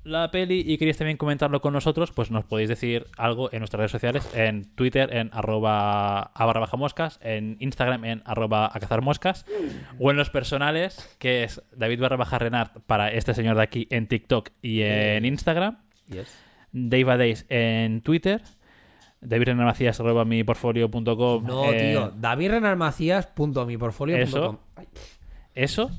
[0.04, 3.78] la peli y queréis también comentarlo con nosotros, pues nos podéis decir algo en nuestras
[3.78, 8.80] redes sociales, en Twitter en arroba a barra baja moscas, en Instagram en arroba a
[8.80, 9.46] cazar moscas,
[10.00, 13.86] o en los personales, que es David barra baja Renard para este señor de aquí
[13.90, 15.78] en TikTok y en Instagram,
[16.72, 18.42] Dave Days en Twitter,
[19.20, 21.46] David Macías arroba mi portfolio.com.
[21.46, 22.12] No, eh, tío.
[22.16, 24.58] davidrenarmacías.miportfolio.com Eso.
[25.54, 25.90] Eso.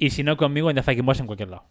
[0.00, 1.64] Y si no, conmigo en The Fucking Boss en cualquier lado.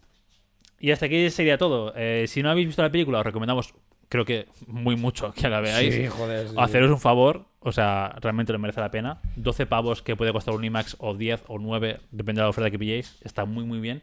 [0.78, 1.92] Y hasta aquí sería todo.
[1.96, 3.74] Eh, si no habéis visto la película, os recomendamos,
[4.08, 5.94] creo que muy mucho que la veáis.
[5.94, 6.48] Sí, joder.
[6.48, 6.54] sí.
[6.56, 9.20] Haceros un favor, o sea, realmente le merece la pena.
[9.36, 12.70] 12 pavos que puede costar un IMAX, o 10 o 9, depende de la oferta
[12.70, 13.18] que pilléis.
[13.22, 14.00] Está muy, muy bien.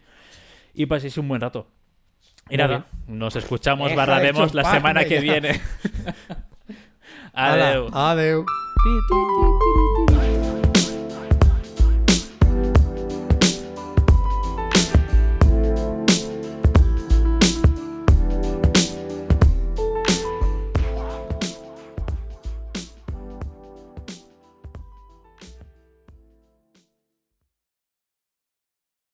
[0.74, 1.68] Y paséis un buen rato.
[2.50, 5.22] Y Muy nada, nos escuchamos, Deja de barra vemos la semana que ya.
[5.22, 5.62] viene.
[7.34, 7.90] Hala, Adeu.
[7.94, 8.46] Adeu.